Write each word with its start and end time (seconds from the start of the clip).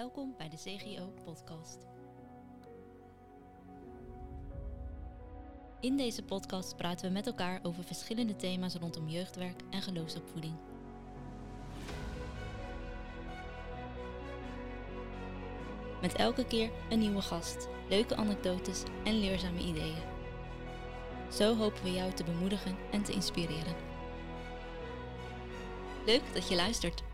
Welkom 0.00 0.34
bij 0.38 0.48
de 0.48 0.56
CGO 0.56 1.12
Podcast. 1.24 1.78
In 5.80 5.96
deze 5.96 6.22
podcast 6.22 6.76
praten 6.76 7.06
we 7.06 7.12
met 7.12 7.26
elkaar 7.26 7.60
over 7.62 7.84
verschillende 7.84 8.36
thema's 8.36 8.74
rondom 8.74 9.08
jeugdwerk 9.08 9.62
en 9.70 9.82
geloofsopvoeding. 9.82 10.54
Met 16.00 16.14
elke 16.14 16.46
keer 16.46 16.70
een 16.90 16.98
nieuwe 16.98 17.22
gast, 17.22 17.68
leuke 17.88 18.16
anekdotes 18.16 18.82
en 19.04 19.18
leerzame 19.18 19.60
ideeën. 19.60 20.02
Zo 21.30 21.56
hopen 21.56 21.82
we 21.82 21.92
jou 21.92 22.12
te 22.12 22.24
bemoedigen 22.24 22.76
en 22.90 23.02
te 23.02 23.12
inspireren. 23.12 23.74
Leuk 26.06 26.34
dat 26.34 26.48
je 26.48 26.56
luistert. 26.56 27.08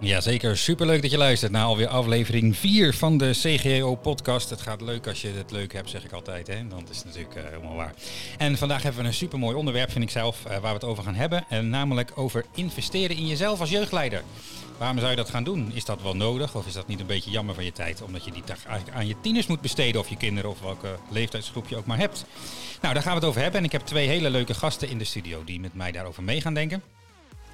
Jazeker, 0.00 0.56
superleuk 0.56 1.02
dat 1.02 1.10
je 1.10 1.18
luistert 1.18 1.52
naar 1.52 1.64
alweer 1.64 1.88
aflevering 1.88 2.56
4 2.56 2.94
van 2.94 3.18
de 3.18 3.30
CGO-podcast. 3.30 4.50
Het 4.50 4.60
gaat 4.60 4.80
leuk 4.80 5.06
als 5.06 5.22
je 5.22 5.28
het 5.28 5.50
leuk 5.50 5.72
hebt, 5.72 5.90
zeg 5.90 6.04
ik 6.04 6.12
altijd. 6.12 6.46
Hè? 6.46 6.68
Dat 6.68 6.90
is 6.90 7.04
natuurlijk 7.04 7.36
uh, 7.36 7.42
helemaal 7.44 7.74
waar. 7.74 7.94
En 8.38 8.56
vandaag 8.56 8.82
hebben 8.82 9.00
we 9.02 9.08
een 9.08 9.14
supermooi 9.14 9.56
onderwerp, 9.56 9.90
vind 9.90 10.04
ik 10.04 10.10
zelf, 10.10 10.44
uh, 10.44 10.50
waar 10.50 10.60
we 10.60 10.68
het 10.68 10.84
over 10.84 11.02
gaan 11.02 11.14
hebben. 11.14 11.44
En 11.48 11.68
namelijk 11.68 12.12
over 12.14 12.44
investeren 12.54 13.16
in 13.16 13.26
jezelf 13.26 13.60
als 13.60 13.70
jeugdleider. 13.70 14.22
Waarom 14.78 14.98
zou 14.98 15.10
je 15.10 15.16
dat 15.16 15.30
gaan 15.30 15.44
doen? 15.44 15.70
Is 15.74 15.84
dat 15.84 16.02
wel 16.02 16.16
nodig 16.16 16.54
of 16.54 16.66
is 16.66 16.72
dat 16.72 16.86
niet 16.86 17.00
een 17.00 17.06
beetje 17.06 17.30
jammer 17.30 17.54
van 17.54 17.64
je 17.64 17.72
tijd? 17.72 18.02
Omdat 18.02 18.24
je 18.24 18.32
die 18.32 18.42
dag 18.44 18.66
eigenlijk 18.66 18.96
aan 18.96 19.06
je 19.06 19.20
tieners 19.20 19.46
moet 19.46 19.60
besteden 19.60 20.00
of 20.00 20.08
je 20.08 20.16
kinderen 20.16 20.50
of 20.50 20.60
welke 20.60 20.98
leeftijdsgroep 21.10 21.68
je 21.68 21.76
ook 21.76 21.86
maar 21.86 21.98
hebt. 21.98 22.24
Nou, 22.80 22.94
daar 22.94 23.02
gaan 23.02 23.12
we 23.12 23.18
het 23.18 23.28
over 23.28 23.40
hebben. 23.40 23.60
En 23.60 23.66
ik 23.66 23.72
heb 23.72 23.82
twee 23.82 24.08
hele 24.08 24.30
leuke 24.30 24.54
gasten 24.54 24.88
in 24.88 24.98
de 24.98 25.04
studio 25.04 25.44
die 25.44 25.60
met 25.60 25.74
mij 25.74 25.92
daarover 25.92 26.22
mee 26.22 26.40
gaan 26.40 26.54
denken. 26.54 26.82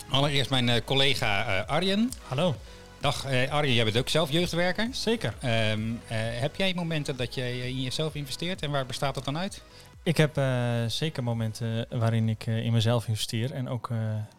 Allereerst 0.09 0.51
mijn 0.51 0.69
uh, 0.69 0.75
collega 0.85 1.61
uh, 1.61 1.69
Arjen. 1.69 2.11
Hallo. 2.23 2.55
Dag 3.01 3.31
uh, 3.31 3.53
Arjen, 3.53 3.75
jij 3.75 3.85
bent 3.85 3.97
ook 3.97 4.09
zelf 4.09 4.31
jeugdwerker. 4.31 4.89
Zeker. 4.93 5.35
Um, 5.71 6.01
heb 6.09 6.57
jij 6.57 6.75
momenten 6.75 7.17
dat 7.17 7.35
je 7.35 7.69
in 7.69 7.83
jezelf 7.83 8.15
investeert 8.15 8.63
en 8.63 8.71
waar 8.71 8.87
bestaat 8.87 9.15
dat 9.15 9.25
dan 9.25 9.39
uit? 9.39 9.63
Ik 10.03 10.17
heb 10.17 10.41
zeker 10.91 11.23
momenten 11.23 11.87
waarin 11.91 12.29
ik 12.29 12.47
in 12.47 12.73
mezelf 12.73 13.09
investeer 13.09 13.53
en 13.53 13.69
ook 13.69 13.91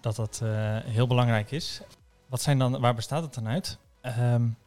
dat 0.01 0.15
dat 0.15 0.41
heel 0.85 1.07
belangrijk 1.07 1.51
is. 1.51 1.81
Wat 2.27 2.41
zijn 2.41 2.59
dan, 2.59 2.79
waar 2.79 2.95
bestaat 2.95 3.23
het 3.23 3.33
dan 3.33 3.47
uit? 3.47 3.77
Um, 4.05 4.57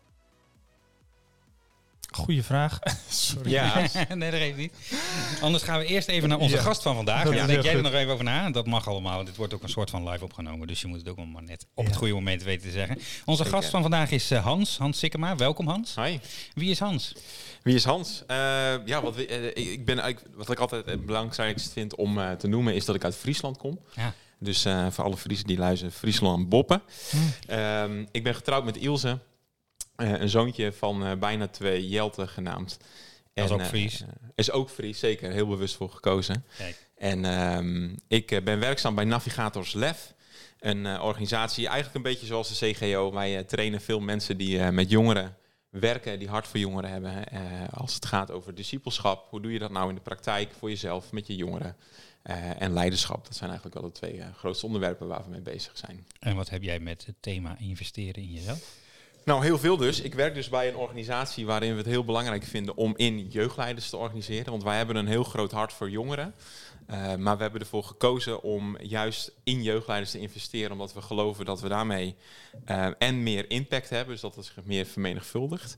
Goeie 2.19 2.43
vraag. 2.43 2.79
Sorry. 3.09 3.51
Ja, 3.51 3.87
nee, 4.15 4.31
dat 4.31 4.41
geeft 4.41 4.57
niet. 4.57 4.73
Anders 5.41 5.63
gaan 5.63 5.79
we 5.79 5.85
eerst 5.85 6.09
even 6.09 6.29
naar 6.29 6.39
onze 6.39 6.57
ja. 6.57 6.63
gast 6.63 6.83
van 6.83 6.95
vandaag. 6.95 7.25
En 7.25 7.37
dan 7.37 7.47
denk 7.47 7.63
jij 7.63 7.75
er 7.75 7.83
nog 7.83 7.93
even 7.93 8.13
over 8.13 8.25
na. 8.25 8.51
Dat 8.51 8.67
mag 8.67 8.89
allemaal. 8.89 9.25
Dit 9.25 9.37
wordt 9.37 9.55
ook 9.55 9.63
een 9.63 9.69
soort 9.69 9.91
van 9.91 10.09
live 10.09 10.25
opgenomen. 10.25 10.67
Dus 10.67 10.81
je 10.81 10.87
moet 10.87 10.99
het 10.99 11.09
ook 11.09 11.27
maar 11.27 11.43
net 11.43 11.67
op 11.75 11.85
ja. 11.85 11.91
het 11.91 11.99
goede 11.99 12.15
moment 12.15 12.43
weten 12.43 12.67
te 12.67 12.73
zeggen. 12.73 12.99
Onze 13.25 13.43
Zeker. 13.43 13.59
gast 13.59 13.71
van 13.71 13.83
vandaag 13.83 14.11
is 14.11 14.33
uh, 14.33 14.45
Hans. 14.45 14.79
Hans 14.79 14.99
Sikkema. 14.99 15.37
Welkom 15.37 15.69
Hans. 15.69 15.95
Hi. 15.95 16.19
Wie 16.55 16.71
is 16.71 16.79
Hans? 16.79 17.13
Wie 17.63 17.75
is 17.75 17.85
Hans? 17.85 18.23
Uh, 18.31 18.37
ja, 18.85 19.03
wat, 19.03 19.15
we, 19.15 19.55
uh, 19.55 19.73
ik 19.73 19.85
ben, 19.85 20.17
wat 20.35 20.51
ik 20.51 20.59
altijd 20.59 20.87
het 20.87 21.07
belangrijkste 21.07 21.71
vind 21.71 21.95
om 21.95 22.37
te 22.39 22.47
noemen 22.47 22.75
is 22.75 22.85
dat 22.85 22.95
ik 22.95 23.05
uit 23.05 23.17
Friesland 23.17 23.57
kom. 23.57 23.81
Ja. 23.95 24.15
Dus 24.41 24.63
voor 24.91 25.05
alle 25.05 25.17
Friesen 25.17 25.47
die 25.47 25.59
luisteren, 25.59 25.93
Friesland 25.93 26.49
Boppen. 26.49 26.83
Hm. 27.11 27.53
Um, 27.53 28.09
ik 28.11 28.23
ben 28.23 28.35
getrouwd 28.35 28.65
met 28.65 28.77
Ilse. 28.77 29.19
Uh, 30.03 30.21
een 30.21 30.29
zoontje 30.29 30.73
van 30.73 31.07
uh, 31.07 31.13
bijna 31.15 31.49
twee, 31.49 31.89
Jelte 31.89 32.27
genaamd. 32.27 32.79
En, 33.35 33.47
dat 33.49 33.59
is 33.59 33.65
ook 33.65 33.69
Fries. 33.69 34.01
Uh, 34.01 34.09
is 34.35 34.51
ook 34.51 34.71
Fries, 34.71 34.99
zeker. 34.99 35.31
Heel 35.31 35.47
bewust 35.47 35.75
voor 35.75 35.91
gekozen. 35.91 36.45
Kijk. 36.57 36.91
En 36.97 37.25
um, 37.25 37.97
ik 38.09 38.45
ben 38.45 38.59
werkzaam 38.61 38.95
bij 38.95 39.05
Navigators 39.05 39.73
Lef. 39.73 40.15
Een 40.61 41.01
organisatie, 41.01 41.67
eigenlijk 41.67 41.97
een 41.97 42.11
beetje 42.13 42.27
zoals 42.27 42.59
de 42.59 42.73
CGO. 42.73 43.13
Wij 43.13 43.45
trainen 43.45 43.81
veel 43.81 44.01
mensen 44.01 44.37
die 44.37 44.61
met 44.61 44.91
jongeren 44.91 45.37
werken, 45.71 46.19
die 46.19 46.29
hart 46.29 46.47
voor 46.47 46.61
jongeren 46.61 46.91
hebben. 46.91 47.25
als 47.71 47.95
het 47.95 48.07
gaat 48.07 48.31
over 48.31 48.55
discipelschap, 48.55 49.27
hoe 49.31 49.41
doe 49.41 49.53
je 49.53 49.59
dat 49.59 49.71
nou 49.71 49.89
in 49.89 49.95
de 49.95 50.01
praktijk 50.01 50.51
voor 50.59 50.69
jezelf, 50.69 51.13
met 51.13 51.27
je 51.27 51.37
jongeren? 51.37 51.77
en 52.59 52.73
leiderschap, 52.73 53.25
dat 53.25 53.37
zijn 53.37 53.51
eigenlijk 53.51 53.81
wel 53.81 53.91
de 53.91 53.99
twee 53.99 54.23
grootste 54.37 54.67
onderwerpen 54.67 55.07
waar 55.07 55.25
we 55.25 55.31
mee 55.31 55.41
bezig 55.41 55.77
zijn. 55.77 56.07
En 56.19 56.37
wat 56.37 56.49
heb 56.49 56.63
jij 56.63 56.81
met 56.81 57.07
het 57.07 57.17
thema 57.21 57.57
investeren 57.59 58.23
in 58.23 58.33
jezelf? 58.33 58.87
Nou, 59.29 59.43
heel 59.45 59.59
veel 59.59 59.77
dus. 59.77 60.01
Ik 60.01 60.15
werk 60.15 60.35
dus 60.35 60.49
bij 60.49 60.69
een 60.69 60.77
organisatie 60.77 61.47
waarin 61.47 61.71
we 61.71 61.77
het 61.77 61.87
heel 61.87 62.05
belangrijk 62.05 62.45
vinden 62.45 62.77
om 62.77 62.95
in 62.97 63.27
jeugdleiders 63.27 63.91
te 63.91 63.97
organiseren. 63.97 64.51
Want 64.51 64.63
wij 64.63 64.77
hebben 64.77 64.97
een 64.97 65.07
heel 65.07 65.25
groot 65.25 65.53
hart 65.53 65.73
voor 65.73 65.91
jongeren. 65.91 66.35
Uh, 66.91 67.15
maar 67.15 67.37
we 67.37 67.43
hebben 67.43 67.61
ervoor 67.61 67.85
gekozen 67.85 68.43
om 68.43 68.77
juist 68.81 69.33
in 69.45 69.63
jeugdleiders 69.63 70.11
te 70.11 70.19
investeren, 70.19 70.73
omdat 70.73 70.95
we 70.95 71.03
geloven 71.03 71.45
dat 71.45 71.61
we 71.61 71.69
daarmee 71.69 72.15
uh, 72.69 72.87
en 72.99 73.23
meer 73.23 73.51
impact 73.51 73.91
hebben, 73.91 74.13
dus 74.13 74.21
dat 74.21 74.35
het 74.35 74.45
zich 74.45 74.65
meer 74.65 74.87
vermenigvuldigt. 74.87 75.77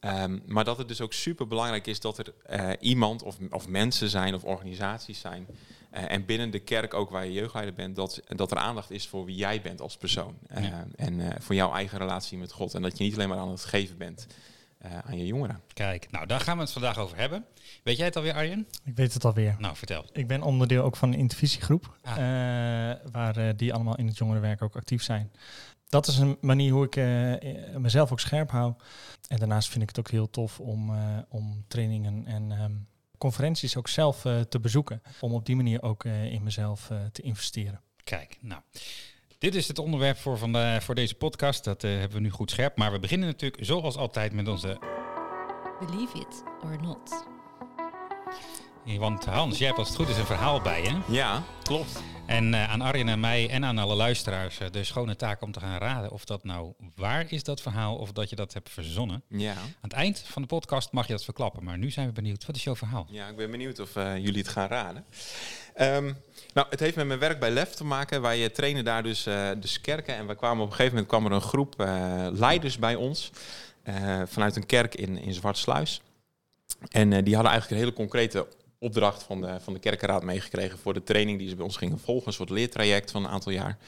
Um, 0.00 0.42
maar 0.46 0.64
dat 0.64 0.78
het 0.78 0.88
dus 0.88 1.00
ook 1.00 1.12
super 1.12 1.46
belangrijk 1.46 1.86
is 1.86 2.00
dat 2.00 2.18
er 2.18 2.34
uh, 2.50 2.70
iemand 2.80 3.22
of, 3.22 3.36
of 3.50 3.68
mensen 3.68 4.08
zijn 4.08 4.34
of 4.34 4.44
organisaties 4.44 5.20
zijn 5.20 5.46
en 5.92 6.24
binnen 6.24 6.50
de 6.50 6.58
kerk 6.58 6.94
ook 6.94 7.10
waar 7.10 7.24
je 7.24 7.32
jeugdleider 7.32 7.74
bent, 7.74 7.96
dat, 7.96 8.20
dat 8.28 8.50
er 8.50 8.56
aandacht 8.56 8.90
is 8.90 9.08
voor 9.08 9.24
wie 9.24 9.36
jij 9.36 9.60
bent 9.60 9.80
als 9.80 9.96
persoon. 9.96 10.38
Uh, 10.56 10.64
ja. 10.68 10.86
En 10.96 11.18
uh, 11.18 11.28
voor 11.38 11.54
jouw 11.54 11.72
eigen 11.72 11.98
relatie 11.98 12.38
met 12.38 12.52
God. 12.52 12.74
En 12.74 12.82
dat 12.82 12.98
je 12.98 13.04
niet 13.04 13.14
alleen 13.14 13.28
maar 13.28 13.38
aan 13.38 13.50
het 13.50 13.64
geven 13.64 13.98
bent 13.98 14.26
aan 15.04 15.18
je 15.18 15.26
jongeren. 15.26 15.60
Kijk, 15.72 16.10
nou 16.10 16.26
daar 16.26 16.40
gaan 16.40 16.56
we 16.56 16.62
het 16.62 16.72
vandaag 16.72 16.98
over 16.98 17.16
hebben. 17.16 17.44
Weet 17.82 17.96
jij 17.96 18.06
het 18.06 18.16
alweer, 18.16 18.34
Arjen? 18.34 18.66
Ik 18.84 18.96
weet 18.96 19.14
het 19.14 19.24
alweer. 19.24 19.56
Nou, 19.58 19.76
vertel. 19.76 20.04
Ik 20.12 20.26
ben 20.26 20.42
onderdeel 20.42 20.82
ook 20.82 20.96
van 20.96 21.12
een 21.12 21.18
intervisiegroep, 21.18 21.96
ah. 22.02 22.16
waar 23.12 23.56
die 23.56 23.74
allemaal 23.74 23.96
in 23.96 24.06
het 24.06 24.18
jongerenwerk 24.18 24.62
ook 24.62 24.76
actief 24.76 25.02
zijn. 25.02 25.32
Dat 25.88 26.06
is 26.06 26.18
een 26.18 26.36
manier 26.40 26.72
hoe 26.72 26.84
ik 26.84 26.96
mezelf 27.78 28.12
ook 28.12 28.20
scherp 28.20 28.50
hou. 28.50 28.74
En 29.28 29.38
daarnaast 29.38 29.68
vind 29.68 29.82
ik 29.82 29.88
het 29.88 29.98
ook 29.98 30.10
heel 30.10 30.30
tof 30.30 30.60
om, 30.60 30.92
om 31.28 31.64
trainingen 31.68 32.26
en 32.26 32.50
um, 32.62 32.86
conferenties 33.22 33.76
ook 33.76 33.88
zelf 33.88 34.24
uh, 34.24 34.40
te 34.40 34.60
bezoeken. 34.60 35.02
Om 35.20 35.34
op 35.34 35.46
die 35.46 35.56
manier 35.56 35.82
ook 35.82 36.04
uh, 36.04 36.32
in 36.32 36.42
mezelf 36.42 36.90
uh, 36.90 36.98
te 37.12 37.22
investeren. 37.22 37.80
Kijk, 38.04 38.38
nou. 38.40 38.62
Dit 39.38 39.54
is 39.54 39.68
het 39.68 39.78
onderwerp 39.78 40.16
voor, 40.16 40.38
van 40.38 40.52
de, 40.52 40.78
voor 40.80 40.94
deze 40.94 41.14
podcast. 41.14 41.64
Dat 41.64 41.82
hebben 41.82 42.12
we 42.12 42.20
nu 42.20 42.30
goed 42.30 42.50
scherp. 42.50 42.76
Maar 42.76 42.92
we 42.92 42.98
beginnen 42.98 43.28
natuurlijk 43.28 43.64
zoals 43.64 43.96
altijd 43.96 44.32
met 44.32 44.48
onze... 44.48 44.78
Believe 45.78 46.18
it 46.18 46.42
or 46.62 46.82
not. 46.82 47.31
Want 48.84 49.24
Hans, 49.24 49.58
jij 49.58 49.66
hebt 49.66 49.78
als 49.78 49.88
het 49.88 49.96
goed 49.96 50.08
is 50.08 50.16
een 50.16 50.26
verhaal 50.26 50.60
bij 50.60 50.82
je. 50.82 51.00
Ja, 51.08 51.42
klopt. 51.62 52.02
En 52.26 52.52
uh, 52.52 52.70
aan 52.70 52.80
Arjen 52.80 53.08
en 53.08 53.20
mij 53.20 53.48
en 53.48 53.64
aan 53.64 53.78
alle 53.78 53.94
luisteraars 53.94 54.60
uh, 54.60 54.70
de 54.70 54.84
schone 54.84 55.16
taak 55.16 55.42
om 55.42 55.52
te 55.52 55.60
gaan 55.60 55.78
raden 55.78 56.10
of 56.10 56.24
dat 56.24 56.44
nou 56.44 56.72
waar 56.94 57.24
is, 57.28 57.42
dat 57.42 57.60
verhaal, 57.60 57.96
of 57.96 58.12
dat 58.12 58.30
je 58.30 58.36
dat 58.36 58.52
hebt 58.52 58.70
verzonnen. 58.70 59.22
Ja. 59.28 59.52
Aan 59.52 59.76
het 59.80 59.92
eind 59.92 60.24
van 60.26 60.42
de 60.42 60.48
podcast 60.48 60.92
mag 60.92 61.06
je 61.06 61.12
dat 61.12 61.24
verklappen, 61.24 61.64
maar 61.64 61.78
nu 61.78 61.90
zijn 61.90 62.06
we 62.06 62.12
benieuwd. 62.12 62.46
Wat 62.46 62.56
is 62.56 62.64
jouw 62.64 62.76
verhaal? 62.76 63.06
Ja, 63.10 63.28
ik 63.28 63.36
ben 63.36 63.50
benieuwd 63.50 63.78
of 63.78 63.96
uh, 63.96 64.16
jullie 64.16 64.42
het 64.42 64.48
gaan 64.48 64.68
raden. 64.68 65.04
Um, 65.80 66.16
nou, 66.54 66.66
het 66.70 66.80
heeft 66.80 66.96
met 66.96 67.06
mijn 67.06 67.18
werk 67.18 67.40
bij 67.40 67.50
LEF 67.50 67.70
te 67.74 67.84
maken. 67.84 68.22
Wij 68.22 68.48
trainen 68.48 68.84
daar 68.84 69.02
dus, 69.02 69.22
dus 69.60 69.80
kerken 69.80 70.16
en 70.16 70.26
we 70.26 70.34
kwamen 70.34 70.64
op 70.64 70.70
een 70.70 70.76
gegeven 70.76 70.94
moment 70.94 71.08
kwam 71.08 71.26
er 71.26 71.32
een 71.32 71.48
groep 71.48 71.74
leiders 72.38 72.78
bij 72.78 72.94
ons 72.94 73.30
vanuit 74.24 74.56
een 74.56 74.66
kerk 74.66 74.94
in, 74.94 75.18
in 75.18 75.34
Zwartsluis. 75.34 76.00
En 76.90 77.24
die 77.24 77.34
hadden 77.34 77.52
eigenlijk 77.52 77.70
een 77.70 77.88
hele 77.88 77.92
concrete 77.92 78.46
opdracht 78.82 79.22
van 79.22 79.40
de, 79.40 79.60
van 79.60 79.72
de 79.72 79.78
kerkenraad 79.78 80.22
meegekregen 80.22 80.78
voor 80.78 80.94
de 80.94 81.02
training 81.02 81.38
die 81.38 81.48
ze 81.48 81.56
bij 81.56 81.64
ons 81.64 81.76
gingen 81.76 81.98
volgen. 81.98 82.26
Een 82.26 82.32
soort 82.32 82.50
leertraject 82.50 83.10
van 83.10 83.24
een 83.24 83.30
aantal 83.30 83.52
jaar. 83.52 83.78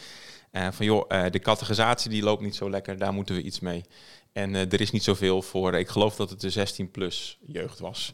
Uh, 0.52 0.68
van 0.70 0.86
joh, 0.86 1.04
uh, 1.08 1.24
de 1.30 1.38
categorisatie 1.38 2.10
die 2.10 2.22
loopt 2.22 2.42
niet 2.42 2.54
zo 2.54 2.70
lekker, 2.70 2.98
daar 2.98 3.12
moeten 3.12 3.34
we 3.34 3.42
iets 3.42 3.60
mee. 3.60 3.84
En 4.32 4.54
uh, 4.54 4.72
er 4.72 4.80
is 4.80 4.90
niet 4.90 5.02
zoveel 5.02 5.42
voor, 5.42 5.74
ik 5.74 5.88
geloof 5.88 6.16
dat 6.16 6.30
het 6.30 6.40
de 6.40 6.50
16 6.50 6.90
plus 6.90 7.38
jeugd 7.46 7.78
was. 7.78 8.12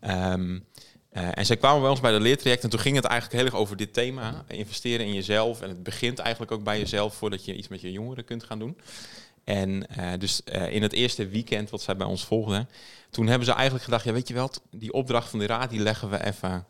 Um, 0.00 0.66
en 1.14 1.46
zij 1.46 1.56
kwamen 1.56 1.80
bij 1.80 1.90
ons 1.90 2.00
bij 2.00 2.12
de 2.12 2.20
leertraject 2.20 2.64
en 2.64 2.70
toen 2.70 2.80
ging 2.80 2.96
het 2.96 3.04
eigenlijk 3.04 3.40
heel 3.40 3.50
erg 3.50 3.60
over 3.60 3.76
dit 3.76 3.92
thema. 3.92 4.44
Investeren 4.48 5.06
in 5.06 5.14
jezelf. 5.14 5.60
En 5.60 5.68
het 5.68 5.82
begint 5.82 6.18
eigenlijk 6.18 6.52
ook 6.52 6.64
bij 6.64 6.78
jezelf 6.78 7.14
voordat 7.14 7.44
je 7.44 7.54
iets 7.54 7.68
met 7.68 7.80
je 7.80 7.92
jongeren 7.92 8.24
kunt 8.24 8.44
gaan 8.44 8.58
doen. 8.58 8.76
En 9.44 9.86
uh, 9.98 10.12
dus 10.18 10.40
uh, 10.44 10.72
in 10.72 10.82
het 10.82 10.92
eerste 10.92 11.28
weekend 11.28 11.70
wat 11.70 11.82
zij 11.82 11.96
bij 11.96 12.06
ons 12.06 12.24
volgden, 12.24 12.68
toen 13.10 13.26
hebben 13.26 13.46
ze 13.46 13.52
eigenlijk 13.52 13.84
gedacht, 13.84 14.04
ja 14.04 14.12
weet 14.12 14.28
je 14.28 14.34
wel, 14.34 14.50
die 14.70 14.92
opdracht 14.92 15.28
van 15.28 15.38
de 15.38 15.46
raad, 15.46 15.70
die 15.70 15.80
leggen 15.80 16.10
we 16.10 16.24
even, 16.24 16.66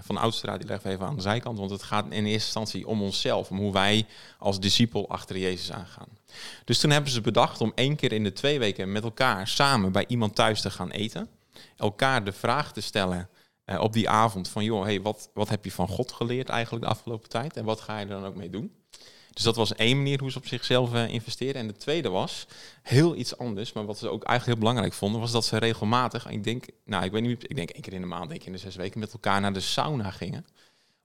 van 0.00 0.14
de 0.14 0.20
oudste 0.20 0.46
raad, 0.46 0.58
die 0.58 0.68
leggen 0.68 0.88
we 0.88 0.94
even 0.94 1.06
aan 1.06 1.16
de 1.16 1.22
zijkant. 1.22 1.58
Want 1.58 1.70
het 1.70 1.82
gaat 1.82 2.04
in 2.04 2.10
eerste 2.10 2.28
instantie 2.30 2.86
om 2.86 3.02
onszelf, 3.02 3.50
om 3.50 3.58
hoe 3.58 3.72
wij 3.72 4.06
als 4.38 4.60
discipel 4.60 5.08
achter 5.08 5.38
Jezus 5.38 5.72
aangaan. 5.72 6.08
Dus 6.64 6.78
toen 6.78 6.90
hebben 6.90 7.10
ze 7.10 7.20
bedacht 7.20 7.60
om 7.60 7.72
één 7.74 7.96
keer 7.96 8.12
in 8.12 8.24
de 8.24 8.32
twee 8.32 8.58
weken 8.58 8.92
met 8.92 9.02
elkaar 9.02 9.48
samen 9.48 9.92
bij 9.92 10.04
iemand 10.08 10.34
thuis 10.34 10.60
te 10.60 10.70
gaan 10.70 10.90
eten. 10.90 11.28
Elkaar 11.76 12.24
de 12.24 12.32
vraag 12.32 12.72
te 12.72 12.80
stellen 12.80 13.28
op 13.78 13.92
die 13.92 14.08
avond 14.08 14.48
van, 14.48 14.64
joh, 14.64 14.84
hey, 14.84 15.00
wat, 15.00 15.30
wat 15.34 15.48
heb 15.48 15.64
je 15.64 15.72
van 15.72 15.88
God 15.88 16.12
geleerd 16.12 16.48
eigenlijk 16.48 16.84
de 16.84 16.90
afgelopen 16.90 17.28
tijd? 17.28 17.56
En 17.56 17.64
wat 17.64 17.80
ga 17.80 17.98
je 17.98 18.04
er 18.04 18.10
dan 18.10 18.24
ook 18.24 18.36
mee 18.36 18.50
doen? 18.50 18.72
Dus 19.32 19.42
dat 19.42 19.56
was 19.56 19.74
één 19.74 19.96
manier 19.96 20.20
hoe 20.20 20.30
ze 20.30 20.38
op 20.38 20.46
zichzelf 20.46 20.92
uh, 20.94 21.08
investeren. 21.08 21.54
En 21.54 21.66
de 21.66 21.76
tweede 21.76 22.08
was 22.08 22.46
heel 22.82 23.16
iets 23.16 23.36
anders, 23.38 23.72
maar 23.72 23.84
wat 23.84 23.98
ze 23.98 24.08
ook 24.08 24.24
eigenlijk 24.24 24.46
heel 24.46 24.68
belangrijk 24.68 24.92
vonden, 24.98 25.20
was 25.20 25.32
dat 25.32 25.44
ze 25.44 25.56
regelmatig, 25.58 26.28
ik 26.28 26.44
denk, 26.44 26.64
nou 26.84 27.04
ik 27.04 27.12
weet 27.12 27.22
niet, 27.22 27.44
ik 27.50 27.56
denk 27.56 27.70
één 27.70 27.82
keer 27.82 27.92
in 27.92 28.00
de 28.00 28.06
maand, 28.06 28.30
één 28.30 28.38
keer 28.38 28.46
in 28.46 28.52
de 28.52 28.58
zes 28.58 28.76
weken, 28.76 29.00
met 29.00 29.12
elkaar 29.12 29.40
naar 29.40 29.52
de 29.52 29.60
sauna 29.60 30.10
gingen. 30.10 30.46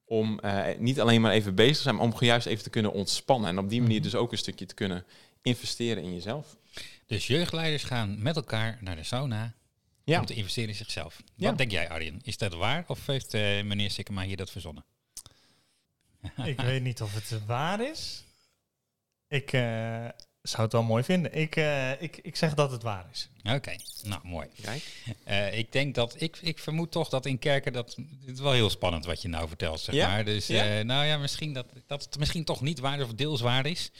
om 0.10 0.40
eh, 0.40 0.78
niet 0.80 1.00
alleen 1.00 1.22
maar 1.22 1.32
even 1.32 1.56
bezig 1.56 1.76
te 1.76 1.82
zijn, 1.82 1.96
maar 1.96 2.04
om 2.04 2.14
juist 2.20 2.48
even 2.48 2.64
te 2.64 2.70
kunnen 2.70 2.92
ontspannen. 2.94 3.50
En 3.50 3.58
op 3.60 3.70
die 3.70 3.82
manier 3.82 3.96
Mhm. 4.00 4.04
dus 4.04 4.16
ook 4.16 4.32
een 4.32 4.38
stukje 4.38 4.66
te 4.66 4.74
kunnen 4.74 5.06
investeren 5.42 6.04
in 6.04 6.14
jezelf. 6.14 6.58
Dus 7.06 7.28
jeugdleiders 7.28 7.84
gaan 7.84 8.22
met 8.22 8.36
elkaar 8.36 8.78
naar 8.82 8.96
de 8.96 9.04
sauna 9.04 9.54
Ja. 10.04 10.20
om 10.20 10.26
te 10.26 10.34
investeren 10.34 10.70
in 10.70 10.76
zichzelf. 10.76 11.22
Ja. 11.36 11.48
Wat 11.50 11.58
denk 11.58 11.72
jij, 11.72 11.90
Arjen? 11.90 12.20
Is 12.24 12.38
dat 12.38 12.54
waar 12.54 12.84
of 12.88 13.06
heeft 13.06 13.34
eh, 13.34 13.42
meneer 13.64 13.92
Sikkema 13.92 14.22
hier 14.22 14.38
dat 14.38 14.50
verzonnen? 14.52 14.84
Ik 16.46 16.62
weet 16.62 16.82
niet 16.84 17.02
of 17.02 17.14
het 17.14 17.46
waar 17.46 17.82
is. 17.82 18.24
Ik 19.28 19.54
eh, 19.54 20.06
zou 20.42 20.64
het 20.64 20.72
wel 20.72 20.84
mooi 20.84 21.04
vinden. 21.04 21.34
Ik, 21.34 21.56
eh, 21.56 22.02
ik, 22.02 22.18
ik 22.18 22.36
zeg 22.36 22.54
dat 22.54 22.72
het 22.72 22.84
waar 22.84 23.06
is. 23.12 23.30
Oké, 23.44 23.76
nou 24.04 24.22
mooi. 24.28 24.48
Kijk. 24.62 24.84
Eh, 25.24 25.58
ik 25.58 25.72
denk 25.72 25.96
dat, 25.96 26.22
ik, 26.22 26.38
ik 26.42 26.60
vermoed 26.60 26.92
toch 26.92 27.10
dat 27.10 27.26
in 27.26 27.40
kerken, 27.40 27.74
dat 27.74 27.96
het 28.26 28.34
is 28.36 28.40
wel 28.40 28.52
heel 28.52 28.70
spannend 28.70 29.06
wat 29.06 29.22
je 29.22 29.28
nou 29.28 29.48
vertelt, 29.48 29.80
zeg 29.80 29.96
Ja? 29.96 30.08
maar. 30.08 30.26
Dus 30.26 30.48
Ja? 30.48 30.78
eh, 30.80 30.86
nou 30.86 31.06
ja, 31.06 31.18
misschien 31.18 31.54
dat, 31.54 31.66
dat 31.88 32.04
het 32.04 32.18
misschien 32.18 32.44
toch 32.44 32.62
niet 32.62 32.80
waar 32.80 33.02
of 33.02 33.14
deels 33.14 33.42
waar 33.42 33.66
is. 33.66 33.92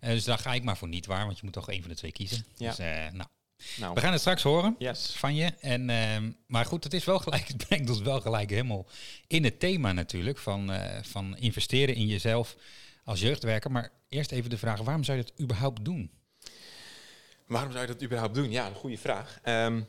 Dus 0.00 0.24
daar 0.24 0.38
ga 0.38 0.54
ik 0.54 0.62
maar 0.64 0.76
voor 0.76 0.88
niet 0.88 1.06
waar, 1.06 1.24
want 1.24 1.36
je 1.38 1.44
moet 1.44 1.52
toch 1.52 1.70
één 1.70 1.80
van 1.80 1.90
de 1.90 1.96
twee 1.96 2.12
kiezen. 2.12 2.46
Ja. 2.56 2.68
Dus, 2.68 2.78
eh, 2.78 2.86
nou, 3.12 3.28
Nou, 3.76 3.94
we 3.94 4.00
gaan 4.00 4.12
het 4.12 4.20
straks 4.20 4.42
horen 4.42 4.74
yes. 4.78 5.12
van 5.16 5.34
je. 5.34 5.52
En, 5.60 5.90
ehm, 5.90 6.30
maar 6.46 6.64
goed, 6.64 6.84
het 6.84 6.94
is 6.94 7.04
wel 7.04 7.18
gelijk, 7.18 7.48
het 7.52 7.66
brengt 7.66 7.90
ons 7.90 8.00
wel 8.00 8.20
gelijk 8.20 8.50
helemaal 8.50 8.86
in 9.26 9.44
het 9.44 9.60
thema 9.60 9.92
natuurlijk 9.92 10.38
van, 10.38 10.72
eh, 10.72 11.02
van 11.02 11.36
investeren 11.36 11.94
in 11.94 12.06
jezelf 12.06 12.56
als 13.04 13.20
jeugdwerker. 13.20 13.70
Maar 13.70 13.92
eerst 14.08 14.32
even 14.32 14.50
de 14.50 14.58
vraag, 14.58 14.80
waarom 14.80 15.04
zou 15.04 15.18
je 15.18 15.24
dat 15.24 15.40
überhaupt 15.40 15.84
doen? 15.84 16.10
Waarom 17.46 17.72
zou 17.72 17.86
je 17.86 17.92
dat 17.92 18.02
überhaupt 18.02 18.34
doen? 18.34 18.50
Ja, 18.50 18.66
een 18.66 18.74
goede 18.74 18.98
vraag. 18.98 19.38
Ehm, 19.42 19.82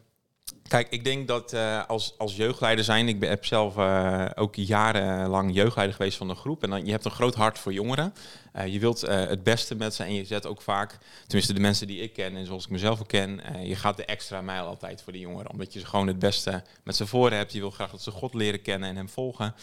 kijk, 0.67 0.87
ik 0.89 1.03
denk 1.03 1.27
dat 1.27 1.53
eh, 1.53 1.85
als, 1.87 2.13
als 2.17 2.35
jeugdleider 2.35 2.85
zijn, 2.85 3.07
ik 3.07 3.19
ben, 3.19 3.29
heb 3.29 3.45
zelf 3.45 3.77
eh, 3.77 4.25
ook 4.35 4.55
jarenlang 4.55 5.53
jeugdleider 5.53 5.95
geweest 5.95 6.17
van 6.17 6.29
een 6.29 6.35
groep. 6.35 6.63
En 6.63 6.69
dan, 6.69 6.85
je 6.85 6.91
hebt 6.91 7.05
een 7.05 7.11
groot 7.11 7.35
hart 7.35 7.59
voor 7.59 7.73
jongeren. 7.73 8.13
Eh, 8.53 8.67
je 8.67 8.79
wilt 8.79 9.01
het 9.01 9.43
beste 9.43 9.75
met 9.75 9.93
ze 9.93 10.03
en 10.03 10.13
je 10.13 10.25
zet 10.25 10.45
ook 10.45 10.61
vaak, 10.61 10.97
tenminste 11.25 11.53
de 11.53 11.59
mensen 11.59 11.87
die 11.87 12.01
ik 12.01 12.13
ken 12.13 12.35
en 12.35 12.45
zoals 12.45 12.63
ik 12.63 12.69
mezelf 12.69 12.99
ook 12.99 13.07
ken, 13.07 13.41
je 13.63 13.75
gaat 13.75 13.97
de 13.97 14.05
extra 14.05 14.41
mijl 14.41 14.65
altijd 14.65 15.01
voor 15.01 15.13
de 15.13 15.19
jongeren. 15.19 15.51
Omdat 15.51 15.73
je 15.73 15.79
ze 15.79 15.85
gewoon 15.85 16.07
het 16.07 16.19
beste 16.19 16.63
met 16.83 16.95
ze 16.95 17.07
voor 17.07 17.31
hebt. 17.31 17.53
Je 17.53 17.59
wil 17.59 17.71
graag 17.71 17.91
dat 17.91 18.01
ze 18.01 18.11
God 18.11 18.33
leren 18.33 18.61
kennen 18.61 18.89
en 18.89 18.95
hem 18.95 19.09
volgen. 19.09 19.55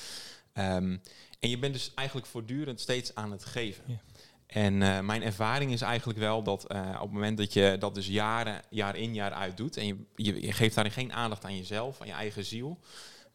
Ehm, 0.52 0.96
en 1.40 1.50
je 1.50 1.58
bent 1.58 1.72
dus 1.72 1.92
eigenlijk 1.94 2.28
voortdurend 2.28 2.80
steeds 2.80 3.14
aan 3.14 3.30
het 3.30 3.44
geven. 3.44 4.00
En 4.46 4.82
eh, 4.82 5.00
mijn 5.00 5.22
ervaring 5.22 5.72
is 5.72 5.80
eigenlijk 5.80 6.18
wel 6.18 6.42
dat 6.42 6.66
eh, 6.66 6.90
op 6.94 7.00
het 7.00 7.10
moment 7.10 7.38
dat 7.38 7.52
je 7.52 7.76
dat 7.78 7.94
dus 7.94 8.06
jaren, 8.06 8.62
jaar 8.70 8.96
in 8.96 9.14
jaar 9.14 9.32
uit 9.32 9.56
doet 9.56 9.76
en 9.76 9.86
je, 9.86 9.96
je, 10.16 10.42
je 10.42 10.52
geeft 10.52 10.74
daarin 10.74 10.92
geen 10.92 11.12
aandacht 11.12 11.44
aan 11.44 11.56
jezelf, 11.56 12.00
aan 12.00 12.06
je 12.06 12.12
eigen 12.12 12.44
ziel, 12.44 12.78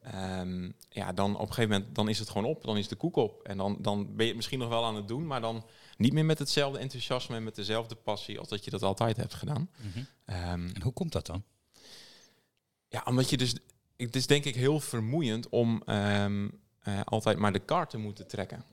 ehm, 0.02 0.72
ja, 0.90 1.14
dan 1.14 1.36
op 1.36 1.48
een 1.48 1.54
gegeven 1.54 1.70
moment 1.70 1.96
dan 1.96 2.10
is 2.10 2.20
het 2.20 2.30
gewoon 2.30 2.50
op, 2.50 2.64
dan 2.64 2.78
is 2.78 2.88
de 2.88 2.96
koek 2.96 3.16
op. 3.16 3.42
En 3.44 3.58
dan, 3.58 3.78
dan 3.80 4.04
ben 4.06 4.22
je 4.22 4.26
het 4.26 4.36
misschien 4.36 4.60
nog 4.60 4.70
wel 4.70 4.86
aan 4.86 4.96
het 4.96 5.08
doen, 5.08 5.28
maar 5.28 5.42
dan 5.42 5.66
niet 5.98 6.14
meer 6.14 6.26
met 6.26 6.40
hetzelfde 6.40 6.80
enthousiasme 6.80 7.36
en 7.36 7.44
met 7.44 7.56
dezelfde 7.56 7.96
passie 7.96 8.40
als 8.40 8.48
dat 8.48 8.64
je 8.64 8.72
dat 8.72 8.84
altijd 8.84 9.18
hebt 9.18 9.34
gedaan. 9.34 9.70
Ehm, 10.26 10.68
En 10.74 10.82
hoe 10.82 10.94
komt 10.94 11.12
dat 11.12 11.26
dan? 11.26 11.44
ja, 12.88 13.02
omdat 13.06 13.30
je 13.30 13.38
dus. 13.38 13.56
Het 13.98 14.16
is 14.16 14.28
denk 14.28 14.46
ik 14.46 14.56
heel 14.56 14.80
vermoeiend 14.80 15.50
om 15.50 15.82
ehm, 15.86 16.50
eh, 16.80 17.00
altijd 17.04 17.38
maar 17.38 17.54
de 17.54 17.60
kaart 17.60 17.90
te 17.90 17.98
moeten 17.98 18.28
trekken. 18.28 18.64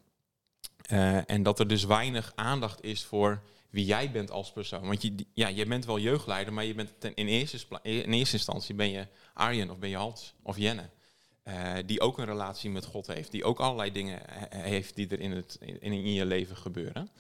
Eh, 0.87 1.31
en 1.31 1.43
dat 1.43 1.59
er 1.59 1.69
dus 1.69 1.85
weinig 1.85 2.33
aandacht 2.35 2.83
is 2.83 3.05
voor 3.05 3.43
wie 3.71 3.85
jij 3.85 4.11
bent 4.11 4.31
als 4.31 4.53
persoon. 4.53 4.87
Want 4.87 5.03
je, 5.03 5.15
ja, 5.35 5.49
je 5.49 5.67
bent 5.67 5.85
wel 5.85 5.99
jeugdleider, 5.99 6.53
maar 6.53 6.65
je 6.65 6.75
bent 6.75 6.93
in, 7.15 7.27
eerste, 7.27 7.59
in 7.83 8.13
eerste 8.13 8.37
instantie 8.37 8.75
ben 8.75 8.91
je 8.91 9.07
Arjen 9.35 9.71
of 9.71 9.79
ben 9.79 9.89
je 9.89 9.97
Hans 9.97 10.35
of 10.43 10.57
Jenne. 10.59 10.91
eh, 11.43 11.73
die 11.87 12.01
ook 12.01 12.19
een 12.19 12.25
relatie 12.25 12.71
met 12.71 12.85
God 12.85 13.07
heeft. 13.07 13.31
Die 13.31 13.45
ook 13.45 13.59
allerlei 13.61 13.93
dingen 13.93 14.21
he- 14.27 14.59
heeft 14.69 14.95
die 14.97 15.09
er 15.09 15.21
in, 15.21 15.31
het, 15.33 15.59
in, 15.61 15.81
in 15.93 16.13
je 16.13 16.25
leven 16.27 16.57
gebeuren. 16.57 17.11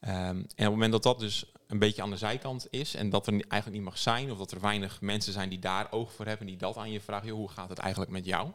Ehm, 0.00 0.16
en 0.16 0.36
op 0.38 0.46
het 0.56 0.70
moment 0.70 0.92
dat 0.92 1.02
dat 1.02 1.18
dus 1.18 1.52
een 1.66 1.78
beetje 1.78 2.02
aan 2.02 2.10
de 2.10 2.16
zijkant 2.16 2.66
is 2.70 2.94
en 2.94 3.10
dat 3.10 3.26
er 3.26 3.32
eigenlijk 3.32 3.72
niet 3.72 3.90
mag 3.90 3.98
zijn, 3.98 4.30
of 4.30 4.38
dat 4.38 4.50
er 4.50 4.60
weinig 4.60 5.00
mensen 5.00 5.32
zijn 5.32 5.48
die 5.48 5.58
daar 5.58 5.92
oog 5.92 6.12
voor 6.12 6.26
hebben, 6.26 6.46
die 6.46 6.56
dat 6.56 6.76
aan 6.76 6.90
je 6.90 7.00
vragen, 7.00 7.28
hoe 7.28 7.48
gaat 7.48 7.68
het 7.68 7.78
eigenlijk 7.78 8.10
met 8.12 8.24
jou? 8.24 8.50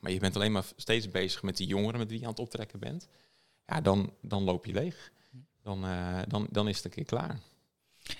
Maar 0.00 0.10
je 0.12 0.18
bent 0.18 0.36
alleen 0.36 0.52
maar 0.52 0.64
steeds 0.76 1.10
bezig 1.10 1.42
met 1.42 1.56
die 1.56 1.66
jongeren 1.66 1.98
met 1.98 2.08
wie 2.10 2.18
je 2.18 2.24
aan 2.24 2.30
het 2.30 2.40
optrekken 2.40 2.78
bent. 2.78 3.08
Ja, 3.72 3.80
dan, 3.80 4.12
dan 4.20 4.42
loop 4.42 4.66
je 4.66 4.72
leeg. 4.72 5.10
Dan, 5.62 5.84
eh, 5.84 6.18
dan, 6.28 6.46
dan 6.50 6.68
is 6.68 6.76
het 6.76 6.84
een 6.84 6.90
keer 6.90 7.04
klaar. 7.04 7.38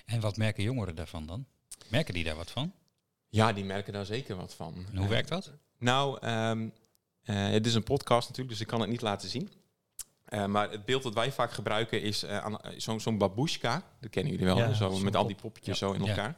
En 0.05 0.19
wat 0.19 0.37
merken 0.37 0.63
jongeren 0.63 0.95
daarvan 0.95 1.25
dan? 1.25 1.45
Merken 1.87 2.13
die 2.13 2.23
daar 2.23 2.35
wat 2.35 2.51
van? 2.51 2.73
Ja, 3.29 3.53
die 3.53 3.63
merken 3.65 3.93
daar 3.93 4.05
zeker 4.05 4.35
wat 4.35 4.53
van. 4.53 4.73
En 4.75 4.95
hoe 4.95 5.03
Eh, 5.05 5.09
werkt 5.11 5.29
dat? 5.29 5.51
Nou, 5.77 6.17
ehm, 6.21 6.69
eh, 7.23 7.49
het 7.49 7.65
is 7.65 7.73
een 7.75 7.83
podcast 7.83 8.21
natuurlijk, 8.27 8.49
dus 8.49 8.59
ik 8.61 8.67
kan 8.67 8.81
het 8.81 8.89
niet 8.89 9.01
laten 9.01 9.29
zien. 9.29 9.51
Maar 10.47 10.71
het 10.71 10.85
beeld 10.85 11.03
dat 11.03 11.13
wij 11.13 11.31
vaak 11.31 11.51
gebruiken 11.51 12.01
is 12.01 12.25
zo'n 12.77 12.99
zo'n 12.99 13.17
babushka. 13.17 13.83
Dat 13.99 14.09
kennen 14.09 14.31
jullie 14.31 14.45
wel, 14.47 14.57
Ja, 14.57 14.73
zo, 14.73 14.97
met 14.99 15.15
al 15.15 15.27
die 15.27 15.35
poppetjes 15.35 15.79
Ja. 15.79 15.87
zo 15.87 15.93
in 15.93 16.07
elkaar. 16.07 16.37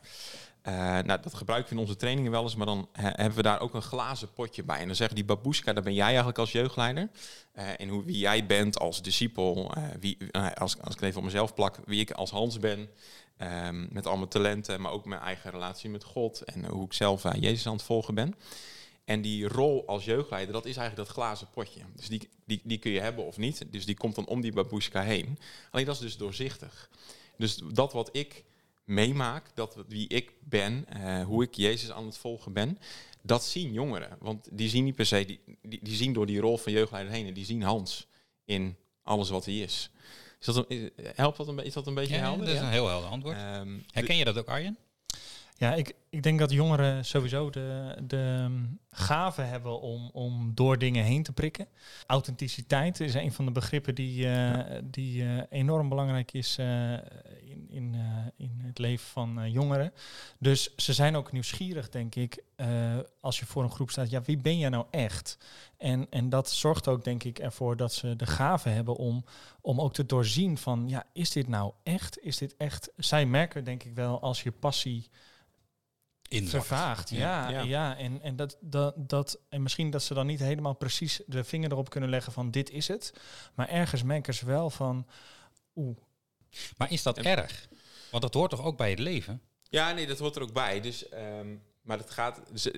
Eh, 0.66 0.74
nou, 0.74 1.22
dat 1.22 1.34
gebruiken 1.34 1.70
we 1.70 1.76
in 1.76 1.82
onze 1.82 1.96
trainingen 1.96 2.32
wel 2.32 2.44
eens, 2.44 2.56
maar 2.56 2.66
dan 2.66 2.90
eh, 2.92 3.04
hebben 3.04 3.36
we 3.36 3.42
daar 3.42 3.60
ook 3.60 3.74
een 3.74 3.82
glazen 3.82 4.34
potje 4.34 4.64
bij. 4.64 4.80
En 4.80 4.86
dan 4.86 4.96
zeggen 4.96 5.16
die 5.16 5.26
babushka, 5.26 5.74
daar 5.74 5.84
ben 5.84 5.94
jij 5.94 6.06
eigenlijk 6.06 6.38
als 6.38 6.52
jeugdleider. 6.52 7.10
Eh, 7.52 7.68
en 7.78 7.88
hoe, 7.88 8.04
wie 8.04 8.18
jij 8.18 8.46
bent 8.46 8.80
als 8.80 9.02
discipel, 9.02 9.72
eh, 9.76 9.84
wie, 10.00 10.18
eh, 10.32 10.52
als, 10.52 10.82
als 10.82 10.96
ik 10.96 11.02
even 11.02 11.18
op 11.18 11.24
mezelf 11.24 11.54
plak, 11.54 11.80
wie 11.86 12.00
ik 12.00 12.12
als 12.12 12.32
Hans 12.32 12.60
ben. 12.60 12.90
ehm, 13.38 13.94
met 13.94 14.08
al 14.08 14.18
mijn 14.18 14.30
talenten, 14.30 14.82
maar 14.82 14.92
ook 14.92 15.06
mijn 15.06 15.22
eigen 15.22 15.52
relatie 15.52 15.90
met 15.90 16.04
God. 16.04 16.42
En 16.42 16.66
hoe 16.66 16.86
ik 16.86 16.94
zelf 16.94 17.24
Jezus 17.40 17.68
aan 17.68 17.74
het 17.74 17.84
volgen 17.84 18.16
ben. 18.16 18.36
En 19.06 19.22
die 19.22 19.48
rol 19.48 19.88
als 19.88 20.06
jeugdleider, 20.06 20.54
dat 20.54 20.66
is 20.66 20.78
eigenlijk 20.78 21.08
dat 21.08 21.18
glazen 21.18 21.48
potje. 21.54 21.82
Dus 21.96 22.08
die, 22.08 22.30
die, 22.46 22.62
die 22.64 22.78
kun 22.78 22.92
je 22.92 23.00
hebben 23.00 23.26
of 23.26 23.38
niet. 23.38 23.72
Dus 23.72 23.86
die 23.86 23.98
komt 23.98 24.16
dan 24.16 24.28
om 24.28 24.42
die 24.42 24.54
babushka 24.54 25.02
heen. 25.02 25.40
Alleen 25.72 25.86
dat 25.86 25.96
is 25.96 26.02
dus 26.02 26.18
doorzichtig. 26.18 26.90
Dus 27.38 27.62
dat 27.74 27.94
wat 27.94 28.10
ik 28.12 28.44
meemaak, 28.86 29.56
dat 29.56 29.78
wie 29.88 30.08
ik 30.08 30.32
ben, 30.44 30.86
eh, 30.90 31.24
hoe 31.24 31.44
ik 31.44 31.54
Jezus 31.54 31.92
aan 31.92 32.06
het 32.06 32.18
volgen 32.18 32.54
ben, 32.54 32.78
dat 33.22 33.44
zien 33.44 33.74
jongeren. 33.74 34.18
Want 34.20 34.48
die 34.52 34.70
zien 34.70 34.84
niet 34.84 34.96
per 34.96 35.06
se, 35.06 35.26
die, 35.26 35.40
die, 35.62 35.80
die 35.84 35.96
zien 35.96 36.14
door 36.14 36.26
die 36.26 36.40
rol 36.40 36.58
van 36.58 36.72
jeugdleider 36.72 37.14
heen 37.14 37.28
en 37.28 37.34
die 37.34 37.46
zien 37.46 37.62
Hans 37.62 38.08
in 38.46 38.76
alles 39.04 39.30
wat 39.30 39.46
hij 39.46 39.58
is. 39.58 39.90
Is 40.40 40.46
dat 40.46 40.56
een, 40.56 40.66
is- 40.68 40.90
helpt 41.16 41.38
dat 41.38 41.48
een, 41.48 41.60
is 41.66 41.74
dat 41.74 41.88
een 41.88 41.94
beetje 41.94 42.16
Ja, 42.16 42.22
helder? 42.22 42.46
dat 42.46 42.54
is 42.54 42.60
ja? 42.60 42.66
een 42.66 42.72
heel 42.72 42.88
helder 42.88 43.10
antwoord. 43.10 43.38
Ehm, 43.38 43.78
Herken 43.92 44.16
je 44.16 44.26
dat 44.26 44.38
ook, 44.38 44.48
Arjen? 44.48 44.78
Ja, 45.58 45.74
ik, 45.74 45.94
ik 46.10 46.24
denk 46.24 46.40
dat 46.40 46.52
jongeren 46.52 47.06
sowieso 47.06 47.50
de, 47.50 47.98
de 48.04 48.42
um, 48.44 48.80
gave 48.90 49.42
hebben 49.42 49.82
om, 49.82 50.10
om 50.14 50.52
door 50.56 50.78
dingen 50.78 51.04
heen 51.04 51.24
te 51.24 51.32
prikken. 51.32 51.68
Authenticiteit 52.08 53.00
is 53.00 53.14
een 53.14 53.32
van 53.32 53.46
de 53.46 53.52
begrippen 53.52 53.96
die, 53.96 54.28
eh, 54.30 54.80
die 54.84 55.24
eh, 55.24 55.42
enorm 55.50 55.90
belangrijk 55.90 56.32
is 56.34 56.58
eh, 56.58 56.94
in, 57.76 57.94
in, 57.94 57.94
eh, 57.94 58.46
in 58.46 58.62
het 58.64 58.78
leven 58.78 59.08
van 59.08 59.40
eh, 59.40 59.54
jongeren. 59.54 59.94
Dus 60.40 60.76
ze 60.76 60.94
zijn 60.94 61.16
ook 61.16 61.32
nieuwsgierig, 61.32 61.90
denk 61.90 62.16
ik, 62.16 62.44
eh, 62.56 62.98
als 63.22 63.40
je 63.40 63.46
voor 63.46 63.64
een 63.64 63.72
groep 63.72 63.90
staat. 63.92 64.10
Ja, 64.10 64.22
wie 64.22 64.38
ben 64.38 64.58
jij 64.58 64.70
nou 64.70 64.86
echt? 64.90 65.38
En, 65.78 66.08
en 66.10 66.30
dat 66.30 66.50
zorgt 66.50 66.88
ook, 66.88 67.04
denk 67.04 67.24
ik, 67.24 67.40
ervoor 67.40 67.78
dat 67.78 67.94
ze 67.94 68.16
de 68.16 68.26
gave 68.26 68.70
hebben 68.70 68.96
om, 68.96 69.26
om 69.62 69.82
ook 69.82 69.94
te 69.94 70.06
doorzien 70.06 70.58
van, 70.58 70.90
ja, 70.90 71.04
is 71.14 71.32
dit 71.32 71.48
nou 71.48 71.74
echt? 71.84 72.20
Is 72.20 72.38
dit 72.38 72.56
echt? 72.58 72.92
Zij 72.98 73.26
merken, 73.26 73.64
denk 73.64 73.84
ik 73.84 73.94
wel, 73.94 74.22
als 74.22 74.44
je 74.44 74.52
passie 74.52 75.10
Inzakt. 76.28 76.66
vervaagd. 76.66 77.10
Ja. 77.10 77.50
Ja, 77.50 77.50
Ja. 77.50 77.62
ja. 77.62 77.98
En, 77.98 78.22
en, 78.22 78.36
dat, 78.36 78.58
dat, 78.62 78.94
dat, 78.98 79.40
en 79.50 79.62
misschien 79.62 79.90
dat 79.90 80.04
ze 80.04 80.14
dan 80.14 80.26
niet 80.26 80.40
helemaal 80.40 80.76
precies 80.76 81.22
de 81.26 81.44
vinger 81.44 81.72
erop 81.72 81.90
kunnen 81.90 82.10
leggen 82.10 82.34
van 82.34 82.52
dit 82.52 82.70
is 82.70 82.88
het. 82.88 83.14
Maar 83.56 83.70
ergens 83.70 84.04
merken 84.04 84.34
ze 84.34 84.46
wel 84.46 84.70
van, 84.70 85.08
oeh, 85.76 85.98
Maar 86.78 86.92
is 86.92 87.04
dat 87.04 87.18
En- 87.18 87.26
erg? 87.26 87.68
Want 88.12 88.24
dat 88.24 88.34
hoort 88.34 88.50
toch 88.50 88.64
ook 88.66 88.78
bij 88.78 88.90
het 88.90 89.00
leven? 89.00 89.42
Ja, 89.70 89.92
nee, 89.92 90.08
dat 90.08 90.20
hoort 90.20 90.36
er 90.36 90.42
ook 90.42 90.54
bij. 90.54 90.82
Dus, 90.82 91.10
ehm, 91.10 91.48
maar 91.82 91.98
het 91.98 92.10
gaat. 92.12 92.42
Dus, 92.52 92.70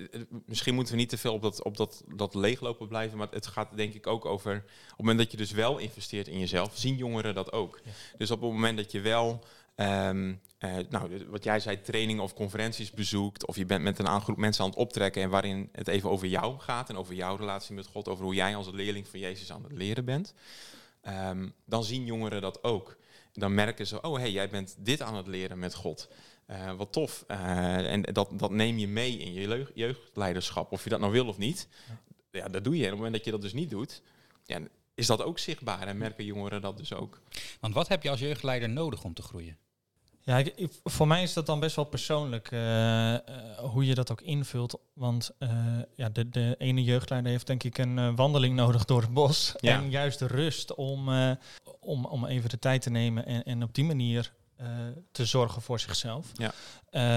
misschien 0.46 0.74
moeten 0.74 0.94
we 0.94 1.00
niet 1.00 1.08
te 1.08 1.18
veel 1.18 1.32
op 1.32 1.42
dat, 1.42 1.62
op 1.62 1.76
dat, 1.76 2.02
dat 2.14 2.34
leeglopen 2.34 2.88
blijven. 2.88 3.18
Maar 3.18 3.28
het 3.30 3.46
gaat 3.46 3.76
denk 3.76 3.94
ik 3.94 4.06
ook 4.06 4.24
over. 4.24 4.56
Op 4.56 4.62
het 4.88 4.96
moment 4.98 5.18
dat 5.18 5.30
je 5.30 5.36
dus 5.36 5.50
wel 5.50 5.78
investeert 5.78 6.28
in 6.28 6.38
jezelf, 6.38 6.72
zien 6.76 6.96
jongeren 6.96 7.34
dat 7.34 7.52
ook. 7.52 7.80
Ja. 7.84 7.90
Dus 8.18 8.30
op 8.30 8.40
het 8.40 8.50
moment 8.50 8.76
dat 8.76 8.92
je 8.92 9.00
wel. 9.00 9.44
ehm, 9.74 10.34
eh, 10.58 10.76
nou, 10.88 11.26
wat 11.28 11.44
jij 11.44 11.60
zei, 11.60 11.80
trainingen 11.80 12.22
of 12.22 12.34
conferenties 12.34 12.90
bezoekt. 12.90 13.46
Of 13.46 13.56
je 13.56 13.66
bent 13.66 13.82
met 13.82 13.98
een 13.98 14.20
groep 14.20 14.36
mensen 14.36 14.64
aan 14.64 14.70
het 14.70 14.78
optrekken. 14.78 15.22
En 15.22 15.30
waarin 15.30 15.68
het 15.72 15.88
even 15.88 16.10
over 16.10 16.26
jou 16.26 16.58
gaat. 16.58 16.88
En 16.88 16.96
over 16.96 17.14
jouw 17.14 17.36
relatie 17.36 17.74
met 17.74 17.86
God. 17.86 18.08
Over 18.08 18.24
hoe 18.24 18.34
jij 18.34 18.56
als 18.56 18.70
leerling 18.72 19.08
van 19.08 19.20
Jezus 19.20 19.52
aan 19.52 19.62
het 19.62 19.72
leren 19.72 20.04
bent. 20.04 20.34
ehm, 21.02 21.48
dan 21.66 21.84
zien 21.84 22.04
jongeren 22.04 22.40
dat 22.40 22.64
ook. 22.64 22.96
Dan 23.32 23.54
merken 23.54 23.86
ze, 23.86 24.00
oh 24.00 24.16
hey, 24.16 24.30
jij 24.30 24.48
bent 24.48 24.76
dit 24.78 25.02
aan 25.02 25.14
het 25.14 25.26
leren 25.26 25.58
met 25.58 25.74
God. 25.74 26.08
Eh, 26.46 26.72
wat 26.72 26.92
tof. 26.92 27.24
Eh, 27.26 27.92
en 27.92 28.02
dat, 28.02 28.30
dat 28.32 28.50
neem 28.50 28.78
je 28.78 28.88
mee 28.88 29.18
in 29.18 29.32
je 29.32 29.66
jeugdleiderschap. 29.74 30.72
Of 30.72 30.84
je 30.84 30.90
dat 30.90 31.00
nou 31.00 31.12
wil 31.12 31.26
of 31.26 31.38
niet. 31.38 31.68
Ja. 32.32 32.48
dat 32.48 32.64
doe 32.64 32.76
je. 32.76 32.80
En 32.80 32.86
op 32.86 32.90
het 32.90 32.96
moment 32.96 33.14
dat 33.14 33.24
je 33.24 33.30
dat 33.30 33.42
dus 33.42 33.52
niet 33.52 33.70
doet, 33.70 34.02
ja, 34.44 34.60
is 34.94 35.06
dat 35.06 35.22
ook 35.22 35.38
zichtbaar. 35.38 35.86
En 35.86 35.98
merken 35.98 36.24
jongeren 36.24 36.60
dat 36.60 36.76
dus 36.76 36.92
ook. 36.92 37.20
Want 37.60 37.74
wat 37.74 37.88
heb 37.88 38.02
je 38.02 38.10
als 38.10 38.20
jeugdleider 38.20 38.68
nodig 38.68 39.04
om 39.04 39.14
te 39.14 39.22
groeien? 39.22 39.58
Ja, 40.28 40.44
voor 40.84 41.06
mij 41.06 41.22
is 41.22 41.32
dat 41.32 41.46
dan 41.46 41.60
best 41.60 41.76
wel 41.76 41.84
persoonlijk 41.84 42.50
uh, 42.50 43.14
hoe 43.56 43.86
je 43.86 43.94
dat 43.94 44.10
ook 44.10 44.20
invult. 44.20 44.80
Want 44.92 45.30
uh, 45.38 45.50
ja, 45.94 46.08
de, 46.08 46.28
de 46.28 46.54
ene 46.58 46.84
jeugdleider 46.84 47.30
heeft 47.30 47.46
denk 47.46 47.62
ik 47.62 47.78
een 47.78 48.16
wandeling 48.16 48.56
nodig 48.56 48.84
door 48.84 49.00
het 49.00 49.12
bos. 49.12 49.56
En 49.56 49.90
juist 49.90 50.18
de 50.18 50.26
rust 50.26 50.74
om, 50.74 51.08
om, 51.80 52.04
om 52.04 52.26
even 52.26 52.50
de 52.50 52.58
tijd 52.58 52.82
te 52.82 52.90
nemen 52.90 53.26
en, 53.26 53.42
en 53.42 53.62
op 53.62 53.74
die 53.74 53.84
manier 53.84 54.32
te 55.10 55.26
zorgen 55.26 55.62
voor 55.62 55.80
zichzelf. 55.80 56.32
Ja. 56.34 56.52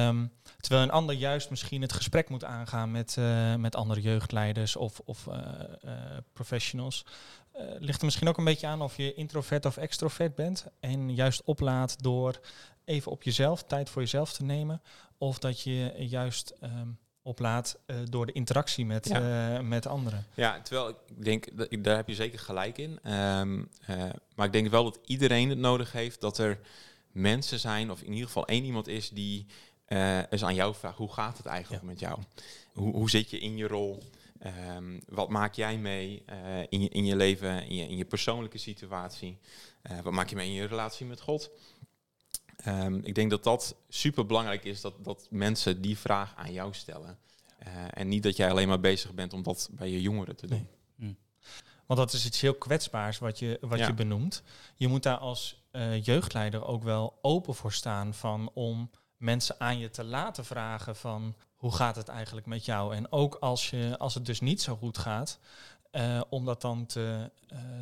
Um, 0.07 0.31
terwijl 0.59 0.83
een 0.83 0.91
ander 0.91 1.15
juist 1.15 1.49
misschien 1.49 1.81
het 1.81 1.93
gesprek 1.93 2.29
moet 2.29 2.43
aangaan 2.43 2.91
met, 2.91 3.17
met 3.57 3.75
andere 3.75 4.01
jeugdleiders 4.01 4.75
of, 4.75 4.99
of 5.05 5.27
professionals. 6.33 7.05
ligt 7.79 7.99
er 7.99 8.05
misschien 8.05 8.27
ook 8.27 8.37
een 8.37 8.43
beetje 8.43 8.67
aan 8.67 8.81
of 8.81 8.97
je 8.97 9.13
introvert 9.13 9.65
of 9.65 9.77
extrovert 9.77 10.35
bent. 10.35 10.65
En 10.79 11.15
juist 11.15 11.43
oplaat 11.43 12.03
door 12.03 12.39
even 12.85 13.11
op 13.11 13.23
jezelf, 13.23 13.63
tijd 13.63 13.89
voor 13.89 14.01
jezelf 14.01 14.33
te 14.33 14.43
nemen. 14.43 14.81
Of 15.17 15.39
dat 15.39 15.61
je 15.61 15.93
juist 15.97 16.53
um, 16.63 16.99
oplaat 17.23 17.79
uh, 17.87 17.97
door 18.09 18.25
de 18.25 18.31
interactie 18.31 18.85
met, 18.85 19.07
ja. 19.07 19.53
uh, 19.53 19.59
met 19.59 19.87
anderen. 19.87 20.25
Ja, 20.33 20.61
terwijl 20.61 20.89
ik 20.89 21.23
denk, 21.23 21.57
dat, 21.57 21.67
daar 21.79 21.95
heb 21.95 22.07
je 22.07 22.15
zeker 22.15 22.39
gelijk 22.39 22.77
in. 22.77 23.13
Um, 23.13 23.69
uh, 23.89 24.03
maar 24.35 24.45
ik 24.45 24.51
denk 24.51 24.69
wel 24.69 24.83
dat 24.83 24.99
iedereen 25.05 25.49
het 25.49 25.57
nodig 25.57 25.91
heeft 25.91 26.21
dat 26.21 26.37
er 26.37 26.59
mensen 27.11 27.59
zijn, 27.59 27.91
of 27.91 28.01
in 28.01 28.11
ieder 28.11 28.27
geval 28.27 28.47
één 28.47 28.63
iemand 28.63 28.87
is 28.87 29.09
die 29.09 29.45
eens 30.29 30.43
aan 30.43 30.55
jou 30.55 30.75
vraagt, 30.75 30.97
hoe 30.97 31.13
gaat 31.13 31.37
het 31.37 31.45
eigenlijk 31.45 31.83
ja. 31.83 31.89
met 31.89 31.99
jou? 31.99 32.19
Hoe, 32.73 32.93
hoe 32.93 33.09
zit 33.09 33.29
je 33.29 33.39
in 33.39 33.57
je 33.57 33.67
rol? 33.67 34.03
Um, 34.75 35.01
wat 35.07 35.29
maak 35.29 35.53
jij 35.53 35.77
mee 35.77 36.23
in, 36.69 36.81
je, 36.81 36.89
in 36.89 37.05
je 37.05 37.15
leven, 37.15 37.67
in 37.67 37.75
je, 37.75 37.87
in 37.87 37.97
je 37.97 38.05
persoonlijke 38.05 38.57
situatie? 38.57 39.37
wat 40.03 40.13
maak 40.13 40.29
je 40.29 40.35
mee 40.35 40.47
in 40.47 40.53
je 40.53 40.65
relatie 40.65 41.05
met 41.05 41.21
God? 41.21 41.51
Um, 42.67 43.01
ik 43.03 43.15
denk 43.15 43.29
dat 43.29 43.43
dat 43.43 43.75
super 43.89 44.25
belangrijk 44.25 44.63
is 44.63 44.81
dat, 44.81 44.93
dat 45.03 45.27
mensen 45.29 45.81
die 45.81 45.97
vraag 45.97 46.35
aan 46.35 46.53
jou 46.53 46.73
stellen. 46.73 47.17
Uh, 47.67 47.73
en 47.93 48.07
niet 48.07 48.23
dat 48.23 48.35
jij 48.35 48.49
alleen 48.49 48.67
maar 48.67 48.79
bezig 48.79 49.13
bent 49.13 49.33
om 49.33 49.43
dat 49.43 49.69
bij 49.71 49.89
je 49.89 50.01
jongeren 50.01 50.35
te 50.35 50.47
doen. 50.47 50.67
Nee. 50.95 51.07
Hm. 51.07 51.13
Want 51.85 51.99
dat 51.99 52.13
is 52.13 52.25
iets 52.25 52.41
heel 52.41 52.55
kwetsbaars 52.55 53.17
wat 53.17 53.39
je, 53.39 53.57
wat 53.61 53.79
ja. 53.79 53.87
je 53.87 53.93
benoemt. 53.93 54.43
Je 54.75 54.87
moet 54.87 55.03
daar 55.03 55.17
als 55.17 55.60
uh, 55.71 56.03
jeugdleider 56.03 56.65
ook 56.65 56.83
wel 56.83 57.19
open 57.21 57.55
voor 57.55 57.73
staan 57.73 58.13
van 58.13 58.51
om 58.53 58.89
mensen 59.17 59.55
aan 59.59 59.79
je 59.79 59.89
te 59.89 60.03
laten 60.03 60.45
vragen 60.45 60.95
van 60.95 61.35
hoe 61.55 61.75
gaat 61.75 61.95
het 61.95 62.07
eigenlijk 62.07 62.47
met 62.47 62.65
jou? 62.65 62.95
En 62.95 63.11
ook 63.11 63.35
als, 63.35 63.69
je, 63.69 63.95
als 63.97 64.13
het 64.13 64.25
dus 64.25 64.39
niet 64.39 64.61
zo 64.61 64.75
goed 64.75 64.97
gaat, 64.97 65.39
uh, 65.91 66.21
om 66.29 66.45
dat 66.45 66.61
dan 66.61 66.85
te, 66.85 67.31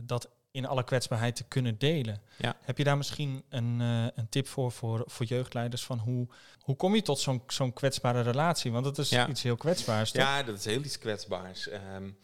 dat 0.04 0.30
in 0.52 0.66
alle 0.66 0.84
kwetsbaarheid 0.84 1.36
te 1.36 1.44
kunnen 1.44 1.78
delen. 1.78 2.22
Ja. 2.38 2.56
Heb 2.62 2.78
je 2.78 2.84
daar 2.84 2.98
misschien 2.98 3.44
een, 3.50 3.80
uh, 3.80 4.08
een 4.16 4.30
tip 4.30 4.48
voor, 4.48 4.72
voor 4.72 5.04
voor 5.06 5.26
jeugdleiders 5.26 5.84
van 5.84 6.00
hoe, 6.00 6.28
hoe 6.60 6.76
kom 6.76 6.96
je 6.96 7.02
tot 7.02 7.20
zo'n 7.20 7.44
zo'n 7.48 7.74
kwetsbare 7.74 8.22
relatie? 8.22 8.72
Want 8.72 8.84
dat 8.84 8.98
is 8.98 9.10
ja. 9.10 9.28
iets 9.28 9.44
heel 9.44 9.56
kwetsbaars. 9.56 10.12
Toch? 10.12 10.22
Ja, 10.22 10.44
dat 10.44 10.58
is 10.58 10.66
heel 10.66 10.84
iets 10.84 11.00
kwetsbaars. 11.00 11.70
Um, 11.72 12.18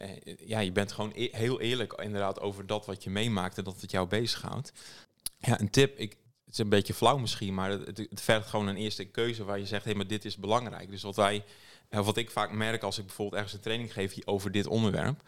uh, 0.00 0.08
ja, 0.46 0.58
je 0.58 0.72
bent 0.72 0.92
gewoon 0.92 1.12
e 1.14 1.28
heel 1.32 1.60
eerlijk 1.60 1.92
inderdaad 1.92 2.40
over 2.40 2.66
dat 2.66 2.86
wat 2.86 3.04
je 3.04 3.10
meemaakt 3.10 3.58
en 3.58 3.64
dat 3.64 3.80
het 3.80 3.90
jou 3.90 4.08
bezighoudt. 4.08 4.72
Ja, 5.38 5.60
een 5.60 5.70
tip. 5.70 5.98
Ik, 5.98 6.10
het 6.44 6.52
is 6.52 6.58
een 6.58 6.68
beetje 6.68 6.94
flauw 6.94 7.18
misschien, 7.18 7.54
maar 7.54 7.70
het, 7.70 7.98
het 8.10 8.20
vergt 8.20 8.48
gewoon 8.48 8.66
een 8.66 8.76
eerste 8.76 9.04
keuze 9.04 9.44
waar 9.44 9.58
je 9.58 9.66
zegt, 9.66 9.84
hé, 9.84 9.90
hey, 9.90 9.98
maar 9.98 10.08
dit 10.08 10.24
is 10.24 10.36
belangrijk. 10.36 10.90
Dus 10.90 11.02
wat 11.02 11.16
wij, 11.16 11.44
of 11.90 12.06
wat 12.06 12.16
ik 12.16 12.30
vaak 12.30 12.52
merk 12.52 12.82
als 12.82 12.98
ik 12.98 13.06
bijvoorbeeld 13.06 13.36
ergens 13.36 13.54
een 13.54 13.60
training 13.60 13.92
geef 13.92 14.16
over 14.24 14.52
dit 14.52 14.66
onderwerp, 14.66 15.22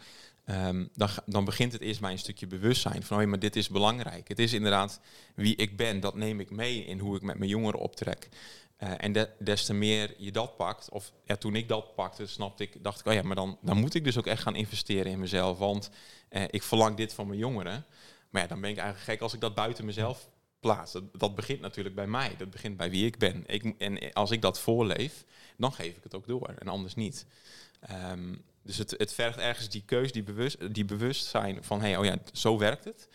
Um, 0.49 0.89
dan, 0.93 1.09
dan 1.25 1.45
begint 1.45 1.71
het 1.71 1.81
eerst 1.81 2.01
bij 2.01 2.11
een 2.11 2.19
stukje 2.19 2.47
bewustzijn 2.47 3.03
van, 3.03 3.17
oh 3.17 3.23
ja, 3.23 3.29
maar 3.29 3.39
dit 3.39 3.55
is 3.55 3.69
belangrijk. 3.69 4.27
Het 4.27 4.39
is 4.39 4.53
inderdaad 4.53 4.99
wie 5.35 5.55
ik 5.55 5.77
ben, 5.77 5.99
dat 5.99 6.15
neem 6.15 6.39
ik 6.39 6.49
mee 6.49 6.85
in 6.85 6.99
hoe 6.99 7.15
ik 7.15 7.21
met 7.21 7.37
mijn 7.37 7.49
jongeren 7.49 7.79
optrek. 7.79 8.29
Uh, 8.79 8.91
en 8.97 9.11
de, 9.11 9.29
des 9.39 9.65
te 9.65 9.73
meer 9.73 10.15
je 10.17 10.31
dat 10.31 10.57
pakt, 10.57 10.89
of 10.89 11.11
ja, 11.25 11.35
toen 11.35 11.55
ik 11.55 11.67
dat 11.67 11.95
pakte, 11.95 12.27
snapte 12.27 12.63
ik, 12.63 12.83
dacht 12.83 12.99
ik, 12.99 13.05
oh 13.05 13.13
ja, 13.13 13.21
maar 13.21 13.35
dan, 13.35 13.57
dan 13.61 13.77
moet 13.77 13.93
ik 13.93 14.03
dus 14.03 14.17
ook 14.17 14.27
echt 14.27 14.41
gaan 14.41 14.55
investeren 14.55 15.11
in 15.11 15.19
mezelf, 15.19 15.57
want 15.57 15.89
uh, 16.29 16.43
ik 16.49 16.63
verlang 16.63 16.97
dit 16.97 17.13
van 17.13 17.27
mijn 17.27 17.39
jongeren. 17.39 17.85
Maar 18.33 18.41
ja, 18.41 18.47
dan 18.47 18.61
ben 18.61 18.69
ik 18.69 18.77
eigenlijk 18.77 19.09
gek 19.09 19.21
als 19.21 19.33
ik 19.33 19.39
dat 19.39 19.55
buiten 19.55 19.85
mezelf 19.85 20.29
plaats. 20.59 20.91
Dat, 20.91 21.03
dat 21.19 21.35
begint 21.35 21.61
natuurlijk 21.61 21.95
bij 21.95 22.07
mij, 22.07 22.35
dat 22.37 22.49
begint 22.49 22.77
bij 22.77 22.89
wie 22.89 23.05
ik 23.05 23.17
ben. 23.17 23.43
Ik, 23.47 23.73
en 23.77 24.13
als 24.13 24.31
ik 24.31 24.41
dat 24.41 24.59
voorleef, 24.59 25.25
dan 25.57 25.73
geef 25.73 25.95
ik 25.95 26.03
het 26.03 26.15
ook 26.15 26.27
door 26.27 26.53
en 26.59 26.67
anders 26.67 26.95
niet. 26.95 27.25
Um, 28.11 28.43
dus 28.61 28.77
het, 28.77 28.95
het 28.97 29.13
vergt 29.13 29.37
ergens 29.37 29.69
die 29.69 29.83
keus, 29.85 30.11
die, 30.11 30.23
bewust, 30.23 30.73
die 30.73 30.85
bewustzijn 30.85 31.63
van, 31.63 31.81
hey, 31.81 31.97
oh 31.97 32.05
ja, 32.05 32.17
zo 32.31 32.57
werkt 32.57 32.83
het. 32.83 33.09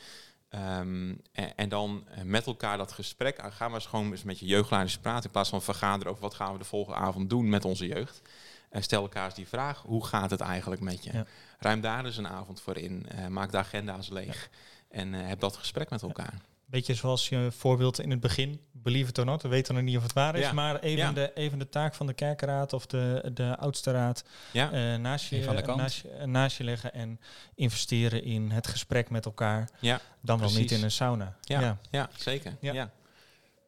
Um, 0.51 1.21
en, 1.33 1.57
en, 1.57 1.69
dan 1.69 2.05
eh, 2.09 2.23
met 2.23 2.47
elkaar 2.47 2.79
dat 2.79 2.93
gesprek 2.93 3.39
aan. 3.39 3.53
Gaan 3.53 3.69
we 3.69 3.75
eens 3.75 3.87
gewoon 3.87 4.11
eens 4.11 4.23
met 4.23 4.39
je 4.39 4.47
jeugdleiders 4.47 4.99
praten. 4.99 5.25
In 5.25 5.31
plaats 5.31 5.49
van 5.49 5.63
vergaderen 5.63 6.13
over 6.13 6.23
wat 6.23 6.35
gaan 6.35 6.53
we 6.53 6.59
de 6.59 6.65
volgende 6.65 6.99
avond 6.99 7.31
doen 7.31 7.49
met 7.49 7.65
onze 7.65 7.87
jeugd. 7.87 8.23
En 8.71 8.83
stel 8.83 9.03
elkaar 9.03 9.25
eens 9.25 9.35
die 9.35 9.49
vraag, 9.49 9.83
hoe 9.83 10.07
gaat 10.07 10.31
het 10.31 10.41
eigenlijk 10.41 10.81
met 10.81 11.05
je? 11.05 11.25
Ruim 11.59 11.81
daar 11.81 12.03
dus 12.03 12.17
een 12.17 12.29
avond 12.29 12.61
voor 12.61 12.77
in. 12.77 13.07
Uh, 13.15 13.27
maak 13.27 13.51
de 13.51 13.59
agenda's 13.59 14.09
leeg. 14.09 14.51
En 14.89 15.13
uh, 15.13 15.27
heb 15.27 15.41
dat 15.41 15.57
gesprek 15.57 15.91
met 15.91 16.03
elkaar. 16.03 16.35
Beetje 16.65 16.95
zoals 16.95 17.29
je 17.29 17.49
voorbeeld 17.51 18.01
in 18.01 18.11
het 18.11 18.21
begin, 18.21 18.61
believe 18.73 19.11
it 19.11 19.19
or 19.19 19.25
not, 19.25 19.43
we 19.43 19.49
weten 19.49 19.75
nog 19.75 19.83
niet 19.83 19.97
of 19.97 20.03
het 20.03 20.13
waar 20.13 20.37
is, 20.37 20.53
maar 20.53 20.81
even, 20.81 21.15
de, 21.15 21.33
even 21.35 21.59
de 21.59 21.69
taak 21.69 21.95
van 21.95 22.07
de 22.07 22.13
kerkenraad 22.13 22.73
of 22.73 22.87
de, 22.87 23.31
de 23.35 23.57
oudste 23.57 23.91
raad 23.91 24.25
ja. 24.53 24.73
uh, 24.73 25.01
naast, 25.01 25.29
je, 25.29 25.65
naast, 25.77 26.03
je, 26.03 26.27
naast 26.27 26.57
je 26.57 26.65
leggen 26.65 26.93
en 26.93 27.21
investeren 27.55 28.23
in 28.23 28.51
het 28.51 28.67
gesprek 28.67 29.11
met 29.11 29.25
elkaar, 29.25 29.69
ja, 29.81 30.01
dan 30.21 30.39
wel 30.39 30.53
niet 30.53 30.71
in 30.71 30.83
een 30.83 30.91
sauna. 30.91 31.37
Ja, 31.41 31.79
ja. 31.91 32.11
zeker. 32.17 32.57
Ja. 32.61 32.91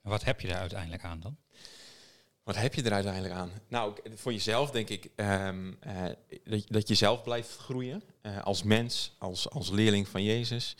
Wat 0.02 0.24
heb 0.24 0.40
je 0.40 0.48
daar 0.48 0.60
uiteindelijk 0.60 1.04
aan 1.04 1.20
dan? 1.20 1.36
Wat 2.42 2.56
heb 2.56 2.74
je 2.74 2.82
er 2.82 2.92
uiteindelijk 2.92 3.34
aan? 3.34 3.50
Nou, 3.68 3.94
voor 4.14 4.32
jezelf 4.32 4.70
denk 4.70 4.88
ik 4.88 5.10
um, 5.16 5.78
uh, 5.86 6.02
dat, 6.44 6.64
dat 6.68 6.88
je 6.88 6.94
zelf 6.94 7.22
blijft 7.22 7.56
groeien 7.56 8.02
uh, 8.22 8.42
als 8.42 8.62
mens, 8.62 9.14
als, 9.18 9.50
als 9.50 9.70
leerling 9.70 10.08
van 10.08 10.22
Jezus. 10.22 10.76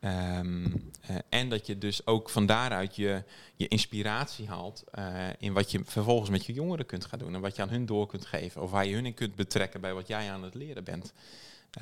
Um, 0.00 0.90
uh, 1.10 1.16
en 1.28 1.48
dat 1.48 1.66
je 1.66 1.78
dus 1.78 2.06
ook 2.06 2.30
van 2.30 2.46
daaruit 2.46 2.96
je, 2.96 3.24
je 3.56 3.68
inspiratie 3.68 4.48
haalt 4.48 4.84
uh, 4.98 5.26
in 5.38 5.52
wat 5.52 5.70
je 5.70 5.80
vervolgens 5.84 6.30
met 6.30 6.46
je 6.46 6.52
jongeren 6.52 6.86
kunt 6.86 7.04
gaan 7.04 7.18
doen. 7.18 7.34
En 7.34 7.40
wat 7.40 7.56
je 7.56 7.62
aan 7.62 7.68
hun 7.68 7.86
door 7.86 8.06
kunt 8.06 8.26
geven. 8.26 8.62
Of 8.62 8.70
waar 8.70 8.86
je 8.86 8.94
hun 8.94 9.06
in 9.06 9.14
kunt 9.14 9.34
betrekken 9.34 9.80
bij 9.80 9.94
wat 9.94 10.06
jij 10.06 10.30
aan 10.30 10.42
het 10.42 10.54
leren 10.54 10.84
bent. 10.84 11.12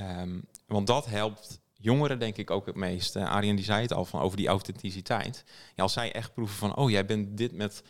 Um, 0.00 0.46
want 0.66 0.86
dat 0.86 1.06
helpt 1.06 1.60
jongeren 1.72 2.18
denk 2.18 2.36
ik 2.36 2.50
ook 2.50 2.66
het 2.66 2.74
meest. 2.74 3.16
Uh, 3.16 3.30
Arjen 3.30 3.56
die 3.56 3.64
zei 3.64 3.82
het 3.82 3.92
al 3.92 4.04
van 4.04 4.20
over 4.20 4.36
die 4.36 4.48
authenticiteit. 4.48 5.44
Als 5.76 5.92
zij 5.92 6.12
echt 6.12 6.34
proeven 6.34 6.56
van, 6.56 6.76
oh 6.76 6.90
jij 6.90 7.06
bent 7.06 7.36
dit 7.36 7.52
met, 7.52 7.82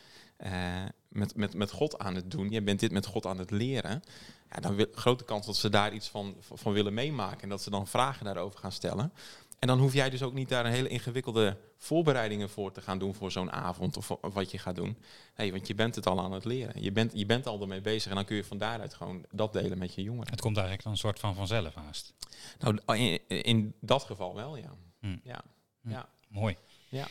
met, 1.09 1.37
met, 1.37 1.54
met 1.54 1.71
God 1.71 1.99
aan 1.99 2.14
het 2.14 2.30
doen. 2.30 2.49
Jij 2.49 2.62
bent 2.62 2.80
dit 2.80 2.92
met 2.92 3.06
God 3.06 3.26
aan 3.26 3.38
het 3.38 3.50
leren. 3.50 4.02
Ja, 4.50 4.61
dan 4.61 4.75
wil, 4.75 4.87
grote 4.92 5.25
kans 5.25 5.47
dat 5.47 5.56
ze 5.56 5.68
daar 5.68 5.92
iets 5.92 6.09
van, 6.09 6.37
van 6.40 6.73
willen 6.73 6.95
meemaken. 6.95 7.42
En 7.42 7.49
dat 7.49 7.62
ze 7.62 7.71
dan 7.71 7.87
vragen 7.87 8.25
daarover 8.25 8.59
gaan 8.59 8.73
stellen. 8.73 9.12
En 9.58 9.68
dan 9.68 9.78
hoef 9.78 9.92
jij 9.92 10.10
dus 10.10 10.22
ook 10.22 10.32
niet 10.32 10.48
daar 10.48 10.64
een 10.66 10.72
hele 10.72 10.88
ingewikkelde 10.88 11.56
voorbereidingen 11.76 12.50
voor 12.50 12.72
te 12.72 12.80
gaan 12.80 12.98
doen 12.98 13.14
voor 13.14 13.32
zo'n 13.32 13.52
avond 13.52 13.96
of, 13.96 14.16
wat 14.20 14.50
je 14.50 14.58
gaat 14.58 14.75
doen. 14.75 14.96
Nee, 15.36 15.52
want 15.52 15.66
je 15.66 15.75
bent 15.75 15.94
het 15.94 16.06
al 16.06 16.20
aan 16.20 16.32
het 16.32 16.44
leren. 16.44 16.82
Je 16.82 16.92
bent, 16.92 17.12
je 17.14 17.26
bent 17.26 17.46
al 17.46 17.60
ermee 17.60 17.80
bezig 17.80 18.10
en 18.10 18.16
dan 18.16 18.25
kun 18.25 18.36
je 18.36 18.44
van 18.44 18.58
daaruit 18.58 18.94
gewoon 18.94 19.25
dat 19.30 19.52
delen 19.52 19.78
met 19.78 19.94
je 19.94 20.02
jongeren. 20.02 20.30
Het 20.30 20.40
komt 20.40 20.56
eigenlijk 20.56 20.84
dan 20.84 20.92
een 20.92 20.98
soort 20.98 21.18
van 21.18 21.34
vanzelf 21.34 21.75
haast. 21.75 22.14
Nou, 22.58 22.98
in, 22.98 23.28
in 23.28 23.75
dat 23.80 24.02
geval 24.02 24.34
wel, 24.34 24.56
ja. 24.56 24.70
Hm. 25.00 25.16
ja. 25.22 25.40
Hm. 25.80 25.90
ja. 25.90 26.08
Mooi. 26.28 26.56
Ja. 26.88 27.06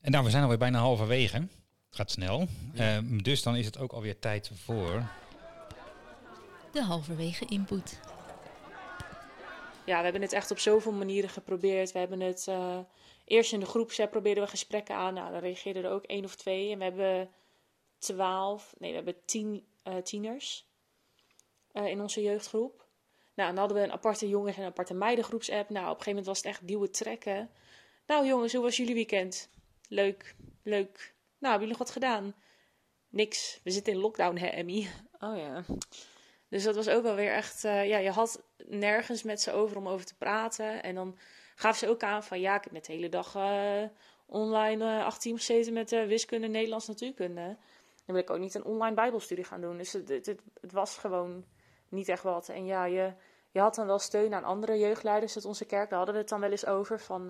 En 0.00 0.10
nou, 0.10 0.24
we 0.24 0.30
zijn 0.30 0.42
alweer 0.42 0.58
bijna 0.58 0.78
halverwege. 0.78 1.36
Het 1.36 1.96
gaat 1.96 2.10
snel. 2.10 2.48
Ja. 2.72 3.00
Uh, 3.00 3.22
dus 3.22 3.42
dan 3.42 3.56
is 3.56 3.66
het 3.66 3.78
ook 3.78 3.92
alweer 3.92 4.18
tijd 4.18 4.50
voor... 4.54 5.08
De 6.72 6.82
halverwege 6.82 7.44
input 7.44 8.00
ja, 9.86 9.96
we 9.96 10.02
hebben 10.02 10.22
het 10.22 10.32
echt 10.32 10.50
op 10.50 10.58
zoveel 10.58 10.92
manieren 10.92 11.30
geprobeerd. 11.30 11.92
We 11.92 11.98
hebben 11.98 12.20
het 12.20 12.46
uh, 12.48 12.78
eerst 13.24 13.52
in 13.52 13.60
de 13.60 13.66
groepsapp 13.66 14.10
probeerden 14.10 14.44
we 14.44 14.50
gesprekken 14.50 14.94
aan. 14.94 15.14
Nou, 15.14 15.30
dan 15.30 15.40
reageerden 15.40 15.84
er 15.84 15.90
ook 15.90 16.04
één 16.04 16.24
of 16.24 16.34
twee. 16.34 16.70
En 16.70 16.78
we 16.78 16.84
hebben 16.84 17.30
twaalf, 17.98 18.74
nee, 18.78 18.90
we 18.90 18.96
hebben 18.96 19.24
tien 19.24 19.66
uh, 19.84 19.96
tieners 19.96 20.68
uh, 21.72 21.86
in 21.86 22.00
onze 22.00 22.22
jeugdgroep. 22.22 22.84
Nou, 23.34 23.48
dan 23.48 23.58
hadden 23.58 23.76
we 23.76 23.82
een 23.82 23.92
aparte 23.92 24.28
jongens- 24.28 24.56
en 24.56 24.62
een 24.62 24.68
aparte 24.68 24.94
meidengroepsapp. 24.94 25.70
Nou, 25.70 25.84
op 25.84 25.96
een 25.96 26.02
gegeven 26.02 26.08
moment 26.08 26.26
was 26.26 26.36
het 26.36 26.46
echt 26.46 26.66
duwen 26.66 26.92
trekken. 26.92 27.50
Nou 28.06 28.26
jongens, 28.26 28.52
hoe 28.52 28.62
was 28.62 28.76
jullie 28.76 28.94
weekend? 28.94 29.48
Leuk, 29.88 30.34
leuk. 30.62 31.14
Nou, 31.38 31.52
hebben 31.52 31.68
jullie 31.68 31.68
nog 31.68 31.78
wat 31.78 31.90
gedaan? 31.90 32.34
Niks. 33.08 33.60
We 33.64 33.70
zitten 33.70 33.92
in 33.92 33.98
lockdown, 33.98 34.36
hè, 34.36 34.46
Emmy? 34.46 34.88
Oh 35.18 35.36
ja. 35.36 35.64
Dus 36.48 36.64
dat 36.64 36.74
was 36.74 36.88
ook 36.88 37.02
wel 37.02 37.14
weer 37.14 37.32
echt, 37.32 37.62
ja, 37.62 37.98
je 37.98 38.10
had 38.10 38.42
nergens 38.64 39.22
met 39.22 39.40
ze 39.40 39.52
over 39.52 39.76
om 39.76 39.88
over 39.88 40.06
te 40.06 40.16
praten. 40.16 40.82
En 40.82 40.94
dan 40.94 41.18
gaf 41.54 41.76
ze 41.76 41.88
ook 41.88 42.02
aan 42.02 42.24
van, 42.24 42.40
ja, 42.40 42.56
ik 42.56 42.64
heb 42.64 42.72
net 42.72 42.84
de 42.86 42.92
hele 42.92 43.08
dag 43.08 43.34
uh, 43.34 43.82
online 44.26 44.84
uh, 44.84 45.04
acht 45.04 45.20
teams 45.20 45.46
gezeten 45.46 45.72
met 45.72 45.90
wiskunde, 45.90 46.46
Nederlands, 46.46 46.86
natuurkunde. 46.86 47.56
Dan 48.04 48.14
wil 48.14 48.24
ik 48.24 48.30
ook 48.30 48.38
niet 48.38 48.54
een 48.54 48.64
online 48.64 48.94
bijbelstudie 48.94 49.44
gaan 49.44 49.60
doen. 49.60 49.76
Dus 49.76 49.92
het, 49.92 50.08
het, 50.08 50.72
was 50.72 50.98
gewoon 50.98 51.44
niet 51.88 52.08
echt 52.08 52.22
wat. 52.22 52.48
En 52.48 52.66
ja, 52.66 52.84
je, 52.84 53.12
je 53.50 53.60
had 53.60 53.74
dan 53.74 53.86
wel 53.86 53.98
steun 53.98 54.34
aan 54.34 54.44
andere 54.44 54.78
jeugdleiders 54.78 55.34
uit 55.34 55.44
onze 55.44 55.64
kerk. 55.64 55.88
Daar 55.88 55.98
hadden 55.98 56.14
we 56.14 56.20
het 56.20 56.30
dan 56.30 56.40
wel 56.40 56.50
eens 56.50 56.66
over. 56.66 57.00
Van, 57.00 57.26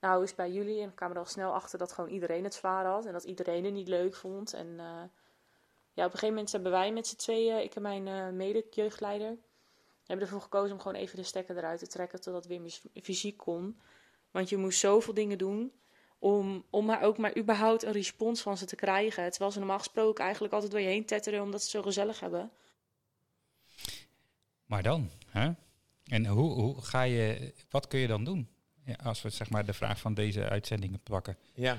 nou, 0.00 0.22
is 0.22 0.34
bij 0.34 0.50
jullie? 0.50 0.80
En 0.80 0.88
we 0.88 0.94
kwamen 0.94 1.16
er 1.16 1.22
al 1.22 1.28
snel 1.28 1.52
achter 1.52 1.78
dat 1.78 1.92
gewoon 1.92 2.10
iedereen 2.10 2.44
het 2.44 2.54
zwaar 2.54 2.84
had. 2.84 3.06
En 3.06 3.12
dat 3.12 3.24
iedereen 3.24 3.64
het 3.64 3.72
niet 3.74 3.88
leuk 3.88 4.14
vond. 4.14 4.52
En 4.52 4.76
ja, 5.92 6.04
op 6.04 6.12
een 6.12 6.18
gegeven 6.18 6.28
moment 6.28 6.52
hebben 6.52 6.72
wij 6.72 6.92
met 6.92 7.06
z'n 7.06 7.16
tweeën, 7.16 7.62
ik 7.62 7.74
en 7.74 7.82
mijn 7.82 8.36
mede-jeugdleider, 8.36 9.36
hebben 10.12 10.26
ervoor 10.26 10.42
gekozen 10.42 10.72
om 10.72 10.80
gewoon 10.80 10.96
even 10.96 11.16
de 11.16 11.22
stekker 11.22 11.56
eruit 11.56 11.78
te 11.78 11.86
trekken 11.86 12.20
totdat 12.20 12.46
weer 12.46 12.80
fysiek 13.02 13.36
kon. 13.36 13.80
Want 14.30 14.48
je 14.48 14.56
moest 14.56 14.78
zoveel 14.78 15.14
dingen 15.14 15.38
doen 15.38 15.72
om, 16.18 16.64
om 16.70 16.84
maar 16.84 17.02
ook 17.02 17.18
maar 17.18 17.36
überhaupt 17.36 17.82
een 17.82 17.92
respons 17.92 18.40
van 18.40 18.58
ze 18.58 18.64
te 18.64 18.76
krijgen. 18.76 19.30
Terwijl 19.30 19.52
ze 19.52 19.58
normaal 19.58 19.78
gesproken 19.78 20.24
eigenlijk 20.24 20.54
altijd 20.54 20.72
door 20.72 20.80
je 20.80 20.86
heen 20.86 21.04
tetteren 21.04 21.42
omdat 21.42 21.60
ze 21.60 21.66
het 21.66 21.76
zo 21.76 21.82
gezellig 21.82 22.20
hebben. 22.20 22.50
Maar 24.64 24.82
dan, 24.82 25.10
hè? 25.26 25.50
En 26.04 26.26
hoe, 26.26 26.52
hoe 26.52 26.82
ga 26.82 27.02
je, 27.02 27.52
wat 27.70 27.88
kun 27.88 27.98
je 27.98 28.06
dan 28.06 28.24
doen? 28.24 28.48
Ja, 28.84 28.94
als 29.02 29.22
we 29.22 29.30
zeg 29.30 29.50
maar 29.50 29.64
de 29.64 29.72
vraag 29.72 30.00
van 30.00 30.14
deze 30.14 30.48
uitzendingen 30.48 31.00
pakken. 31.00 31.36
Ja. 31.54 31.78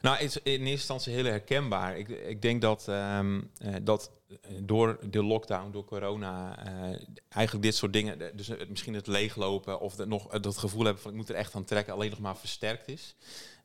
Nou, 0.00 0.16
het 0.16 0.24
is 0.24 0.36
in 0.36 0.52
eerste 0.52 0.70
instantie 0.70 1.12
heel 1.12 1.24
herkenbaar. 1.24 1.98
Ik, 1.98 2.08
ik 2.08 2.42
denk 2.42 2.62
dat, 2.62 2.86
um, 2.88 3.50
uh, 3.64 3.74
dat 3.82 4.10
door 4.58 4.98
de 5.10 5.24
lockdown, 5.24 5.70
door 5.70 5.84
corona, 5.84 6.66
uh, 6.66 6.98
eigenlijk 7.28 7.64
dit 7.64 7.74
soort 7.74 7.92
dingen, 7.92 8.36
dus 8.36 8.50
misschien 8.68 8.94
het 8.94 9.06
leeglopen 9.06 9.80
of 9.80 9.94
de, 9.94 10.06
nog 10.06 10.26
dat 10.26 10.58
gevoel 10.58 10.84
hebben 10.84 11.02
van 11.02 11.10
ik 11.10 11.16
moet 11.16 11.28
er 11.28 11.34
echt 11.34 11.54
aan 11.54 11.64
trekken, 11.64 11.94
alleen 11.94 12.10
nog 12.10 12.18
maar 12.18 12.36
versterkt 12.36 12.88
is. 12.88 13.14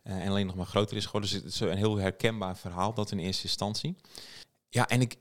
En 0.04 0.30
alleen 0.30 0.46
nog 0.46 0.56
maar 0.56 0.66
groter 0.66 0.98
is 0.98 1.06
geworden. 1.06 1.30
Dus 1.30 1.42
het 1.42 1.54
is 1.54 1.60
een 1.60 1.78
heel 1.78 1.98
herkenbaar 1.98 2.58
verhaal, 2.58 2.94
dat 2.94 3.12
in 3.12 3.20
eerste 3.20 3.44
instantie. 3.44 3.96
Ja, 4.70 4.88
en 4.88 5.02
ik, 5.02 5.16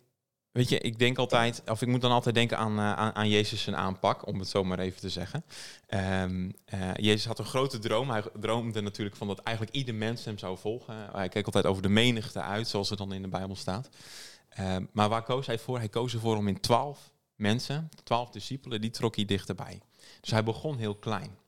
Weet 0.57 0.69
je, 0.69 0.79
ik 0.79 0.99
denk 0.99 1.19
altijd, 1.19 1.63
of 1.67 1.83
ik 1.83 1.89
moet 1.89 2.01
dan 2.01 2.11
altijd 2.11 2.35
denken 2.35 2.59
aan, 2.59 2.79
uh, 2.79 2.93
aan, 2.93 3.15
aan, 3.15 3.29
Jezus 3.29 3.63
zijn 3.63 3.77
aanpak, 3.77 4.27
om 4.27 4.39
het 4.39 4.49
zo 4.49 4.65
maar 4.65 4.79
even 4.79 5.01
te 5.01 5.09
zeggen. 5.09 5.45
Um, 5.89 6.55
uh, 6.75 6.95
Jezus 6.95 7.25
had 7.25 7.39
een 7.39 7.45
grote 7.45 7.79
droom. 7.79 8.11
Hij 8.11 8.23
droomde 8.41 8.81
natuurlijk 8.81 9.17
van 9.17 9.27
dat 9.27 9.39
eigenlijk 9.39 9.77
ieder 9.77 9.95
mens 9.95 10.25
hem 10.25 10.39
zou 10.39 10.59
volgen. 10.59 11.09
Hij 11.13 11.29
keek 11.29 11.47
altijd 11.47 11.67
over 11.67 11.83
de 11.83 11.89
menigte 11.89 12.41
uit, 12.41 12.69
zoals 12.69 12.89
het 12.89 12.99
dan 12.99 13.13
in 13.13 13.23
de 13.23 13.29
Bijbel 13.29 13.57
staat. 13.57 13.89
Um, 14.61 14.89
maar 14.93 15.09
waar 15.09 15.23
koos 15.23 15.47
hij 15.47 15.59
voor? 15.59 15.79
Hij 15.79 15.89
koos 15.89 16.13
ervoor 16.13 16.37
om 16.37 16.49
in 16.49 16.61
twaalf 16.61 17.13
mensen, 17.35 17.91
twaalf 18.03 18.31
discipelen, 18.31 18.81
die 18.81 18.91
trok 18.91 19.17
hij 19.17 19.25
dichterbij. 19.25 19.81
Dus 20.21 20.31
hij 20.31 20.45
begon 20.45 20.79
heel 20.79 20.95
klein. 20.95 21.39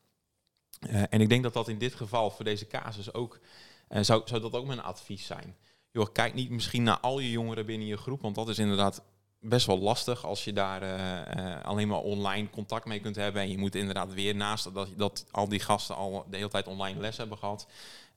Uh, 0.90 1.02
en 1.10 1.20
ik 1.20 1.28
denk 1.28 1.42
dat 1.42 1.52
dat 1.52 1.68
in 1.68 1.78
dit 1.78 1.94
geval, 1.94 2.30
voor 2.30 2.44
deze 2.44 2.66
casus 2.66 3.14
ook, 3.14 3.40
zou, 4.00 4.22
zou 4.24 4.40
dat 4.40 4.52
ook 4.52 4.66
mijn 4.66 4.82
advies 4.82 5.26
zijn 5.26 5.56
joh, 5.90 6.06
kijk 6.12 6.34
niet 6.34 6.50
misschien 6.50 6.82
naar 6.82 6.98
al 7.00 7.18
je 7.18 7.30
jongeren 7.30 7.66
binnen 7.66 7.88
je 7.88 7.96
groep, 7.96 8.20
want 8.20 8.34
dat 8.34 8.48
is 8.48 8.58
inderdaad 8.58 9.02
best 9.40 9.66
wel 9.66 9.78
lastig 9.78 10.24
als 10.24 10.44
je 10.44 10.52
daar 10.52 10.82
uh, 10.82 11.44
uh, 11.44 11.64
alleen 11.64 11.88
maar 11.88 11.98
online 11.98 12.50
contact 12.50 12.84
mee 12.84 13.00
kunt 13.00 13.16
hebben. 13.16 13.42
En 13.42 13.50
je 13.50 13.58
moet 13.58 13.74
inderdaad 13.74 14.12
weer 14.12 14.34
naast 14.34 14.74
dat, 14.74 14.88
dat 14.96 15.26
al 15.30 15.48
die 15.48 15.60
gasten 15.60 15.96
al 15.96 16.26
de 16.30 16.36
hele 16.36 16.48
tijd 16.48 16.66
online 16.66 17.00
les 17.00 17.16
hebben 17.16 17.38
gehad. 17.38 17.66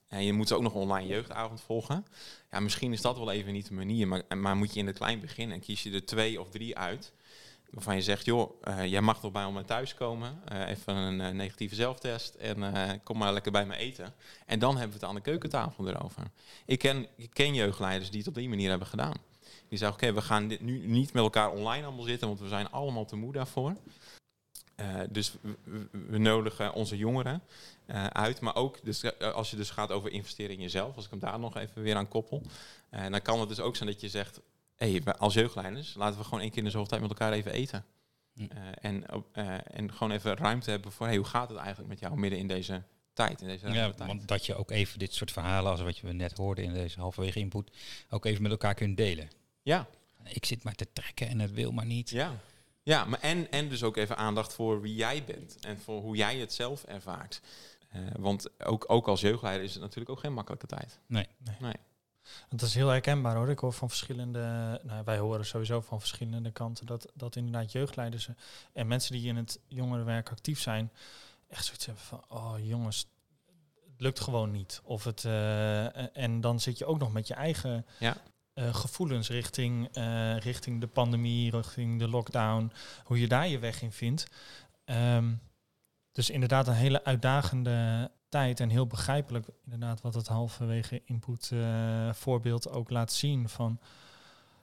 En 0.08 0.24
je 0.24 0.32
moet 0.32 0.52
ook 0.52 0.62
nog 0.62 0.74
online 0.74 1.08
jeugdavond 1.08 1.60
volgen. 1.60 2.06
Ja, 2.50 2.60
misschien 2.60 2.92
is 2.92 3.00
dat 3.00 3.18
wel 3.18 3.30
even 3.30 3.52
niet 3.52 3.68
de 3.68 3.74
manier. 3.74 4.08
Maar, 4.08 4.22
maar 4.36 4.56
moet 4.56 4.74
je 4.74 4.80
in 4.80 4.86
het 4.86 4.96
klein 4.96 5.20
beginnen 5.20 5.56
en 5.56 5.62
kies 5.62 5.82
je 5.82 5.92
er 5.92 6.04
twee 6.04 6.40
of 6.40 6.50
drie 6.50 6.78
uit. 6.78 7.12
Waarvan 7.72 7.94
je 7.94 8.02
zegt, 8.02 8.24
joh, 8.24 8.62
uh, 8.68 8.86
jij 8.86 9.00
mag 9.00 9.20
toch 9.20 9.32
bij 9.32 9.50
mij 9.50 9.62
thuis 9.62 9.94
komen. 9.94 10.42
even 10.66 10.94
een 10.94 11.36
negatieve 11.36 11.74
zelftest 11.74 12.34
en 12.34 13.00
kom 13.02 13.18
maar 13.18 13.32
lekker 13.32 13.52
bij 13.52 13.66
me 13.66 13.76
eten. 13.76 14.14
En 14.46 14.58
dan 14.58 14.70
hebben 14.76 14.88
we 14.88 15.00
het 15.00 15.04
aan 15.04 15.14
de 15.14 15.20
keukentafel 15.20 15.88
erover. 15.88 16.22
Ik 16.64 16.78
ken, 16.78 17.06
ik 17.16 17.30
ken 17.32 17.54
jeugdleiders 17.54 18.10
die 18.10 18.18
het 18.18 18.28
op 18.28 18.34
die 18.34 18.48
manier 18.48 18.70
hebben 18.70 18.88
gedaan. 18.88 19.14
Die 19.68 19.78
zeggen, 19.78 19.96
oké, 19.96 20.12
we 20.12 20.22
gaan 20.22 20.48
dit 20.48 20.60
nu 20.60 20.86
niet 20.86 21.12
met 21.12 21.22
elkaar 21.22 21.50
online 21.50 21.86
allemaal 21.86 22.04
zitten, 22.04 22.28
want 22.28 22.40
we 22.40 22.48
zijn 22.48 22.70
allemaal 22.70 23.04
te 23.04 23.16
moe 23.16 23.32
daarvoor. 23.32 23.76
Dus 25.10 25.34
we, 25.90 26.18
nodigen 26.18 26.72
onze 26.72 26.96
jongeren 26.96 27.42
uit. 28.12 28.40
Maar 28.40 28.54
ook 28.54 28.78
dus, 28.84 29.18
als 29.20 29.50
je 29.50 29.56
dus 29.56 29.70
gaat 29.70 29.90
over 29.90 30.10
investeren 30.10 30.54
in 30.54 30.60
jezelf, 30.60 30.96
als 30.96 31.04
ik 31.04 31.10
hem 31.10 31.20
daar 31.20 31.38
nog 31.38 31.56
even 31.56 31.82
weer 31.82 31.96
aan 31.96 32.08
koppel. 32.08 32.42
Dan 32.90 33.22
kan 33.22 33.40
het 33.40 33.48
dus 33.48 33.60
ook 33.60 33.76
zijn 33.76 33.88
dat 33.88 34.00
je 34.00 34.08
zegt, 34.08 34.40
hey, 34.76 35.02
als 35.04 35.34
jeugdleiders, 35.34 35.94
laten 35.94 36.18
we 36.18 36.24
gewoon 36.24 36.40
één 36.40 36.50
keer 36.50 36.58
in 36.58 36.64
de 36.64 36.70
zoveel 36.70 36.86
tijd 36.86 37.00
met 37.00 37.10
elkaar 37.10 37.32
even 37.32 37.52
eten. 37.52 37.84
Hm. 38.34 38.46
en, 38.80 39.04
en 39.64 39.92
gewoon 39.92 40.12
even 40.12 40.36
ruimte 40.36 40.70
hebben 40.70 40.92
voor, 40.92 41.06
hey, 41.06 41.16
hoe 41.16 41.24
gaat 41.24 41.48
het 41.48 41.58
eigenlijk 41.58 41.88
met 41.88 41.98
jou 41.98 42.16
midden 42.16 42.38
in 42.38 42.46
deze 42.46 42.82
tijd. 43.12 43.40
In 43.40 43.46
deze 43.46 43.68
ja, 43.68 43.90
tijd. 43.90 44.08
want 44.08 44.28
dat 44.28 44.46
je 44.46 44.54
ook 44.54 44.70
even 44.70 44.98
dit 44.98 45.14
soort 45.14 45.30
verhalen, 45.30 45.70
als 45.70 45.80
wat 45.80 45.98
je 45.98 46.12
net 46.12 46.36
hoorde 46.36 46.62
in 46.62 46.72
deze 46.72 47.00
halverwege 47.00 47.38
input, 47.38 47.70
ook 48.10 48.24
even 48.24 48.42
met 48.42 48.50
elkaar 48.50 48.74
kunt 48.74 48.96
delen. 48.96 49.28
Ja. 49.62 49.88
Ik 50.24 50.44
zit 50.44 50.64
maar 50.64 50.74
te 50.74 50.92
trekken 50.92 51.28
en 51.28 51.40
het 51.40 51.52
wil 51.52 51.72
maar 51.72 51.86
niet. 51.86 52.10
Ja, 52.10 52.40
ja 52.82 53.04
maar 53.04 53.20
en, 53.20 53.50
en 53.50 53.68
dus 53.68 53.82
ook 53.82 53.96
even 53.96 54.16
aandacht 54.16 54.52
voor 54.52 54.80
wie 54.80 54.94
jij 54.94 55.24
bent 55.24 55.56
en 55.60 55.78
voor 55.78 56.00
hoe 56.00 56.16
jij 56.16 56.36
het 56.36 56.52
zelf 56.52 56.84
ervaart. 56.84 57.40
Uh, 57.96 58.00
want 58.18 58.64
ook, 58.64 58.84
ook 58.86 59.08
als 59.08 59.20
jeugdleider 59.20 59.64
is 59.64 59.72
het 59.72 59.82
natuurlijk 59.82 60.10
ook 60.10 60.18
geen 60.18 60.32
makkelijke 60.32 60.66
tijd. 60.66 60.98
Nee. 61.06 61.26
nee. 61.38 61.56
nee. 61.60 61.74
Het 62.48 62.62
is 62.62 62.74
heel 62.74 62.88
herkenbaar 62.88 63.36
hoor. 63.36 63.50
Ik 63.50 63.58
hoor 63.58 63.72
van 63.72 63.88
verschillende, 63.88 64.40
nou, 64.82 65.04
wij 65.04 65.18
horen 65.18 65.46
sowieso 65.46 65.80
van 65.80 66.00
verschillende 66.00 66.50
kanten 66.50 66.86
dat, 66.86 67.12
dat 67.14 67.36
inderdaad 67.36 67.72
jeugdleiders 67.72 68.28
en 68.72 68.86
mensen 68.86 69.12
die 69.12 69.28
in 69.28 69.36
het 69.36 69.60
jongerenwerk 69.66 70.30
actief 70.30 70.60
zijn, 70.60 70.92
echt 71.48 71.64
zoiets 71.64 71.86
hebben 71.86 72.04
van, 72.04 72.24
oh 72.28 72.54
jongens, 72.62 73.06
het 73.90 74.00
lukt 74.00 74.20
gewoon 74.20 74.50
niet. 74.50 74.80
Of 74.84 75.04
het, 75.04 75.24
uh, 75.24 76.16
en 76.16 76.40
dan 76.40 76.60
zit 76.60 76.78
je 76.78 76.86
ook 76.86 76.98
nog 76.98 77.12
met 77.12 77.26
je 77.26 77.34
eigen 77.34 77.86
ja. 77.98 78.16
uh, 78.54 78.74
gevoelens 78.74 79.28
richting, 79.28 79.96
uh, 79.96 80.36
richting 80.38 80.80
de 80.80 80.86
pandemie, 80.86 81.50
richting 81.50 81.98
de 81.98 82.08
lockdown, 82.08 82.72
hoe 83.04 83.20
je 83.20 83.28
daar 83.28 83.48
je 83.48 83.58
weg 83.58 83.82
in 83.82 83.92
vindt. 83.92 84.26
Um, 84.84 85.40
dus 86.12 86.30
inderdaad 86.30 86.66
een 86.66 86.74
hele 86.74 87.04
uitdagende 87.04 88.10
tijd 88.32 88.60
en 88.60 88.68
heel 88.68 88.86
begrijpelijk 88.86 89.46
inderdaad 89.64 90.00
wat 90.00 90.14
het 90.14 90.26
halverwege 90.26 91.02
input 91.04 91.52
voorbeeld 92.12 92.68
ook 92.70 92.90
laat 92.90 93.12
zien 93.12 93.48
van 93.48 93.78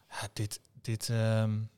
ja, 0.09 0.27
dit, 0.33 0.61
dit 0.81 1.09
um, 1.09 1.69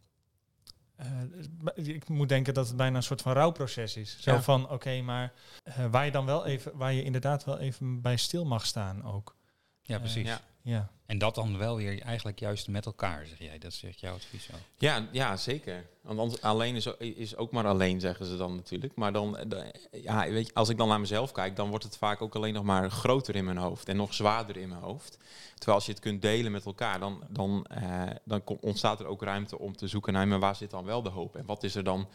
uh, 1.77 1.87
ik 1.87 2.09
moet 2.09 2.29
denken 2.29 2.53
dat 2.53 2.67
het 2.67 2.77
bijna 2.77 2.97
een 2.97 3.03
soort 3.03 3.21
van 3.21 3.33
rouwproces 3.33 3.97
is. 3.97 4.17
Zo 4.19 4.31
Ja. 4.31 4.41
van, 4.41 4.69
oké, 4.69 5.01
maar 5.01 5.33
uh, 5.63 5.85
waar 5.91 6.05
je 6.05 6.11
dan 6.11 6.25
wel 6.25 6.45
even, 6.45 6.77
waar 6.77 6.93
je 6.93 7.03
inderdaad 7.03 7.43
wel 7.43 7.57
even 7.59 8.01
bij 8.01 8.17
stil 8.17 8.45
mag 8.45 8.65
staan 8.65 9.03
ook. 9.03 9.35
Ja, 9.81 9.99
precies. 9.99 10.27
ja. 10.27 10.41
Ja. 10.63 10.89
En 11.05 11.17
dat 11.17 11.35
dan 11.35 11.57
wel 11.57 11.75
weer 11.75 12.01
eigenlijk 12.01 12.39
juist 12.39 12.67
met 12.67 12.85
elkaar, 12.85 13.25
zeg 13.25 13.39
jij. 13.39 13.57
Dat 13.57 13.73
zegt 13.73 13.99
jouw 13.99 14.13
advies 14.13 14.49
ook. 14.53 14.59
Ja, 14.77 15.07
ja, 15.11 15.37
zeker. 15.37 15.85
Want 16.01 16.19
anders, 16.19 16.41
alleen 16.41 16.75
is, 16.75 16.85
is 16.97 17.35
ook 17.35 17.51
maar 17.51 17.65
alleen, 17.65 17.99
zeggen 17.99 18.25
ze 18.25 18.37
dan 18.37 18.55
natuurlijk. 18.55 18.95
Maar 18.95 19.13
dan, 19.13 19.37
de, 19.47 19.73
ja, 19.91 20.29
weet 20.29 20.47
je, 20.47 20.53
als 20.53 20.69
ik 20.69 20.77
dan 20.77 20.87
naar 20.87 20.99
mezelf 20.99 21.31
kijk, 21.31 21.55
dan 21.55 21.69
wordt 21.69 21.83
het 21.83 21.97
vaak 21.97 22.21
ook 22.21 22.35
alleen 22.35 22.53
nog 22.53 22.63
maar 22.63 22.91
groter 22.91 23.35
in 23.35 23.45
mijn 23.45 23.57
hoofd 23.57 23.89
en 23.89 23.95
nog 23.95 24.13
zwaarder 24.13 24.57
in 24.57 24.69
mijn 24.69 24.81
hoofd. 24.81 25.17
Terwijl 25.55 25.77
als 25.77 25.85
je 25.85 25.91
het 25.91 26.01
kunt 26.01 26.21
delen 26.21 26.51
met 26.51 26.65
elkaar, 26.65 26.99
dan, 26.99 27.23
dan, 27.29 27.65
uh, 27.81 28.03
dan 28.25 28.41
ontstaat 28.61 28.99
er 28.99 29.05
ook 29.05 29.23
ruimte 29.23 29.59
om 29.59 29.75
te 29.75 29.87
zoeken 29.87 30.13
naar, 30.13 30.27
maar 30.27 30.39
waar 30.39 30.55
zit 30.55 30.71
dan 30.71 30.85
wel 30.85 31.01
de 31.01 31.09
hoop 31.09 31.35
en 31.35 31.45
wat 31.45 31.63
is 31.63 31.75
er 31.75 31.83
dan 31.83 32.07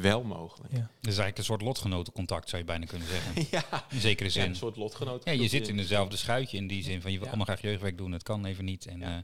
wel 0.00 0.22
mogelijk? 0.22 0.72
Ja. 0.72 0.78
Dat 0.78 0.88
is 1.00 1.04
eigenlijk 1.04 1.38
een 1.38 1.44
soort 1.44 1.62
lotgenotencontact, 1.62 2.48
zou 2.48 2.62
je 2.62 2.68
bijna 2.68 2.86
kunnen 2.86 3.08
zeggen. 3.08 3.46
ja. 3.70 3.84
In 3.90 4.00
zekere 4.00 4.24
Ja, 4.28 4.34
zin. 4.34 4.44
een 4.44 4.56
soort 4.56 4.76
lotgenoot. 4.76 5.24
Ja, 5.24 5.32
je 5.32 5.48
zit 5.48 5.68
in 5.68 5.76
dezelfde 5.76 6.16
schuitje 6.16 6.56
in 6.56 6.66
die 6.66 6.82
zin 6.82 7.00
van 7.02 7.10
je 7.12 7.16
wil 7.18 7.26
Ja. 7.26 7.32
allemaal 7.34 7.54
graag 7.54 7.64
jeugdwerk 7.64 7.98
doen, 7.98 8.12
het 8.12 8.22
kan 8.22 8.44
even 8.44 8.64
niet. 8.64 8.86
En 8.86 8.98
Ja. 8.98 9.16
eh, 9.16 9.22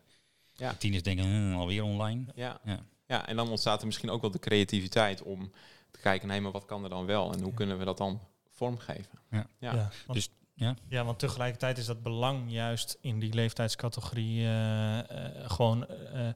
Ja. 0.54 0.74
tieners 0.74 1.02
denken, 1.02 1.24
hm, 1.24 1.58
alweer 1.58 1.82
online. 1.82 2.24
Ja. 2.34 2.60
Ja. 2.64 2.80
Ja. 3.06 3.26
en 3.26 3.36
dan 3.36 3.48
ontstaat 3.50 3.80
er 3.80 3.86
misschien 3.86 4.10
ook 4.10 4.20
wel 4.20 4.30
de 4.30 4.38
creativiteit 4.38 5.22
om 5.22 5.52
te 5.90 6.00
kijken, 6.00 6.28
nee, 6.28 6.40
maar 6.40 6.52
wat 6.52 6.64
kan 6.64 6.84
er 6.84 6.90
dan 6.90 7.06
wel 7.06 7.32
en 7.32 7.38
hoe 7.40 7.48
Ja. 7.50 7.54
kunnen 7.56 7.78
we 7.78 7.84
dat 7.84 7.98
dan 7.98 8.20
vormgeven? 8.50 9.18
Ja. 9.30 9.46
Ja. 9.58 9.74
Ja, 9.74 9.90
want, 10.06 10.12
Dus, 10.18 10.28
ja. 10.54 10.74
ja, 10.88 11.04
want 11.04 11.18
tegelijkertijd 11.18 11.78
is 11.78 11.86
dat 11.86 12.02
belang 12.02 12.42
juist 12.52 12.98
in 13.00 13.18
die 13.18 13.34
leeftijdscategorie 13.34 14.40
eh, 14.44 14.98
eh, 14.98 15.50
gewoon 15.50 15.86
eh, 15.86 16.28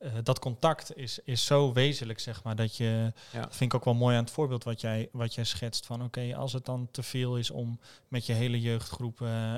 eh, 0.00 0.12
dat 0.22 0.38
contact 0.38 0.96
is, 0.96 1.18
is 1.24 1.44
zo 1.44 1.72
wezenlijk, 1.72 2.18
zeg 2.20 2.42
maar, 2.42 2.56
dat 2.56 2.76
je, 2.76 3.12
Ja. 3.32 3.40
dat 3.40 3.56
vind 3.56 3.72
ik 3.72 3.78
ook 3.78 3.84
wel 3.84 3.94
mooi 3.94 4.16
aan 4.16 4.22
het 4.24 4.32
voorbeeld 4.32 4.64
wat 4.64 4.80
jij, 4.80 5.08
wat 5.12 5.34
jij 5.34 5.44
schetst 5.44 5.86
van, 5.86 6.02
oké, 6.02 6.36
als 6.36 6.52
het 6.52 6.64
dan 6.64 6.88
te 6.90 7.02
veel 7.02 7.36
is 7.36 7.50
om 7.50 7.80
met 8.08 8.26
je 8.26 8.32
hele 8.32 8.60
jeugdgroep 8.60 9.20
eh, 9.22 9.54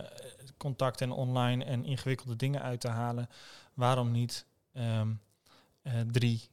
contact 0.56 1.00
en 1.00 1.10
online 1.10 1.64
en 1.64 1.84
ingewikkelde 1.84 2.36
dingen 2.36 2.62
uit 2.62 2.80
te 2.80 2.88
halen, 2.88 3.28
waarom 3.74 4.10
niet 4.10 4.46
ehm, 4.72 5.12
eh, 5.82 5.92
drie 6.10 6.50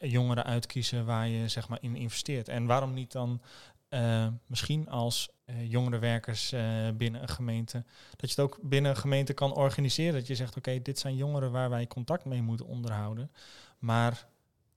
jongeren 0.00 0.44
uitkiezen 0.44 1.04
waar 1.04 1.28
je 1.28 1.48
zeg 1.48 1.68
maar 1.68 1.78
in 1.80 1.96
investeert? 1.96 2.48
En 2.48 2.66
waarom 2.66 2.94
niet 2.94 3.12
dan 3.12 3.40
eh, 3.88 4.26
misschien 4.46 4.88
als 4.88 5.30
eh 5.44 5.70
jongerenwerkers 5.70 6.52
eh, 6.52 6.90
binnen 6.94 7.22
een 7.22 7.28
gemeente, 7.28 7.84
dat 8.16 8.30
je 8.30 8.40
het 8.40 8.40
ook 8.40 8.58
binnen 8.62 8.90
een 8.90 8.96
gemeente 8.96 9.32
kan 9.32 9.54
organiseren. 9.54 10.14
Dat 10.14 10.26
je 10.26 10.34
zegt, 10.34 10.56
oké, 10.56 10.82
dit 10.82 10.98
zijn 10.98 11.16
jongeren 11.16 11.50
waar 11.50 11.70
wij 11.70 11.86
contact 11.86 12.24
mee 12.24 12.42
moeten 12.42 12.66
onderhouden. 12.66 13.30
Maar 13.78 14.26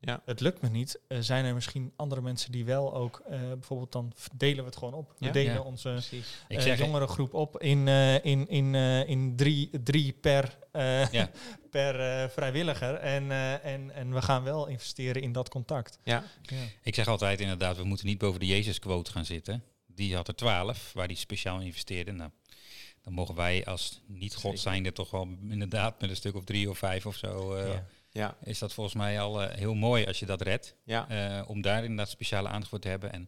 Ja. 0.01 0.21
het 0.25 0.39
lukt 0.39 0.61
me 0.61 0.69
niet, 0.69 0.99
eh, 1.07 1.17
zijn 1.21 1.45
er 1.45 1.53
misschien 1.53 1.93
andere 1.95 2.21
mensen 2.21 2.51
die 2.51 2.65
wel 2.65 2.93
ook, 2.95 3.21
eh, 3.29 3.39
bijvoorbeeld 3.39 3.91
dan 3.91 4.13
delen 4.37 4.57
we 4.57 4.63
het 4.69 4.77
gewoon 4.77 4.93
op. 4.93 5.13
We 5.17 5.25
Ja. 5.25 5.31
delen 5.31 5.53
Ja. 5.53 5.59
onze 5.61 6.01
eh, 6.47 6.77
jongere 6.77 7.07
groep 7.07 7.33
op 7.33 7.61
in, 7.61 7.87
in, 8.23 8.47
in, 8.47 8.75
in 9.07 9.35
drie, 9.35 9.69
drie 9.83 10.11
per, 10.11 10.57
per 11.71 12.29
vrijwilliger. 12.29 12.95
En, 12.95 13.31
en, 13.61 13.91
en 13.91 14.13
we 14.13 14.21
gaan 14.21 14.43
wel 14.43 14.67
investeren 14.67 15.21
in 15.21 15.31
dat 15.31 15.49
contact. 15.49 15.99
Ja. 16.03 16.23
Ja. 16.41 16.55
ik 16.83 16.95
zeg 16.95 17.07
altijd 17.07 17.39
inderdaad, 17.39 17.77
we 17.77 17.83
moeten 17.83 18.05
niet 18.05 18.17
boven 18.17 18.39
de 18.39 18.45
Jezus-quote 18.45 19.11
gaan 19.11 19.25
zitten. 19.25 19.63
Die 19.85 20.15
had 20.15 20.27
er 20.27 20.35
twaalf, 20.35 20.91
waar 20.93 21.07
die 21.07 21.17
speciaal 21.17 21.59
investeerde. 21.59 22.11
Nou, 22.11 22.29
dan 23.01 23.13
mogen 23.13 23.35
wij 23.35 23.65
als 23.65 24.01
niet-God 24.07 24.59
zijnde 24.59 24.91
toch 24.91 25.11
wel 25.11 25.27
inderdaad 25.49 26.01
met 26.01 26.09
een 26.09 26.15
stuk 26.15 26.35
of 26.35 26.43
drie 26.43 26.69
of 26.69 26.77
vijf 26.77 27.05
of 27.05 27.15
zo... 27.15 27.55
Ja. 28.19 28.37
Is 28.43 28.59
dat 28.59 28.73
volgens 28.73 28.95
mij 28.95 29.19
al 29.19 29.41
eh, 29.41 29.57
heel 29.57 29.73
mooi 29.73 30.05
als 30.05 30.19
je 30.19 30.25
dat 30.25 30.41
redt. 30.41 30.75
Ja. 30.83 31.09
eh, 31.09 31.49
om 31.49 31.61
daar 31.61 31.81
inderdaad 31.83 32.09
speciale 32.09 32.47
aandacht 32.47 32.69
voor 32.69 32.79
te 32.79 32.87
hebben. 32.87 33.11
En 33.11 33.27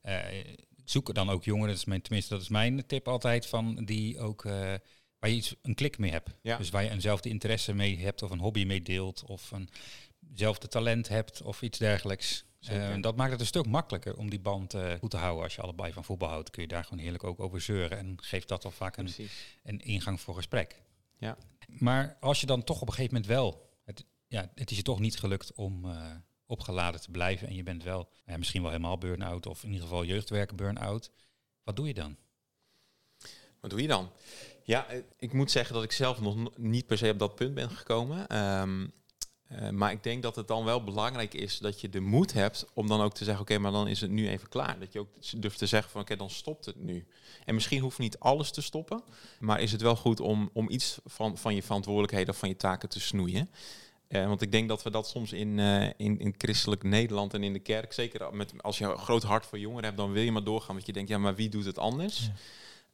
eh, 0.00 0.44
zoek 0.84 1.14
dan 1.14 1.30
ook 1.30 1.44
jongeren, 1.44 1.68
dat 1.68 1.76
is 1.76 1.84
mijn, 1.84 2.02
tenminste 2.02 2.34
dat 2.34 2.42
is 2.42 2.48
mijn 2.48 2.86
tip 2.86 3.08
altijd, 3.08 3.46
van 3.46 3.84
die 3.84 4.20
ook 4.20 4.42
waar 5.18 5.30
je 5.30 5.36
iets, 5.36 5.54
een 5.62 5.74
klik 5.74 5.98
mee 5.98 6.10
hebt. 6.10 6.30
Ja. 6.42 6.56
Dus 6.56 6.70
waar 6.70 6.82
je 6.82 6.90
eenzelfde 6.90 7.28
interesse 7.28 7.74
mee 7.74 7.98
hebt 7.98 8.22
of 8.22 8.30
een 8.30 8.38
hobby 8.38 8.64
mee 8.64 8.82
deelt 8.82 9.24
of 9.26 9.50
een 9.50 9.68
zelfde 10.34 10.68
talent 10.68 11.08
hebt 11.08 11.42
of 11.42 11.62
iets 11.62 11.78
dergelijks. 11.78 12.44
Eh, 12.60 12.94
dat 13.00 13.16
maakt 13.16 13.30
het 13.30 13.40
een 13.40 13.46
stuk 13.46 13.66
makkelijker 13.66 14.16
om 14.16 14.30
die 14.30 14.40
band 14.40 14.74
eh, 14.74 14.92
goed 14.98 15.10
te 15.10 15.16
houden. 15.16 15.42
Als 15.42 15.54
je 15.54 15.62
allebei 15.62 15.92
van 15.92 16.04
voetbal 16.04 16.28
houdt, 16.28 16.50
kun 16.50 16.62
je 16.62 16.68
daar 16.68 16.84
gewoon 16.84 16.98
heerlijk 16.98 17.24
ook 17.24 17.40
over 17.40 17.60
zeuren. 17.60 17.98
En 17.98 18.14
geeft 18.16 18.48
dat 18.48 18.64
al 18.64 18.70
vaak 18.70 18.96
een, 18.96 19.10
een 19.62 19.80
ingang 19.80 20.20
voor 20.20 20.34
gesprek. 20.34 20.82
Ja. 21.18 21.36
Maar 21.66 22.16
als 22.20 22.40
je 22.40 22.46
dan 22.46 22.64
toch 22.64 22.80
op 22.80 22.88
een 22.88 22.94
gegeven 22.94 23.14
moment 23.14 23.32
wel, 23.32 23.67
ja, 24.28 24.50
het 24.54 24.70
is 24.70 24.76
je 24.76 24.82
toch 24.82 25.00
niet 25.00 25.18
gelukt 25.18 25.52
om 25.54 25.84
eh, 25.84 26.14
opgeladen 26.46 27.00
te 27.00 27.10
blijven 27.10 27.48
en 27.48 27.54
je 27.54 27.62
bent 27.62 27.82
wel 27.82 28.08
ja, 28.26 28.36
misschien 28.36 28.62
wel 28.62 28.70
helemaal 28.70 28.98
burn-out 28.98 29.46
of 29.46 29.62
in 29.62 29.68
ieder 29.68 29.86
geval 29.86 30.04
jeugdwerken 30.04 30.56
burn-out. 30.56 31.10
Wat 31.62 31.76
doe 31.76 31.86
je 31.86 31.94
dan? 31.94 32.16
Wat 33.60 33.70
doe 33.70 33.82
je 33.82 33.88
dan? 33.88 34.10
Ja, 34.62 34.86
eh, 34.86 34.98
ik 35.18 35.32
moet 35.32 35.50
zeggen 35.50 35.74
dat 35.74 35.82
ik 35.82 35.92
zelf 35.92 36.20
nog 36.20 36.56
niet 36.56 36.86
per 36.86 36.98
se 36.98 37.10
op 37.10 37.18
dat 37.18 37.34
punt 37.34 37.54
ben 37.54 37.70
gekomen. 37.70 38.26
Ehm, 38.26 38.86
eh, 39.48 39.70
maar 39.70 39.92
ik 39.92 40.02
denk 40.02 40.22
dat 40.22 40.36
het 40.36 40.48
dan 40.48 40.64
wel 40.64 40.84
belangrijk 40.84 41.34
is 41.34 41.58
dat 41.58 41.80
je 41.80 41.88
de 41.88 42.00
moed 42.00 42.32
hebt 42.32 42.66
om 42.74 42.86
dan 42.86 43.00
ook 43.00 43.14
te 43.14 43.24
zeggen, 43.24 43.42
oké, 43.42 43.58
maar 43.58 43.72
dan 43.72 43.88
is 43.88 44.00
het 44.00 44.10
nu 44.10 44.28
even 44.28 44.48
klaar. 44.48 44.78
Dat 44.78 44.92
je 44.92 44.98
ook 44.98 45.08
durft 45.36 45.58
te 45.58 45.66
zeggen 45.66 45.90
van, 45.90 46.00
oké, 46.00 46.16
dan 46.16 46.30
stopt 46.30 46.64
het 46.64 46.76
nu. 46.76 47.06
En 47.44 47.54
misschien 47.54 47.80
hoeft 47.80 47.98
niet 47.98 48.18
alles 48.18 48.50
te 48.50 48.62
stoppen, 48.62 49.02
maar 49.40 49.60
is 49.60 49.72
het 49.72 49.80
wel 49.80 49.96
goed 49.96 50.20
om, 50.20 50.50
om 50.52 50.70
iets 50.70 50.98
van, 51.04 51.38
van 51.38 51.54
je 51.54 51.62
verantwoordelijkheden 51.62 52.28
of 52.34 52.38
van 52.38 52.48
je 52.48 52.56
taken 52.56 52.88
te 52.88 53.00
snoeien. 53.00 53.50
Eh, 54.08 54.26
want 54.26 54.42
ik 54.42 54.52
denk 54.52 54.68
dat 54.68 54.82
we 54.82 54.90
dat 54.90 55.08
soms 55.08 55.32
in, 55.32 55.58
eh, 55.58 55.86
in, 55.96 56.18
in 56.18 56.34
christelijk 56.38 56.82
Nederland 56.82 57.34
en 57.34 57.42
in 57.42 57.52
de 57.52 57.58
kerk, 57.58 57.92
zeker 57.92 58.34
met, 58.34 58.62
als 58.62 58.78
je 58.78 58.84
een 58.84 58.98
groot 58.98 59.22
hart 59.22 59.46
voor 59.46 59.58
jongeren 59.58 59.84
hebt, 59.84 59.96
dan 59.96 60.12
wil 60.12 60.22
je 60.22 60.32
maar 60.32 60.44
doorgaan. 60.44 60.74
Want 60.74 60.86
je 60.86 60.92
denkt, 60.92 61.08
ja, 61.08 61.18
maar 61.18 61.34
wie 61.34 61.48
doet 61.48 61.64
het 61.64 61.78
anders? 61.78 62.30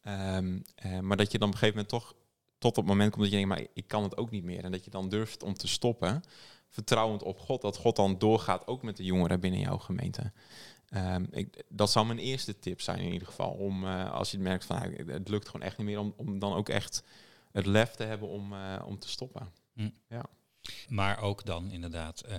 Ja. 0.02 0.36
Ehm, 0.36 0.58
eh, 0.74 0.98
maar 0.98 1.16
dat 1.16 1.32
je 1.32 1.38
dan 1.38 1.48
op 1.48 1.54
een 1.54 1.60
gegeven 1.60 1.84
moment 1.84 1.88
toch 1.88 2.14
tot 2.58 2.70
op 2.70 2.84
het 2.84 2.86
moment 2.86 3.10
komt 3.10 3.22
dat 3.22 3.32
je 3.32 3.38
denkt, 3.38 3.56
maar 3.56 3.66
ik 3.74 3.88
kan 3.88 4.02
het 4.02 4.16
ook 4.16 4.30
niet 4.30 4.44
meer. 4.44 4.64
En 4.64 4.72
dat 4.72 4.84
je 4.84 4.90
dan 4.90 5.08
durft 5.08 5.42
om 5.42 5.54
te 5.54 5.68
stoppen, 5.68 6.22
vertrouwend 6.68 7.22
op 7.22 7.38
God, 7.38 7.60
dat 7.60 7.76
God 7.76 7.96
dan 7.96 8.18
doorgaat 8.18 8.66
ook 8.66 8.82
met 8.82 8.96
de 8.96 9.04
jongeren 9.04 9.40
binnen 9.40 9.60
jouw 9.60 9.78
gemeente. 9.78 10.32
Ehm, 10.88 11.24
ik, 11.30 11.62
dat 11.68 11.90
zou 11.90 12.06
mijn 12.06 12.18
eerste 12.18 12.58
tip 12.58 12.80
zijn 12.80 12.98
in 12.98 13.12
ieder 13.12 13.28
geval. 13.28 13.50
Om 13.50 13.84
als 13.86 14.30
je 14.30 14.38
merkt 14.38 14.64
van 14.64 14.76
nou, 14.76 15.12
het 15.12 15.28
lukt 15.28 15.48
gewoon 15.48 15.66
echt 15.66 15.78
niet 15.78 15.86
meer, 15.86 15.98
om, 15.98 16.14
om 16.16 16.38
dan 16.38 16.54
ook 16.54 16.68
echt 16.68 17.02
het 17.52 17.66
lef 17.66 17.90
te 17.90 18.02
hebben 18.02 18.28
om, 18.28 18.54
om 18.84 18.98
te 18.98 19.08
stoppen. 19.08 19.52
Maar 20.88 21.18
ook 21.20 21.44
dan 21.44 21.70
inderdaad, 21.70 22.20
eh, 22.20 22.38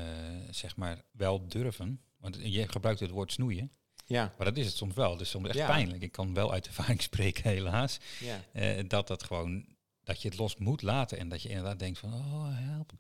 zeg 0.50 0.76
maar, 0.76 1.02
wel 1.12 1.48
durven. 1.48 2.02
Want 2.18 2.38
je 2.42 2.68
gebruikt 2.68 3.00
het 3.00 3.10
woord 3.12 3.32
snoeien, 3.32 3.72
Ja, 4.08 4.34
maar 4.38 4.46
dat 4.46 4.58
is 4.58 4.66
het 4.66 4.76
soms 4.76 4.94
wel. 4.96 5.18
Dus 5.18 5.30
soms 5.30 5.48
echt 5.48 5.58
Ja. 5.58 5.68
pijnlijk. 5.68 6.02
Ik 6.04 6.12
kan 6.12 6.34
wel 6.34 6.52
uit 6.52 6.68
ervaring 6.68 7.02
spreken, 7.10 7.50
helaas. 7.50 7.98
ja. 8.20 8.42
eh, 8.52 8.84
dat 8.90 9.08
dat 9.08 9.24
gewoon, 9.24 9.66
dat 10.04 10.22
je 10.22 10.28
het 10.30 10.38
los 10.38 10.56
moet 10.58 10.82
laten 10.82 11.18
en 11.18 11.30
dat 11.30 11.42
je 11.42 11.50
inderdaad 11.50 11.80
denkt 11.80 12.00
van, 12.00 12.14
oh 12.14 12.46
help, 12.50 12.92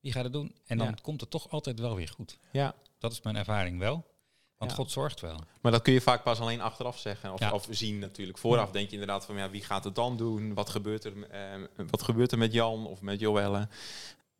wie 0.00 0.12
gaat 0.12 0.24
het 0.24 0.32
doen? 0.32 0.54
En 0.66 0.78
dan 0.78 0.86
Ja. 0.86 0.94
komt 1.02 1.20
het 1.20 1.30
toch 1.30 1.50
altijd 1.50 1.80
wel 1.80 1.94
weer 1.96 2.08
goed. 2.08 2.38
ja. 2.52 2.74
Dat 2.98 3.12
is 3.12 3.20
mijn 3.22 3.36
ervaring 3.36 3.78
wel. 3.78 4.12
Want 4.56 4.70
Ja. 4.70 4.76
God 4.76 4.90
zorgt 4.90 5.20
wel. 5.20 5.40
Maar 5.60 5.72
dat 5.72 5.82
kun 5.82 5.92
je 5.92 6.00
vaak 6.00 6.22
pas 6.22 6.40
alleen 6.40 6.60
achteraf 6.60 6.98
zeggen. 6.98 7.32
Of, 7.32 7.40
Ja. 7.40 7.52
of 7.52 7.66
zien 7.70 7.98
natuurlijk. 7.98 8.38
Vooraf 8.38 8.70
denk 8.70 8.86
je 8.86 8.92
inderdaad 8.92 9.24
van 9.24 9.36
ja, 9.36 9.50
wie 9.50 9.64
gaat 9.64 9.84
het 9.84 9.94
dan 9.94 10.16
doen? 10.16 10.54
Wat 10.54 10.68
gebeurt 10.70 11.04
er, 11.04 11.30
eh, 11.30 11.60
wat 11.90 12.02
gebeurt 12.02 12.32
er 12.32 12.38
met 12.38 12.52
Jan 12.52 12.86
of 12.86 13.00
met 13.00 13.20
Joelle? 13.20 13.68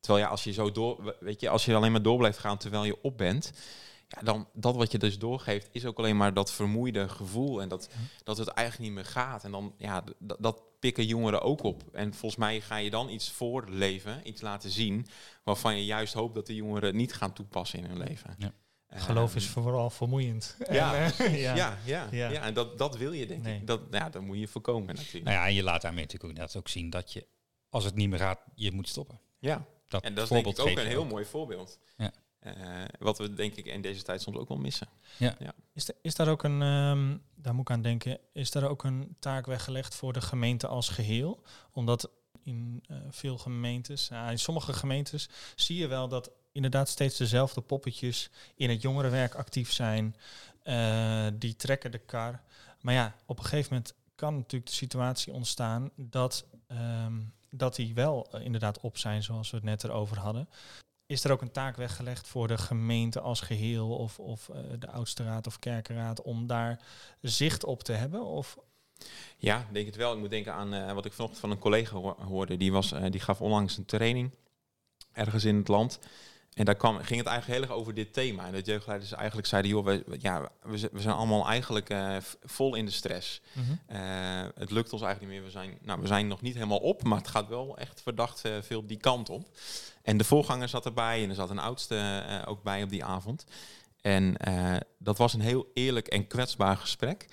Terwijl 0.05 0.25
ja, 0.25 0.31
als 0.31 0.45
je 0.45 0.53
zo 0.53 0.73
door, 0.73 1.17
weet 1.21 1.41
je, 1.41 1.49
als 1.49 1.65
je 1.65 1.75
alleen 1.75 1.93
maar 1.93 2.03
door 2.03 2.19
blijft 2.19 2.39
gaan 2.39 2.59
terwijl 2.59 2.85
je 2.85 3.03
op 3.03 3.19
bent, 3.19 3.53
ja, 4.09 4.21
dan 4.23 4.49
dat 4.53 4.77
wat 4.77 4.93
je 4.93 4.99
dus 4.99 5.19
doorgeeft 5.19 5.69
is 5.73 5.85
ook 5.87 5.99
alleen 5.99 6.17
maar 6.17 6.35
dat 6.35 6.53
vermoeide 6.53 7.09
gevoel 7.09 7.61
en 7.63 7.69
dat, 7.69 7.89
dat 8.25 8.37
het 8.37 8.49
eigenlijk 8.49 8.89
niet 8.89 8.99
meer 8.99 9.11
gaat. 9.13 9.45
En 9.45 9.51
dan 9.51 9.75
ja, 9.79 10.05
dat 10.19 10.63
pikken 10.79 11.07
jongeren 11.07 11.43
ook 11.43 11.63
op. 11.63 11.83
En 11.93 12.11
volgens 12.15 12.37
mij 12.41 12.61
ga 12.61 12.77
je 12.77 12.91
dan 12.91 13.09
iets 13.09 13.31
voorleven, 13.31 14.29
iets 14.29 14.41
laten 14.41 14.71
zien, 14.71 15.07
waarvan 15.45 15.77
je 15.77 15.85
juist 15.85 16.15
hoopt 16.15 16.35
dat 16.35 16.47
de 16.47 16.55
jongeren 16.55 16.85
het 16.85 16.95
niet 16.95 17.15
gaan 17.15 17.33
toepassen 17.33 17.79
in 17.79 17.85
hun 17.85 17.99
leven. 17.99 18.37
Ja. 18.39 18.53
Geloof 18.89 19.35
is 19.37 19.45
Ehm, 19.45 19.53
vooral 19.53 19.91
vermoeiend. 19.91 20.57
Ja, 20.71 20.95
En, 20.95 21.13
eh, 21.13 21.41
ja. 21.47 21.55
ja, 21.55 21.79
ja, 21.85 22.09
Ja. 22.11 22.31
ja. 22.31 22.43
en 22.43 22.55
dat, 22.55 22.79
dat 22.79 22.97
wil 22.97 23.13
je 23.13 23.27
denk 23.27 23.43
Nee. 23.43 23.61
ik. 23.61 23.67
Dat, 23.67 23.81
ja, 23.91 24.11
dat 24.11 24.23
moet 24.23 24.39
je 24.39 24.49
voorkomen 24.49 24.95
natuurlijk. 24.95 25.25
Nou 25.25 25.37
ja, 25.37 25.47
en 25.47 25.55
je 25.55 25.63
laat 25.63 25.83
daarmee 25.83 26.01
natuurlijk 26.05 26.25
ook, 26.25 26.31
inderdaad 26.31 26.57
ook 26.57 26.69
zien 26.69 26.91
dat 26.91 27.13
je, 27.13 27.27
als 27.69 27.85
het 27.85 27.95
niet 27.95 28.09
meer 28.09 28.19
gaat, 28.19 28.41
je 28.55 28.73
moet 28.73 28.89
stoppen. 28.89 29.21
Ja, 29.39 29.67
Dat, 29.95 30.03
en 30.03 30.15
dat 30.15 30.25
is 30.25 30.31
denk 30.31 30.47
ik 30.47 30.59
ook 30.61 30.79
een 30.79 30.87
heel 30.87 31.05
mooi 31.05 31.25
voorbeeld. 31.25 31.79
Ja. 31.97 32.13
Eh, 32.39 32.53
wat 32.99 33.19
we 33.19 33.35
denk 33.35 33.55
ik 33.55 33.67
in 33.67 33.83
deze 33.83 34.03
tijd 34.03 34.23
soms 34.23 34.37
ook 34.37 34.49
wel 34.49 34.59
missen. 34.59 34.89
Is, 35.73 35.89
er- 35.89 35.95
is 36.03 36.15
daar 36.15 36.29
ook 36.29 36.43
een, 36.43 36.63
ehm, 36.63 37.17
daar 37.35 37.55
moet 37.55 37.69
ik 37.69 37.75
aan 37.75 37.83
denken, 37.83 38.19
is 38.33 38.51
daar 38.51 38.69
ook 38.69 38.85
een 38.85 39.17
taak 39.19 39.47
weggelegd 39.47 39.95
voor 39.95 40.13
de 40.13 40.21
gemeente 40.21 40.67
als 40.67 40.89
geheel? 40.89 41.43
Omdat 41.73 42.11
in 42.43 42.85
eh, 42.89 42.97
veel 43.11 43.39
gemeentes, 43.39 44.11
in 44.31 44.39
sommige 44.39 44.73
gemeentes 44.73 45.29
zie 45.57 45.77
je 45.77 45.87
wel 45.87 46.09
dat 46.09 46.31
inderdaad 46.53 46.89
steeds 46.89 47.17
dezelfde 47.17 47.61
poppetjes 47.61 48.31
in 48.55 48.71
het 48.71 48.83
jongerenwerk 48.83 49.35
actief 49.35 49.73
zijn. 49.73 50.17
Eh, 50.63 51.27
die 51.35 51.57
trekken 51.57 51.91
de 51.91 51.99
kar. 51.99 52.43
Maar 52.81 52.95
ja, 52.95 53.15
op 53.27 53.39
een 53.39 53.45
gegeven 53.45 53.73
moment 53.75 53.95
kan 54.15 54.35
natuurlijk 54.37 54.71
de 54.71 54.77
situatie 54.77 55.33
ontstaan 55.33 55.91
dat, 55.97 56.45
ehm, 56.67 57.13
dat 57.59 57.75
die 57.77 57.95
wel 57.95 58.27
eh, 58.33 58.45
inderdaad 58.45 58.81
op 58.81 58.99
zijn, 58.99 59.23
zoals 59.23 59.51
we 59.51 59.57
het 59.57 59.65
net 59.65 59.85
erover 59.85 60.19
hadden. 60.19 60.49
Is 61.07 61.25
er 61.25 61.33
ook 61.33 61.43
een 61.43 61.51
taak 61.53 61.77
weggelegd 61.77 62.27
voor 62.29 62.49
de 62.49 62.59
gemeente 62.59 63.21
als 63.21 63.41
geheel 63.41 63.97
of, 63.97 64.19
of 64.19 64.49
eh, 64.49 64.61
de 64.79 64.91
oudste 64.91 65.25
raad 65.25 65.47
of 65.47 65.59
kerkenraad 65.59 66.23
om 66.23 66.47
daar 66.47 66.81
zicht 67.21 67.65
op 67.65 67.83
te 67.83 67.93
hebben? 67.93 68.25
Of, 68.25 68.57
Ja, 69.37 69.67
denk 69.73 69.87
het 69.87 69.97
wel. 69.97 70.13
Ik 70.13 70.19
moet 70.19 70.31
denken 70.31 70.53
aan 70.53 70.75
eh, 70.75 70.93
wat 70.93 71.05
ik 71.05 71.13
vanochtend 71.13 71.41
van 71.41 71.51
een 71.51 71.59
collega 71.59 71.97
hoor- 71.97 72.21
hoorde. 72.21 72.57
Die, 72.57 72.73
was, 72.73 72.95
die 73.11 73.21
gaf 73.21 73.41
onlangs 73.41 73.77
een 73.77 73.85
training 73.85 74.31
ergens 75.13 75.45
in 75.45 75.57
het 75.57 75.69
land. 75.69 75.99
En 76.55 76.65
daar 76.65 76.75
kwam, 76.75 76.97
ging 76.97 77.19
het 77.19 77.29
eigenlijk 77.29 77.61
heel 77.61 77.69
erg 77.69 77.81
over 77.81 77.95
dit 77.95 78.13
thema. 78.13 78.47
En 78.47 78.53
de 78.53 78.61
jeugdleiders 78.61 79.13
eigenlijk 79.13 79.47
zeiden, 79.47 79.71
joh, 79.71 79.85
we, 79.85 80.05
ja, 80.19 80.49
we, 80.63 80.79
zijn 80.79 81.15
allemaal 81.15 81.47
eigenlijk 81.47 81.91
eh, 81.91 82.17
vol 82.45 82.75
in 82.75 82.85
de 82.85 82.91
stress. 82.91 83.41
Eh, 83.87 83.99
het 84.55 84.71
lukt 84.71 84.93
ons 84.93 85.03
eigenlijk 85.03 85.33
niet 85.33 85.41
meer. 85.41 85.43
We 85.43 85.59
zijn, 85.59 85.79
nou, 85.83 86.01
we 86.01 86.07
zijn 86.07 86.27
nog 86.27 86.41
niet 86.41 86.55
helemaal 86.55 86.79
op, 86.79 87.03
maar 87.03 87.19
het 87.19 87.29
gaat 87.29 87.49
wel 87.49 87.79
echt 87.79 88.03
verdacht 88.03 88.45
eh, 88.45 88.53
veel 88.61 88.87
die 88.87 88.97
kant 88.97 89.31
op. 89.31 89.49
En 90.03 90.17
de 90.17 90.25
voorganger 90.25 90.69
zat 90.69 90.85
erbij 90.85 91.23
en 91.23 91.29
er 91.29 91.35
zat 91.35 91.51
een 91.51 91.59
oudste 91.59 92.23
ook 92.47 92.63
bij 92.63 92.83
op 92.83 92.89
die 92.89 93.05
avond. 93.05 93.45
En 94.01 94.35
dat 94.99 95.19
was 95.19 95.35
een 95.35 95.41
heel 95.41 95.71
eerlijk 95.75 96.07
en 96.07 96.27
kwetsbaar 96.27 96.77
gesprek. 96.77 97.27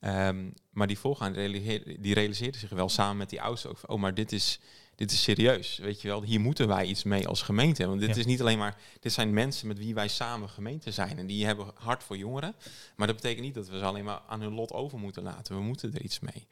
Ehm, 0.00 0.50
maar 0.70 0.86
die 0.86 0.98
voorganger 0.98 1.34
realiseerde, 1.34 2.00
die 2.00 2.14
realiseerde 2.14 2.58
zich 2.58 2.70
wel 2.70 2.88
samen 2.88 3.16
met 3.16 3.30
die 3.30 3.42
oudste 3.42 3.68
ook 3.68 3.78
van, 3.78 3.88
oh, 3.88 4.00
maar 4.00 4.14
dit 4.14 4.32
is, 4.32 4.60
dit 4.98 5.10
is 5.12 5.22
serieus. 5.22 5.78
Weet 5.78 6.00
je 6.00 6.08
wel, 6.08 6.22
hier 6.22 6.40
moeten 6.40 6.68
wij 6.68 6.84
iets 6.86 7.02
mee 7.02 7.28
als 7.28 7.42
gemeente. 7.42 7.86
Want 7.86 8.00
dit 8.00 8.08
Ja. 8.08 8.16
is 8.16 8.26
niet 8.26 8.40
alleen 8.40 8.58
maar, 8.58 8.76
dit 9.00 9.12
zijn 9.12 9.32
mensen 9.32 9.66
met 9.68 9.78
wie 9.78 9.94
wij 9.94 10.08
samen 10.08 10.48
gemeente 10.48 10.90
zijn. 10.90 11.18
En 11.18 11.26
die 11.26 11.46
hebben 11.46 11.70
hart 11.74 12.02
voor 12.04 12.16
jongeren. 12.16 12.54
Maar 12.96 13.06
dat 13.06 13.16
betekent 13.16 13.44
niet 13.44 13.54
dat 13.54 13.68
we 13.68 13.78
ze 13.78 13.84
alleen 13.84 14.04
maar 14.04 14.20
aan 14.28 14.40
hun 14.40 14.52
lot 14.54 14.72
over 14.72 14.98
moeten 14.98 15.22
laten. 15.22 15.56
We 15.56 15.62
moeten 15.62 15.94
er 15.94 16.02
iets 16.02 16.18
mee. 16.20 16.46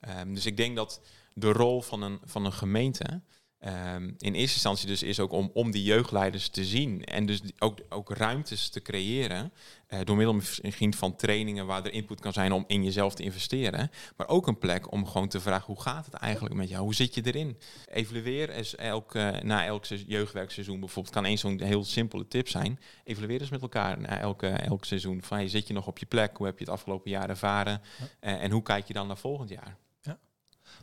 Ehm, 0.00 0.34
dus 0.34 0.46
ik 0.46 0.56
denk 0.56 0.76
dat 0.76 1.00
de 1.34 1.52
rol 1.52 1.82
van 1.82 2.02
een, 2.02 2.20
van 2.24 2.44
een 2.44 2.52
gemeente 2.52 3.20
ehm, 3.62 4.02
in 4.18 4.34
eerste 4.34 4.54
instantie 4.54 4.86
dus 4.86 5.02
is 5.02 5.20
ook 5.20 5.32
om, 5.32 5.50
om 5.54 5.70
die 5.70 5.82
jeugdleiders 5.82 6.48
te 6.48 6.64
zien. 6.64 7.04
En 7.04 7.26
dus 7.26 7.40
ook, 7.58 7.78
ook 7.88 8.10
ruimtes 8.10 8.68
te 8.68 8.82
creëren. 8.82 9.52
eh, 9.86 10.00
door 10.04 10.16
middel 10.16 10.34
misschien 10.34 10.94
van 10.94 11.16
trainingen 11.16 11.66
waar 11.66 11.84
er 11.84 11.92
input 11.92 12.20
kan 12.20 12.32
zijn 12.32 12.52
om 12.52 12.64
in 12.66 12.84
jezelf 12.84 13.14
te 13.14 13.22
investeren. 13.22 13.90
Maar 14.16 14.28
ook 14.28 14.46
een 14.46 14.58
plek 14.58 14.92
om 14.92 15.06
gewoon 15.06 15.28
te 15.28 15.40
vragen, 15.40 15.66
hoe 15.66 15.82
gaat 15.82 16.04
het 16.04 16.14
eigenlijk 16.14 16.54
met 16.54 16.68
jou? 16.68 16.82
Hoe 16.82 16.94
zit 16.94 17.14
je 17.14 17.22
erin? 17.26 17.58
Evalueer 17.92 18.50
eens 18.50 18.74
elk, 18.76 19.14
na 19.42 19.64
elk 19.66 19.84
se- 19.84 20.04
jeugdwerkseizoen 20.06 20.80
bijvoorbeeld. 20.80 21.14
Kan 21.14 21.24
één 21.24 21.38
zo'n 21.38 21.60
heel 21.60 21.84
simpele 21.84 22.28
tip 22.28 22.48
zijn. 22.48 22.78
Evalueer 23.04 23.40
eens 23.40 23.50
met 23.50 23.62
elkaar 23.62 24.00
na 24.00 24.18
elke, 24.18 24.46
elk 24.48 24.84
seizoen. 24.84 25.22
Van, 25.22 25.36
hey, 25.36 25.48
zit 25.48 25.66
je 25.66 25.74
nog 25.74 25.86
op 25.86 25.98
je 25.98 26.06
plek? 26.06 26.36
Hoe 26.36 26.46
heb 26.46 26.58
je 26.58 26.64
het 26.64 26.72
afgelopen 26.72 27.10
jaar 27.10 27.28
ervaren? 27.28 27.80
Eh, 28.20 28.42
en 28.42 28.50
hoe 28.50 28.62
kijk 28.62 28.86
je 28.86 28.92
dan 28.92 29.06
naar 29.06 29.18
volgend 29.18 29.48
jaar? 29.48 29.76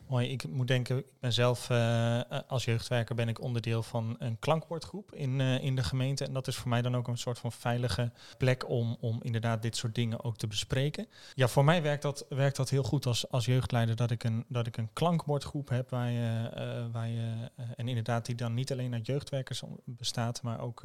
Mooi, 0.08 0.30
ik 0.30 0.48
moet 0.48 0.68
denken, 0.68 0.98
ik 0.98 1.06
ben 1.20 1.34
zelf 1.34 1.70
uh, 1.70 2.22
als 2.48 2.66
jeugdwerker 2.66 3.16
ben 3.16 3.28
ik 3.28 3.42
onderdeel 3.42 3.84
van 3.84 4.16
een 4.20 4.40
klankbordgroep 4.40 5.14
in, 5.14 5.40
uh, 5.40 5.64
in 5.64 5.76
de 5.76 5.84
gemeente. 5.84 6.26
En 6.26 6.34
dat 6.34 6.48
is 6.48 6.56
voor 6.56 6.70
mij 6.70 6.82
dan 6.82 6.96
ook 6.96 7.08
een 7.08 7.18
soort 7.18 7.40
van 7.40 7.52
veilige 7.52 8.12
plek 8.38 8.70
om, 8.70 8.98
om 9.00 9.20
inderdaad 9.22 9.62
dit 9.62 9.76
soort 9.76 9.96
dingen 9.96 10.24
ook 10.24 10.38
te 10.38 10.48
bespreken. 10.48 11.08
Ja, 11.36 11.48
voor 11.48 11.64
mij 11.64 11.82
werkt 11.82 12.02
dat, 12.02 12.26
werkt 12.30 12.56
dat 12.56 12.70
heel 12.70 12.84
goed 12.84 13.06
als, 13.06 13.30
als 13.30 13.46
jeugdleider 13.46 13.96
dat 13.96 14.12
ik 14.12 14.24
een, 14.24 14.46
dat 14.48 14.68
ik 14.68 14.78
een 14.78 14.90
klankbordgroep 14.94 15.70
heb 15.70 15.90
waar 15.90 16.12
je, 16.12 16.52
uh, 16.58 16.94
waar 16.94 17.10
je 17.10 17.52
en 17.76 17.88
inderdaad 17.88 18.26
die 18.26 18.36
dan 18.36 18.54
niet 18.54 18.72
alleen 18.72 18.94
uit 18.94 19.06
jeugdwerkers 19.06 19.62
bestaat, 19.86 20.42
maar 20.42 20.60
ook 20.60 20.84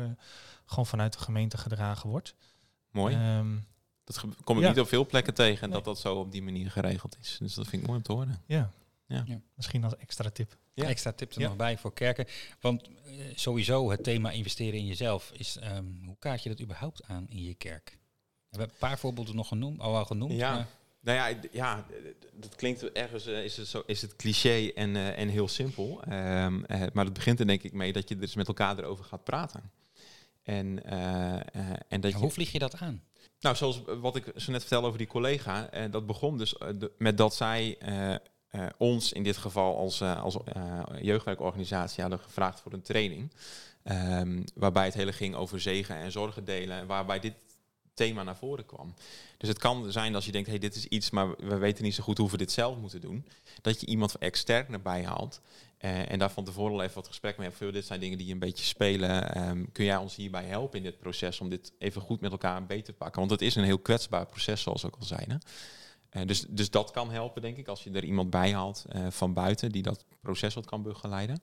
gewoon 0.66 0.86
vanuit 0.86 1.12
de 1.12 1.18
gemeente 1.18 1.58
gedragen 1.58 2.10
wordt. 2.10 2.34
Mooi. 2.90 3.36
Um, 3.38 3.66
dat 4.04 4.24
kom 4.44 4.56
ik 4.56 4.62
ja. 4.62 4.68
niet 4.68 4.80
op 4.80 4.88
veel 4.88 5.06
plekken 5.06 5.34
tegen 5.34 5.70
dat 5.70 5.84
dat 5.84 5.98
zo 5.98 6.14
op 6.14 6.32
die 6.32 6.42
manier 6.42 6.70
geregeld 6.70 7.16
is. 7.20 7.36
Dus 7.40 7.54
dat 7.54 7.66
vind 7.66 7.82
ik 7.82 7.88
mooi 7.88 7.98
om 7.98 8.04
te 8.04 8.12
horen. 8.12 8.42
Ja, 8.46 8.70
ja. 9.26 9.40
Misschien 9.54 9.84
als 9.84 9.96
extra 9.96 10.30
tip. 10.30 10.56
Ja. 10.74 10.84
Extra 10.84 11.12
tip 11.12 11.32
er 11.32 11.40
nog 11.40 11.56
bij 11.56 11.78
voor 11.78 11.92
kerken. 11.92 12.26
Want 12.60 12.88
uh, 12.88 13.14
sowieso 13.34 13.90
het 13.90 14.04
thema 14.04 14.30
investeren 14.30 14.78
in 14.78 14.86
jezelf 14.86 15.32
is, 15.36 15.58
um, 15.76 16.00
hoe 16.04 16.16
kaart 16.18 16.42
je 16.42 16.48
dat 16.48 16.60
überhaupt 16.60 17.04
aan 17.04 17.26
in 17.28 17.42
je 17.42 17.54
kerk? 17.54 17.98
We 18.48 18.58
hebben 18.58 18.68
een 18.68 18.88
paar 18.88 18.98
voorbeelden 18.98 19.36
nog 19.36 19.48
genoemd, 19.48 19.80
al 19.80 19.92
wel 19.92 20.04
genoemd. 20.04 20.32
Ja. 20.32 20.54
Maar 20.54 20.66
nou 21.00 21.18
ja, 21.18 21.38
ja, 21.52 21.86
dat 22.32 22.54
klinkt 22.54 22.92
ergens, 22.92 23.26
uh, 23.26 23.44
is, 23.44 23.56
het 23.56 23.66
zo, 23.66 23.82
is 23.86 24.02
het 24.02 24.16
cliché 24.16 24.70
en, 24.74 24.94
uh, 24.94 25.18
en 25.18 25.28
heel 25.28 25.48
simpel. 25.48 26.02
Um, 26.08 26.64
maar 26.92 27.04
het 27.04 27.12
begint 27.12 27.40
er 27.40 27.46
denk 27.46 27.62
ik 27.62 27.72
mee 27.72 27.92
dat 27.92 28.08
je 28.08 28.16
dus 28.16 28.34
met 28.34 28.48
elkaar 28.48 28.78
erover 28.78 29.04
gaat 29.04 29.24
praten. 29.24 29.70
En, 30.42 30.84
en 31.88 32.00
dat 32.00 32.12
ja, 32.12 32.18
hoe 32.18 32.30
vlieg 32.30 32.52
je 32.52 32.58
dat 32.58 32.76
aan? 32.76 33.02
Nou, 33.40 33.56
zoals 33.56 33.82
wat 34.00 34.16
ik 34.16 34.32
zo 34.36 34.52
net 34.52 34.60
vertelde 34.60 34.86
over 34.86 34.98
die 34.98 35.06
collega, 35.06 35.68
dat 35.90 36.06
begon 36.06 36.38
dus 36.38 36.54
met 36.98 37.16
dat 37.16 37.34
zij 37.34 37.78
uh, 38.54 38.66
ons 38.76 39.12
in 39.12 39.22
dit 39.22 39.36
geval 39.36 39.76
als, 39.76 40.00
uh, 40.00 40.22
als 40.22 40.36
uh, 40.56 40.82
jeugdwerkorganisatie 41.00 42.00
hadden 42.00 42.20
gevraagd 42.20 42.60
voor 42.60 42.72
een 42.72 42.82
training. 42.82 43.32
Um, 43.84 44.44
waarbij 44.54 44.84
het 44.84 44.94
hele 44.94 45.12
ging 45.12 45.34
over 45.34 45.60
zegen 45.60 45.96
en 45.96 46.12
zorgen 46.12 46.44
delen. 46.44 46.86
Waarbij 46.86 47.20
dit 47.20 47.34
thema 47.94 48.22
naar 48.22 48.36
voren 48.36 48.66
kwam. 48.66 48.94
Dus 49.38 49.48
het 49.48 49.58
kan 49.58 49.92
zijn 49.92 50.14
als 50.14 50.24
je 50.24 50.32
denkt, 50.32 50.48
hey, 50.48 50.58
dit 50.58 50.74
is 50.74 50.86
iets, 50.86 51.10
maar 51.10 51.36
we 51.36 51.56
weten 51.56 51.84
niet 51.84 51.94
zo 51.94 52.02
goed 52.02 52.18
hoe 52.18 52.30
we 52.30 52.36
dit 52.36 52.52
zelf 52.52 52.76
moeten 52.76 53.00
doen. 53.00 53.26
Dat 53.62 53.80
je 53.80 53.86
iemand 53.86 54.18
extern 54.18 54.72
erbij 54.72 55.04
haalt. 55.04 55.40
en 55.78 56.18
daar 56.18 56.30
van 56.30 56.44
tevoren 56.44 56.72
al 56.72 56.82
even 56.82 56.94
wat 56.94 57.06
gesprek 57.06 57.36
mee 57.38 57.48
hebt. 57.48 57.72
Dit 57.72 57.86
zijn 57.86 58.00
dingen 58.00 58.18
die 58.18 58.32
een 58.32 58.38
beetje 58.38 58.64
spelen. 58.64 59.48
Um, 59.48 59.72
kun 59.72 59.84
jij 59.84 59.96
ons 59.96 60.16
hierbij 60.16 60.44
helpen 60.44 60.78
in 60.78 60.84
dit 60.84 60.98
proces 60.98 61.40
om 61.40 61.48
dit 61.48 61.72
even 61.78 62.00
goed 62.00 62.20
met 62.20 62.30
elkaar 62.30 62.66
beter 62.66 62.84
te 62.84 62.92
pakken? 62.92 63.18
Want 63.18 63.30
het 63.30 63.42
is 63.42 63.54
een 63.54 63.64
heel 63.64 63.78
kwetsbaar 63.78 64.26
proces, 64.26 64.62
zoals 64.62 64.84
ook 64.84 64.96
al 64.98 65.06
zeiden. 65.06 65.40
Uh, 66.16 66.26
dus, 66.26 66.44
dus 66.48 66.70
dat 66.70 66.90
kan 66.90 67.10
helpen, 67.10 67.42
denk 67.42 67.56
ik, 67.56 67.68
als 67.68 67.84
je 67.84 67.90
er 67.90 68.04
iemand 68.04 68.30
bij 68.30 68.52
haalt 68.52 68.84
uh, 68.94 69.06
van 69.10 69.32
buiten 69.32 69.72
die 69.72 69.82
dat 69.82 70.04
proces 70.20 70.54
wat 70.54 70.66
kan 70.66 70.82
begeleiden. 70.82 71.42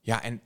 Ja, 0.00 0.22
en 0.22 0.42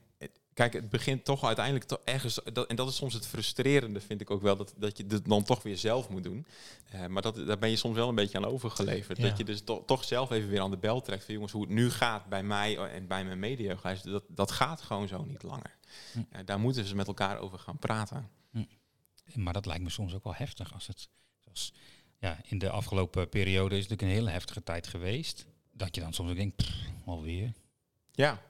kijk, 0.59 0.73
het 0.73 0.89
begint 0.89 1.25
toch 1.25 1.43
uiteindelijk 1.43 1.85
toch 1.85 1.99
ergens, 2.03 2.39
dat, 2.53 2.67
en 2.67 2.75
dat 2.75 2.89
is 2.89 2.95
soms 2.95 3.13
het 3.13 3.27
frustrerende, 3.27 4.01
vind 4.01 4.21
ik 4.21 4.31
ook 4.31 4.41
wel, 4.41 4.55
dat, 4.55 4.73
dat 4.77 4.97
je 4.97 5.05
het 5.07 5.25
dan 5.25 5.43
toch 5.43 5.63
weer 5.63 5.77
zelf 5.77 6.09
moet 6.09 6.23
doen. 6.23 6.45
Uh, 6.93 7.05
maar 7.05 7.21
dat, 7.21 7.35
daar 7.35 7.59
ben 7.59 7.69
je 7.69 7.75
soms 7.75 7.95
wel 7.95 8.09
een 8.09 8.15
beetje 8.15 8.37
aan 8.37 8.45
overgeleverd. 8.45 9.17
Ja. 9.17 9.27
Dat 9.27 9.37
je 9.37 9.43
dus 9.43 9.61
to, 9.61 9.85
toch 9.85 10.03
zelf 10.03 10.31
even 10.31 10.49
weer 10.49 10.61
aan 10.61 10.71
de 10.71 10.77
bel 10.77 11.01
trekt 11.01 11.23
van 11.23 11.33
jongens, 11.33 11.51
hoe 11.51 11.61
het 11.61 11.71
nu 11.71 11.91
gaat 11.91 12.25
bij 12.25 12.43
mij 12.43 12.77
en 12.77 13.07
bij 13.07 13.25
mijn 13.25 13.39
media, 13.39 13.75
dat, 14.03 14.23
dat 14.27 14.51
gaat 14.51 14.81
gewoon 14.81 15.07
zo 15.07 15.23
niet 15.23 15.43
langer. 15.43 15.77
Hm. 16.13 16.45
daar 16.45 16.59
moeten 16.59 16.85
ze 16.85 16.95
met 16.95 17.07
elkaar 17.07 17.39
over 17.39 17.59
gaan 17.59 17.77
praten. 17.77 18.29
Hm. 18.51 18.63
Maar 19.33 19.53
dat 19.53 19.65
lijkt 19.65 19.83
me 19.83 19.89
soms 19.89 20.13
ook 20.13 20.23
wel 20.23 20.35
heftig 20.35 20.73
als 20.73 20.87
het, 20.87 21.09
zoals 21.43 21.73
ja, 22.19 22.37
in 22.43 22.57
de 22.57 22.69
afgelopen 22.69 23.29
periode 23.29 23.75
is 23.75 23.81
het 23.81 23.89
natuurlijk 23.89 24.17
een 24.17 24.23
hele 24.23 24.37
heftige 24.37 24.63
tijd 24.63 24.87
geweest. 24.87 25.45
Dat 25.71 25.95
je 25.95 26.01
dan 26.01 26.13
soms 26.13 26.29
ook 26.29 26.35
denkt, 26.35 26.69
alweer. 27.05 27.51
Ja. 28.11 28.41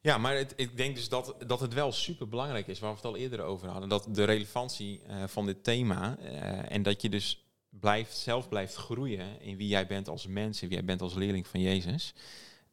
Ja, 0.00 0.18
maar 0.18 0.36
ik 0.56 0.76
denk 0.76 0.94
dus 0.94 1.08
dat, 1.08 1.34
dat 1.46 1.60
het 1.60 1.74
wel 1.74 1.92
super 1.92 2.28
belangrijk 2.28 2.66
is, 2.66 2.78
waar 2.78 2.90
we 2.90 2.96
het 2.96 3.04
al 3.04 3.16
eerder 3.16 3.40
over 3.40 3.68
hadden. 3.68 3.88
Dat 3.88 4.06
de 4.10 4.24
relevantie 4.24 5.00
uh, 5.08 5.26
van 5.26 5.46
dit 5.46 5.64
thema 5.64 6.18
uh, 6.18 6.72
en 6.72 6.82
dat 6.82 7.02
je 7.02 7.08
dus 7.08 7.46
blijft, 7.68 8.16
zelf 8.16 8.48
blijft 8.48 8.74
groeien 8.74 9.40
in 9.40 9.56
wie 9.56 9.68
jij 9.68 9.86
bent 9.86 10.08
als 10.08 10.26
mens 10.26 10.62
en 10.62 10.68
wie 10.68 10.76
jij 10.76 10.86
bent 10.86 11.02
als 11.02 11.14
leerling 11.14 11.46
van 11.46 11.60
Jezus. 11.60 12.14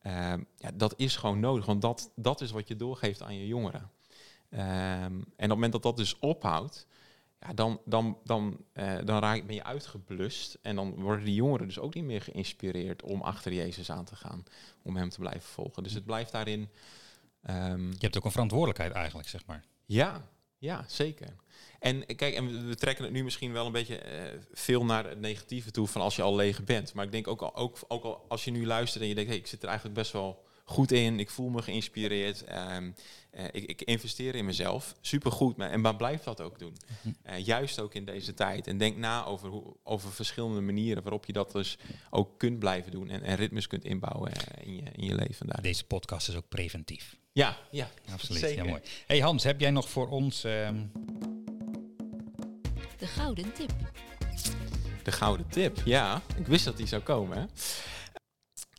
Uh, 0.04 0.34
ja, 0.56 0.72
dat 0.74 0.94
is 0.98 1.16
gewoon 1.16 1.40
nodig, 1.40 1.66
want 1.66 1.82
dat, 1.82 2.12
dat 2.16 2.42
is 2.42 2.52
wat 2.52 2.68
je 2.68 2.76
doorgeeft 2.76 3.22
aan 3.22 3.36
je 3.36 3.48
jongeren. 3.48 3.92
en 4.50 5.24
op 5.26 5.36
het 5.38 5.48
moment 5.48 5.72
dat 5.72 5.84
dat 5.84 5.98
dus 5.98 6.20
ophoudt, 6.20 6.88
ja, 7.40 7.54
dan, 7.54 7.82
dan, 7.86 8.18
dan, 8.24 8.66
uh, 8.74 8.98
dan 9.06 9.20
raak, 9.20 9.46
ben 9.46 9.56
je 9.56 9.64
uitgeblust. 9.64 10.58
En 10.62 10.76
dan 10.76 11.02
worden 11.02 11.26
die 11.26 11.34
jongeren 11.34 11.68
dus 11.68 11.80
ook 11.80 11.94
niet 11.94 12.04
meer 12.04 12.22
geïnspireerd 12.22 13.02
om 13.02 13.22
achter 13.22 13.54
Jezus 13.54 13.92
aan 13.92 14.06
te 14.06 14.16
gaan. 14.16 14.44
Om 14.84 14.96
hem 14.96 15.10
te 15.10 15.20
blijven 15.20 15.50
volgen. 15.50 15.84
Dus 15.84 15.94
het 15.94 16.06
blijft 16.06 16.32
daarin. 16.32 16.70
Um, 17.50 17.88
je 17.92 17.98
hebt 18.00 18.18
ook 18.18 18.26
een 18.26 18.32
verantwoordelijkheid 18.32 18.92
eigenlijk, 18.92 19.28
zeg 19.28 19.46
maar. 19.46 19.64
Ja, 19.86 20.30
ja, 20.58 20.86
zeker. 20.88 21.36
En 21.80 22.06
kijk, 22.16 22.36
en 22.36 22.68
we 22.68 22.76
trekken 22.76 23.04
het 23.04 23.14
nu 23.14 23.24
misschien 23.24 23.54
wel 23.54 23.66
een 23.66 23.72
beetje 23.72 24.04
uh, 24.06 24.42
veel 24.52 24.86
naar 24.86 25.10
het 25.10 25.20
negatieve 25.20 25.72
toe 25.72 25.88
van 25.88 26.02
als 26.02 26.16
je 26.16 26.22
al 26.22 26.36
leeg 26.36 26.64
bent. 26.64 26.94
Maar 26.94 27.06
ik 27.06 27.12
denk 27.12 27.28
ook 27.28 27.42
al, 27.42 27.56
ook, 27.56 27.78
ook 27.88 28.04
al 28.04 28.26
als 28.28 28.44
je 28.44 28.52
nu 28.52 28.66
luistert 28.66 29.04
en 29.04 29.10
je 29.10 29.16
denkt, 29.16 29.30
hey, 29.30 29.40
ik 29.40 29.48
zit 29.48 29.62
er 29.62 29.68
eigenlijk 29.68 29.98
best 29.98 30.12
wel 30.12 30.46
goed 30.70 30.92
in. 30.92 31.20
Ik 31.20 31.30
voel 31.30 31.50
me 31.50 31.62
geïnspireerd. 31.62 32.44
Um, 32.76 32.96
uh, 33.38 33.44
ik, 33.52 33.64
ik, 33.64 33.82
investeer 33.82 34.36
in 34.36 34.46
mezelf. 34.46 34.96
Supergoed. 35.02 35.58
Maar, 35.58 35.70
en 35.70 35.82
maar 35.82 35.96
blijf 35.96 36.24
dat 36.24 36.42
ook 36.42 36.60
doen. 36.60 36.78
Uh, 37.30 37.46
juist 37.46 37.80
ook 37.80 37.94
in 37.94 38.06
deze 38.06 38.34
tijd. 38.34 38.68
En 38.68 38.78
denk 38.78 38.98
na 38.98 39.26
over, 39.26 39.50
hoe, 39.50 39.76
over 39.84 40.12
verschillende 40.12 40.62
manieren 40.62 41.04
waarop 41.04 41.26
je 41.26 41.34
dat 41.34 41.52
dus 41.52 41.78
ook 42.10 42.38
kunt 42.38 42.60
blijven 42.60 42.92
doen. 42.92 43.10
En, 43.10 43.22
en 43.24 43.36
ritmes 43.36 43.68
kunt 43.68 43.86
inbouwen 43.86 44.32
uh, 44.32 44.68
in, 44.68 44.76
je, 44.76 44.84
in 44.96 45.06
je 45.06 45.16
leven. 45.16 45.48
Daar. 45.48 45.62
Deze 45.62 45.86
podcast 45.86 46.30
is 46.30 46.36
ook 46.36 46.50
preventief. 46.50 47.18
Ja, 47.32 47.58
ja. 47.72 47.90
Absoluut. 48.12 48.42
Zeker. 48.42 48.64
Ja, 48.64 48.70
mooi. 48.70 48.82
Hey 49.08 49.20
Hans, 49.20 49.44
heb 49.44 49.60
jij 49.60 49.72
nog 49.72 49.90
voor 49.90 50.08
ons... 50.08 50.44
Um... 50.44 50.92
De 52.98 53.08
gouden 53.08 53.54
tip. 53.54 53.72
De 55.04 55.12
gouden 55.12 55.48
tip, 55.48 55.82
ja. 55.86 56.22
Ik 56.38 56.48
wist 56.48 56.66
dat 56.66 56.78
die 56.78 56.88
zou 56.88 57.02
komen. 57.02 57.38
Hè? 57.38 57.46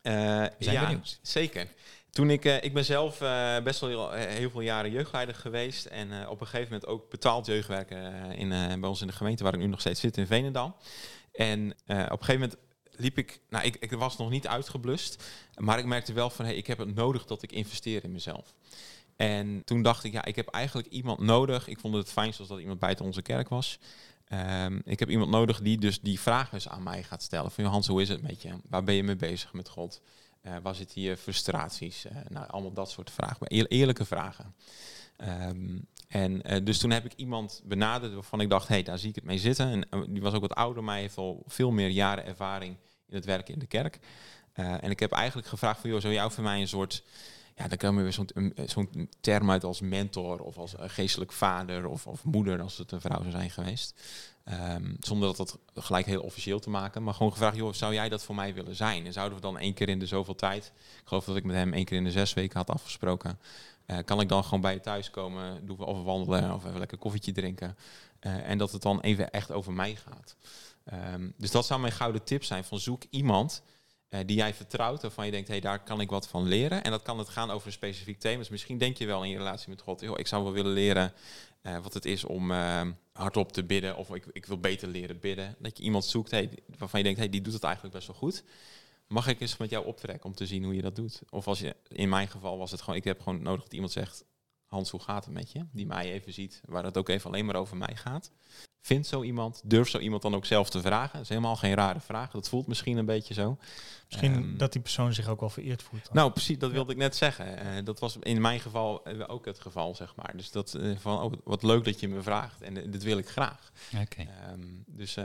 Zijn 0.02 0.52
ja, 0.58 0.86
benieuwd. 0.86 1.18
Zeker. 1.22 1.66
Toen 2.10 2.30
ik, 2.30 2.44
uh, 2.44 2.62
ik 2.62 2.74
ben 2.74 2.84
zelf 2.84 3.20
uh, 3.20 3.58
best 3.58 3.80
wel 3.80 3.88
heel, 3.88 4.10
heel, 4.12 4.50
veel 4.50 4.60
jaren 4.60 4.90
jeugdleider 4.90 5.34
geweest. 5.34 5.86
En 5.86 6.28
op 6.28 6.40
een 6.40 6.46
gegeven 6.46 6.72
moment 6.72 6.86
ook 6.86 7.10
betaald 7.10 7.46
jeugdwerker 7.46 8.32
in, 8.32 8.48
bij 8.48 8.88
ons 8.88 9.00
in 9.00 9.06
de 9.06 9.12
gemeente 9.12 9.42
waar 9.42 9.54
ik 9.54 9.60
nu 9.60 9.66
nog 9.66 9.80
steeds 9.80 10.00
zit 10.00 10.16
in 10.16 10.26
Venendaal. 10.26 10.76
En 11.32 11.70
op 11.86 11.88
een 11.88 12.24
gegeven 12.24 12.40
moment 12.40 12.56
liep 12.90 13.18
ik, 13.18 13.40
nou 13.48 13.64
ik, 13.64 13.76
ik 13.76 13.92
was 13.92 14.16
nog 14.16 14.30
niet 14.30 14.46
uitgeblust. 14.46 15.24
Maar 15.56 15.78
ik 15.78 15.84
merkte 15.84 16.12
wel 16.12 16.30
van, 16.30 16.44
hey, 16.44 16.54
ik 16.54 16.66
heb 16.66 16.78
het 16.78 16.94
nodig 16.94 17.24
dat 17.24 17.42
ik 17.42 17.52
investeer 17.52 18.04
in 18.04 18.12
mezelf. 18.12 18.54
En 19.16 19.62
toen 19.64 19.82
dacht 19.82 20.04
ik, 20.04 20.12
ja, 20.12 20.24
ik 20.24 20.36
heb 20.36 20.48
eigenlijk 20.48 20.88
iemand 20.88 21.18
nodig. 21.20 21.68
Ik 21.68 21.78
vond 21.78 21.94
het 21.94 22.02
het 22.02 22.12
fijnst 22.12 22.38
als 22.38 22.48
dat 22.48 22.58
iemand 22.58 22.78
buiten 22.78 23.04
onze 23.04 23.22
kerk 23.22 23.48
was. 23.48 23.78
Um, 24.32 24.82
ik 24.84 24.98
heb 24.98 25.10
iemand 25.10 25.30
nodig 25.30 25.60
die 25.60 25.78
dus 25.78 26.00
die 26.00 26.20
vragen 26.20 26.54
eens 26.54 26.68
aan 26.68 26.82
mij 26.82 27.02
gaat 27.02 27.22
stellen. 27.22 27.50
Van 27.50 27.64
Hans, 27.64 27.86
hoe 27.86 28.02
is 28.02 28.08
het 28.08 28.22
met 28.22 28.42
je? 28.42 28.50
Waar 28.68 28.84
ben 28.84 28.94
je 28.94 29.02
mee 29.02 29.16
bezig 29.16 29.52
met 29.52 29.68
God? 29.68 30.02
Uh, 30.42 30.56
waar 30.62 30.74
zitten 30.74 31.00
je 31.00 31.16
frustraties? 31.16 32.06
Uh, 32.06 32.12
nou, 32.28 32.48
allemaal 32.48 32.72
dat 32.72 32.90
soort 32.90 33.10
vragen. 33.10 33.36
Eer 33.40 33.66
eerlijke 33.66 34.04
vragen. 34.04 34.54
Um, 35.16 35.86
en 36.08 36.52
uh, 36.52 36.64
dus 36.64 36.78
toen 36.78 36.90
heb 36.90 37.04
ik 37.04 37.12
iemand 37.16 37.62
benaderd 37.64 38.14
waarvan 38.14 38.40
ik 38.40 38.50
dacht, 38.50 38.68
hé, 38.68 38.74
hey, 38.74 38.82
daar 38.82 38.98
zie 38.98 39.08
ik 39.08 39.14
het 39.14 39.24
mee 39.24 39.38
zitten. 39.38 39.86
En 39.90 40.12
die 40.12 40.22
was 40.22 40.34
ook 40.34 40.40
wat 40.40 40.54
ouder, 40.54 40.84
maar 40.84 40.96
heeft 40.96 41.16
al 41.16 41.42
veel 41.46 41.70
meer 41.70 41.88
jaren 41.88 42.26
ervaring 42.26 42.76
in 43.08 43.14
het 43.14 43.24
werken 43.24 43.54
in 43.54 43.60
de 43.60 43.66
kerk. 43.66 43.98
en 44.52 44.90
ik 44.90 45.00
heb 45.00 45.12
eigenlijk 45.12 45.48
gevraagd 45.48 45.80
van, 45.80 45.90
joh, 45.90 46.00
zou 46.00 46.12
jou 46.12 46.32
voor 46.32 46.44
mij 46.44 46.60
een 46.60 46.68
soort 46.68 47.02
ja, 47.60 47.68
dan 47.68 47.78
komen 47.78 48.04
we 48.04 48.10
zo'n 48.10 48.52
zo'n 48.66 49.08
term 49.20 49.50
uit 49.50 49.64
als 49.64 49.80
mentor 49.80 50.40
of 50.40 50.58
als 50.58 50.74
geestelijk 50.78 51.32
vader 51.32 51.86
of, 51.86 52.06
of 52.06 52.24
moeder 52.24 52.60
als 52.60 52.78
het 52.78 52.92
een 52.92 53.00
vrouw 53.00 53.20
zou 53.20 53.30
zijn 53.30 53.50
geweest. 53.50 54.02
Um, 54.44 54.96
zonder 55.00 55.28
dat 55.28 55.36
dat 55.36 55.58
gelijk 55.74 56.06
heel 56.06 56.22
officieel 56.22 56.58
te 56.58 56.70
maken. 56.70 57.02
Maar 57.02 57.14
gewoon 57.14 57.32
gevraagd, 57.32 57.56
joh, 57.56 57.72
zou 57.72 57.94
jij 57.94 58.08
dat 58.08 58.22
voor 58.22 58.34
mij 58.34 58.54
willen 58.54 58.76
zijn? 58.76 59.06
En 59.06 59.12
zouden 59.12 59.36
we 59.36 59.42
dan 59.42 59.58
één 59.58 59.74
keer 59.74 59.88
in 59.88 59.98
de 59.98 60.06
zoveel 60.06 60.34
tijd, 60.34 60.72
ik 60.74 61.08
geloof 61.08 61.24
dat 61.24 61.36
ik 61.36 61.44
met 61.44 61.56
hem 61.56 61.72
één 61.72 61.84
keer 61.84 61.96
in 61.96 62.04
de 62.04 62.10
zes 62.10 62.34
weken 62.34 62.58
had 62.58 62.70
afgesproken, 62.70 63.38
uh, 63.86 63.98
kan 64.04 64.20
ik 64.20 64.28
dan 64.28 64.44
gewoon 64.44 64.60
bij 64.60 64.72
je 64.72 64.80
thuis 64.80 65.10
komen, 65.10 65.66
doen 65.66 65.76
we 65.76 65.84
of 65.84 66.02
wandelen 66.02 66.54
of 66.54 66.64
even 66.64 66.78
lekker 66.78 66.98
koffietje 66.98 67.32
drinken. 67.32 67.76
En 68.20 68.58
dat 68.58 68.72
het 68.72 68.82
dan 68.82 69.00
even 69.00 69.30
echt 69.30 69.52
over 69.52 69.72
mij 69.72 69.94
gaat. 69.94 70.36
Um, 71.14 71.34
dus 71.36 71.50
dat 71.50 71.66
zou 71.66 71.80
mijn 71.80 71.92
gouden 71.92 72.24
tip 72.24 72.44
zijn, 72.44 72.64
van 72.64 72.78
zoek 72.78 73.02
iemand 73.10 73.62
uh, 74.10 74.20
die 74.26 74.36
jij 74.36 74.54
vertrouwt, 74.54 75.02
waarvan 75.02 75.24
je 75.24 75.30
denkt, 75.30 75.48
hé, 75.48 75.52
hey, 75.52 75.62
daar 75.62 75.82
kan 75.82 76.00
ik 76.00 76.10
wat 76.10 76.28
van 76.28 76.46
leren. 76.46 76.84
En 76.84 76.90
dat 76.90 77.02
kan 77.02 77.18
het 77.18 77.28
gaan 77.28 77.50
over 77.50 77.66
een 77.66 77.72
specifiek 77.72 78.18
thema. 78.18 78.38
Dus 78.38 78.48
misschien 78.48 78.78
denk 78.78 78.96
je 78.96 79.06
wel 79.06 79.24
in 79.24 79.30
je 79.30 79.36
relatie 79.36 79.68
met 79.68 79.80
God, 79.80 80.02
ik 80.02 80.26
zou 80.26 80.42
wel 80.42 80.52
willen 80.52 80.72
leren 80.72 81.12
uh, 81.62 81.78
wat 81.78 81.94
het 81.94 82.04
is 82.04 82.24
om 82.24 82.50
uh, 82.50 82.82
hardop 83.12 83.52
te 83.52 83.64
bidden, 83.64 83.96
of 83.96 84.14
ik, 84.14 84.26
ik 84.32 84.46
wil 84.46 84.58
beter 84.58 84.88
leren 84.88 85.18
bidden. 85.18 85.56
Dat 85.58 85.78
je 85.78 85.84
iemand 85.84 86.04
zoekt 86.04 86.30
hey, 86.30 86.50
waarvan 86.78 86.98
je 86.98 87.04
denkt, 87.04 87.20
hey, 87.20 87.28
die 87.28 87.40
doet 87.40 87.52
het 87.52 87.64
eigenlijk 87.64 87.94
best 87.94 88.06
wel 88.06 88.16
goed. 88.16 88.44
Mag 89.06 89.28
ik 89.28 89.40
eens 89.40 89.56
met 89.56 89.70
jou 89.70 89.86
optrekken 89.86 90.24
om 90.24 90.34
te 90.34 90.46
zien 90.46 90.64
hoe 90.64 90.74
je 90.74 90.82
dat 90.82 90.96
doet? 90.96 91.22
Of 91.30 91.46
als 91.46 91.58
je, 91.58 91.76
in 91.88 92.08
mijn 92.08 92.28
geval 92.28 92.58
was 92.58 92.70
het 92.70 92.80
gewoon, 92.80 92.98
ik 92.98 93.04
heb 93.04 93.20
gewoon 93.20 93.42
nodig 93.42 93.62
dat 93.62 93.72
iemand 93.72 93.92
zegt, 93.92 94.24
Hans, 94.66 94.90
hoe 94.90 95.00
gaat 95.00 95.24
het 95.24 95.34
met 95.34 95.52
je? 95.52 95.66
Die 95.72 95.86
mij 95.86 96.12
even 96.12 96.32
ziet, 96.32 96.60
waar 96.64 96.84
het 96.84 96.96
ook 96.96 97.08
even 97.08 97.30
alleen 97.30 97.44
maar 97.44 97.56
over 97.56 97.76
mij 97.76 97.96
gaat. 97.96 98.30
Vindt 98.80 99.06
zo 99.06 99.22
iemand? 99.22 99.60
Durft 99.64 99.90
zo 99.90 99.98
iemand 99.98 100.22
dan 100.22 100.34
ook 100.34 100.44
zelf 100.46 100.70
te 100.70 100.80
vragen? 100.80 101.12
Dat 101.12 101.22
is 101.22 101.28
helemaal 101.28 101.56
geen 101.56 101.74
rare 101.74 102.00
vraag. 102.00 102.30
Dat 102.30 102.48
voelt 102.48 102.66
misschien 102.66 102.96
een 102.96 103.04
beetje 103.06 103.34
zo. 103.34 103.58
Misschien 104.08 104.34
Ehm, 104.34 104.56
dat 104.56 104.72
die 104.72 104.80
persoon 104.80 105.12
zich 105.14 105.28
ook 105.28 105.40
wel 105.40 105.50
vereerd 105.50 105.82
voelt. 105.82 106.04
dan. 106.04 106.14
Nou, 106.16 106.30
precies, 106.32 106.58
dat 106.58 106.70
wilde 106.70 106.92
ik 106.92 106.98
net 106.98 107.16
zeggen. 107.16 107.56
Eh, 107.58 107.84
dat 107.84 107.98
was 107.98 108.16
in 108.20 108.40
mijn 108.40 108.60
geval 108.60 109.04
eh, 109.04 109.24
ook 109.26 109.44
het 109.44 109.60
geval, 109.60 109.94
zeg 109.94 110.16
maar. 110.16 110.36
Dus 110.36 110.50
dat 110.50 110.74
eh, 110.74 110.96
van, 110.98 111.20
oh, 111.22 111.32
wat 111.44 111.62
leuk 111.62 111.84
dat 111.84 112.00
je 112.00 112.08
me 112.08 112.22
vraagt 112.22 112.62
en 112.62 112.76
eh, 112.76 112.92
dit 112.92 113.02
wil 113.02 113.18
ik 113.18 113.28
graag. 113.28 113.72
Oké. 114.02 114.20
Ehm, 114.20 114.60
dus, 114.86 115.16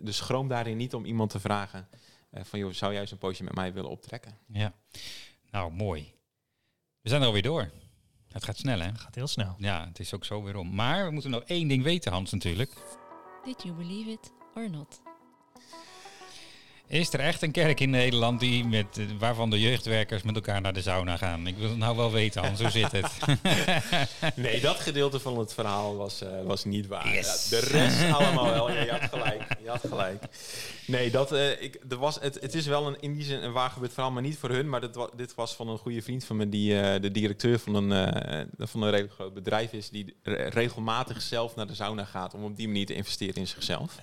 dus 0.00 0.16
schroom 0.16 0.48
daarin 0.48 0.76
niet 0.76 0.94
om 0.94 1.04
iemand 1.04 1.30
te 1.30 1.40
vragen 1.40 1.88
van, 2.32 2.58
joh, 2.58 2.72
zou 2.72 2.92
jij 2.92 3.00
eens 3.00 3.10
een 3.10 3.18
poosje 3.18 3.44
met 3.44 3.54
mij 3.54 3.72
willen 3.72 3.90
optrekken? 3.90 4.38
Ja. 4.46 4.72
Nou, 5.50 5.72
mooi. 5.72 6.14
We 7.00 7.08
zijn 7.08 7.20
er 7.20 7.26
alweer 7.26 7.42
door. 7.42 7.70
Het 8.32 8.44
gaat 8.44 8.56
snel, 8.56 8.80
hè? 8.80 8.94
gaat 8.94 9.14
heel 9.14 9.26
snel. 9.26 9.54
Ja, 9.58 9.86
het 9.86 9.98
is 9.98 10.14
ook 10.14 10.24
zo 10.24 10.42
weer 10.42 10.56
om. 10.56 10.74
Maar 10.74 11.04
we 11.04 11.10
moeten 11.10 11.30
nog 11.30 11.42
één 11.42 11.68
ding 11.68 11.82
weten, 11.82 12.12
Hans, 12.12 12.32
natuurlijk. 12.32 12.72
Did 13.44 13.62
you 13.62 13.74
believe 13.74 14.10
it 14.10 14.32
or 14.54 14.70
not? 14.70 15.02
Is 16.92 17.12
er 17.12 17.20
echt 17.20 17.42
een 17.42 17.50
kerk 17.50 17.80
in 17.80 17.90
Nederland 17.90 18.40
die 18.40 18.64
met, 18.64 18.86
waarvan 19.18 19.50
de 19.50 19.60
jeugdwerkers 19.60 20.22
met 20.22 20.34
elkaar 20.34 20.60
naar 20.60 20.72
de 20.72 20.82
sauna 20.82 21.16
gaan? 21.16 21.46
Ik 21.46 21.56
wil 21.56 21.68
het 21.68 21.78
nou 21.78 21.96
wel 21.96 22.10
weten, 22.12 22.42
Hans. 22.44 22.60
Hoe 22.60 22.70
zit 22.70 22.92
het? 22.92 23.06
Nee, 24.34 24.60
dat 24.60 24.76
gedeelte 24.80 25.20
van 25.20 25.38
het 25.38 25.54
verhaal 25.54 25.96
was, 25.96 26.20
eh, 26.22 26.28
was 26.44 26.64
niet 26.64 26.86
waar. 26.86 27.14
Yes. 27.14 27.48
Ja, 27.50 27.60
de 27.60 27.66
rest 27.66 28.12
allemaal 28.12 28.44
wel. 28.50 28.70
Ja, 28.70 28.80
je 28.82 28.90
had 28.90 29.08
gelijk. 29.10 29.42
Je 29.62 29.68
had 29.68 29.80
gelijk. 29.88 30.22
Nee, 30.86 31.10
dat, 31.10 31.32
eh, 31.32 31.62
ik, 31.62 31.78
er 31.88 31.96
was, 31.96 32.18
het, 32.20 32.38
het 32.40 32.54
is 32.54 32.66
wel 32.66 32.86
een, 32.86 32.96
in 33.00 33.14
die 33.14 33.24
zin 33.24 33.42
een 33.42 33.52
waargebeurd 33.52 33.92
verhaal, 33.92 34.10
maar 34.12 34.22
niet 34.22 34.38
voor 34.38 34.50
hun. 34.50 34.68
Maar 34.68 34.80
dit, 34.80 34.94
wa- 34.94 35.10
dit 35.16 35.34
was 35.34 35.54
van 35.54 35.68
een 35.68 35.78
goede 35.78 36.02
vriend 36.02 36.24
van 36.24 36.36
me, 36.36 36.48
die 36.48 36.80
eh, 36.80 37.00
de 37.00 37.10
directeur 37.10 37.58
van 37.58 37.74
een, 37.74 37.92
eh, 37.92 38.40
van 38.58 38.82
een 38.82 38.90
redelijk 38.90 39.14
groot 39.14 39.34
bedrijf 39.34 39.72
is. 39.72 39.88
Die 39.90 40.16
re- 40.22 40.48
regelmatig 40.48 41.22
zelf 41.22 41.56
naar 41.56 41.66
de 41.66 41.74
sauna 41.74 42.04
gaat 42.04 42.34
om 42.34 42.44
op 42.44 42.56
die 42.56 42.66
manier 42.66 42.86
te 42.86 42.94
investeren 42.94 43.34
in 43.34 43.46
zichzelf. 43.46 43.98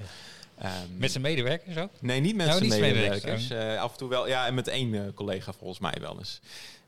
Ehm, 0.59 0.71
Met 0.97 1.11
zijn 1.11 1.23
medewerkers 1.23 1.77
ook? 1.77 1.89
Nee, 2.01 2.19
niet 2.19 2.35
met 2.35 2.45
Nou, 2.47 2.57
zijn 2.65 2.81
medewerkers. 2.81 3.23
medewerkers, 3.23 3.75
Eh, 3.75 3.81
af 3.81 3.91
en 3.91 3.97
toe 3.97 4.09
wel, 4.09 4.27
ja, 4.27 4.45
en 4.47 4.53
met 4.53 4.67
één 4.67 4.93
eh, 4.93 5.13
collega 5.13 5.53
volgens 5.53 5.79
mij 5.79 5.95
wel 5.99 6.17
eens. 6.17 6.39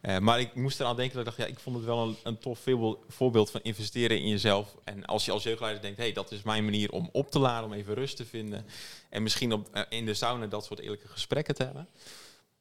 Eh, 0.02 0.18
maar 0.18 0.40
ik 0.40 0.56
moest 0.56 0.80
eraan 0.80 0.96
denken 0.96 1.16
dat 1.18 1.28
ik 1.28 1.36
dacht, 1.38 1.50
ja, 1.50 1.56
ik 1.56 1.60
vond 1.62 1.76
het 1.76 1.86
wel 1.86 2.08
een, 2.08 2.16
een 2.24 2.38
tof 2.38 2.60
voorbeeld, 3.08 3.52
van 3.52 3.60
investeren 3.64 4.18
in 4.20 4.28
jezelf. 4.28 4.76
En 4.84 5.06
als 5.06 5.26
je 5.26 5.32
als 5.32 5.44
jeugdleider 5.44 5.82
denkt, 5.82 5.98
hey, 5.98 6.12
dat 6.14 6.32
is 6.32 6.42
mijn 6.44 6.64
manier 6.64 6.92
om 6.92 7.10
op 7.12 7.32
te 7.32 7.40
laden, 7.40 7.66
om 7.70 7.74
even 7.74 7.94
rust 7.94 8.16
te 8.16 8.26
vinden. 8.26 8.66
En 9.10 9.24
misschien 9.24 9.54
op, 9.54 9.86
in 9.90 10.06
de 10.06 10.14
sauna 10.14 10.46
dat 10.48 10.66
soort 10.66 10.80
eerlijke 10.80 11.08
gesprekken 11.08 11.56
te 11.56 11.64
hebben. 11.64 11.88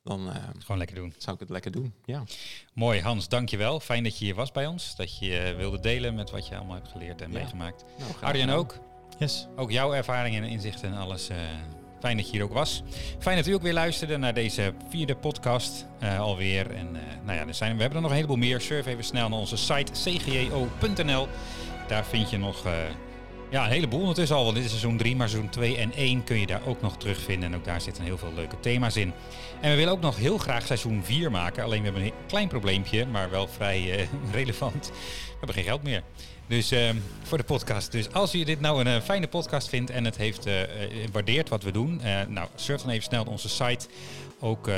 Dan 0.05 0.33
Gewoon 0.59 0.79
lekker 0.79 0.96
doen. 0.96 1.14
zou 1.18 1.35
ik 1.35 1.40
het 1.40 1.51
lekker 1.51 1.70
doen, 1.70 1.94
ja. 2.05 2.23
Mooi, 2.75 3.01
Hans, 3.01 3.29
dankjewel. 3.29 3.81
Fijn 3.81 4.03
dat 4.05 4.18
je 4.18 4.25
hier 4.25 4.35
was 4.35 4.53
bij 4.53 4.66
ons. 4.66 4.96
Dat 4.96 5.18
je 5.18 5.55
wilde 5.57 5.81
delen 5.81 6.14
met 6.14 6.31
wat 6.31 6.46
je 6.49 6.57
allemaal 6.57 6.75
hebt 6.75 6.88
geleerd 6.88 7.20
en 7.23 7.33
Ja. 7.33 7.38
meegemaakt. 7.38 7.85
Nou, 7.99 8.11
Arjen 8.20 8.51
ook. 8.51 8.79
Yes. 9.21 9.47
Ook 9.57 9.71
jouw 9.71 9.93
ervaringen 9.95 10.43
en 10.43 10.49
inzichten 10.49 10.93
en 10.93 10.99
alles. 10.99 11.29
eh, 11.29 11.37
fijn 12.01 12.17
dat 12.17 12.27
je 12.27 12.33
hier 12.33 12.43
ook 12.43 12.53
was. 12.53 12.83
Fijn 13.19 13.37
dat 13.37 13.47
u 13.47 13.53
ook 13.55 13.63
weer 13.63 13.73
luisterde 13.73 14.17
naar 14.17 14.35
deze 14.35 14.73
vierde 14.89 15.17
podcast 15.17 15.87
eh, 15.99 16.21
alweer. 16.21 16.71
En 16.71 16.97
eh, 16.97 17.03
nou 17.25 17.39
ja, 17.39 17.53
zijn, 17.53 17.75
we 17.75 17.81
hebben 17.81 17.97
er 17.97 18.03
nog 18.03 18.11
een 18.11 18.17
heleboel 18.17 18.37
meer. 18.37 18.61
Surf 18.61 18.87
even 18.87 19.05
snel 19.05 19.29
naar 19.29 19.39
onze 19.39 19.57
site 19.57 19.93
cgjo.nl. 19.93 21.29
Daar 21.89 22.05
vind 22.05 22.31
je 22.31 22.39
nog 22.39 22.65
ja, 23.51 23.65
een 23.65 23.71
heleboel 23.71 24.01
ondertussen 24.01 24.37
al. 24.37 24.45
Want 24.45 24.55
dit 24.55 24.65
is 24.65 24.71
seizoen 24.71 24.97
3, 24.97 25.17
maar 25.17 25.29
seizoen 25.29 25.51
2 25.51 25.77
en 25.77 25.93
1 25.95 26.25
kun 26.25 26.41
je 26.41 26.47
daar 26.47 26.67
ook 26.67 26.81
nog 26.81 26.97
terugvinden. 26.97 27.49
En 27.49 27.59
ook 27.59 27.65
daar 27.65 27.81
zitten 27.81 28.05
heel 28.05 28.19
veel 28.19 28.33
leuke 28.35 28.61
thema's 28.61 28.97
in. 28.97 29.13
En 29.61 29.71
we 29.71 29.77
willen 29.77 29.93
ook 29.93 30.01
nog 30.01 30.17
heel 30.17 30.39
graag 30.39 30.67
seizoen 30.67 31.05
4 31.05 31.31
maken. 31.31 31.65
Alleen 31.65 31.79
we 31.79 31.85
hebben 31.85 32.05
een 32.05 32.13
klein 32.27 32.49
probleempje, 32.49 33.07
maar 33.07 33.31
wel 33.31 33.49
vrij 33.49 33.99
eh, 33.99 34.07
relevant. 34.39 34.89
We 34.89 35.37
hebben 35.37 35.55
geen 35.55 35.65
geld 35.65 35.83
meer. 35.83 36.03
Dus 36.47 36.71
ehm, 36.71 36.97
voor 37.23 37.39
de 37.39 37.45
podcast. 37.45 37.93
Dus 37.93 38.13
als 38.13 38.35
u 38.35 38.45
dit 38.45 38.61
nou 38.61 38.81
een 38.81 38.87
eh, 38.87 39.01
fijne 39.01 39.27
podcast 39.27 39.69
vindt 39.69 39.91
en 39.91 40.05
het 40.05 40.17
heeft 40.17 40.47
eh, 40.47 40.55
waardeert 41.13 41.49
wat 41.49 41.63
we 41.63 41.71
doen, 41.71 42.01
nou 42.29 42.49
surf 42.55 42.81
dan 42.81 42.91
even 42.91 43.05
snel 43.05 43.25
naar 43.25 43.33
onze 43.33 43.49
site. 43.49 43.87
Ook, 44.43 44.69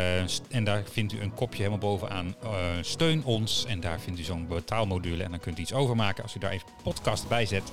en 0.51 0.65
daar 0.65 0.83
vindt 0.91 1.13
u 1.13 1.21
een 1.21 1.35
kopje 1.35 1.57
helemaal 1.57 1.79
bovenaan. 1.79 2.35
steun 2.81 3.25
ons. 3.25 3.65
En 3.69 3.81
daar 3.81 4.01
vindt 4.01 4.21
u 4.21 4.23
zo'n 4.23 4.47
betaalmodule. 4.47 5.23
En 5.23 5.31
dan 5.31 5.41
kunt 5.41 5.59
u 5.59 5.63
iets 5.63 5.73
overmaken. 5.73 6.23
Als 6.23 6.35
u 6.35 6.39
daar 6.39 6.51
even 6.51 6.69
podcast 6.83 7.29
bij 7.29 7.47
zet, 7.47 7.73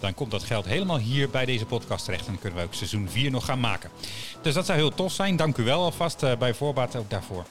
dan 0.00 0.14
komt 0.14 0.30
dat 0.30 0.42
geld 0.42 0.64
helemaal 0.64 0.98
hier 0.98 1.30
bij 1.30 1.44
deze 1.44 1.66
podcast 1.66 2.04
terecht. 2.04 2.26
En 2.26 2.32
dan 2.32 2.40
kunnen 2.40 2.58
we 2.58 2.64
ook 2.64 2.74
seizoen 2.74 3.08
4 3.08 3.30
nog 3.30 3.44
gaan 3.44 3.60
maken. 3.60 3.90
Dus 4.42 4.54
dat 4.54 4.66
zou 4.66 4.78
heel 4.78 4.94
tof 4.94 5.12
zijn. 5.12 5.36
Dank 5.36 5.56
u 5.56 5.64
wel 5.64 5.82
alvast 5.82 6.22
eh, 6.22 6.36
bij 6.36 6.54
voorbaat 6.54 6.96
ook 6.96 7.10
daarvoor. 7.10 7.44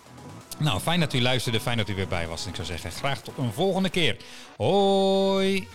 Nou, 0.57 0.79
fijn 0.79 0.99
dat 0.99 1.13
u 1.13 1.21
luisterde, 1.21 1.59
fijn 1.59 1.77
dat 1.77 1.89
u 1.89 1.95
weer 1.95 2.07
bij 2.07 2.27
was. 2.27 2.43
En 2.43 2.49
ik 2.49 2.55
zou 2.55 2.67
zeggen, 2.67 2.91
graag 2.91 3.21
tot 3.21 3.37
een 3.37 3.53
volgende 3.53 3.89
keer. 3.89 4.17
Hoi! 4.57 5.67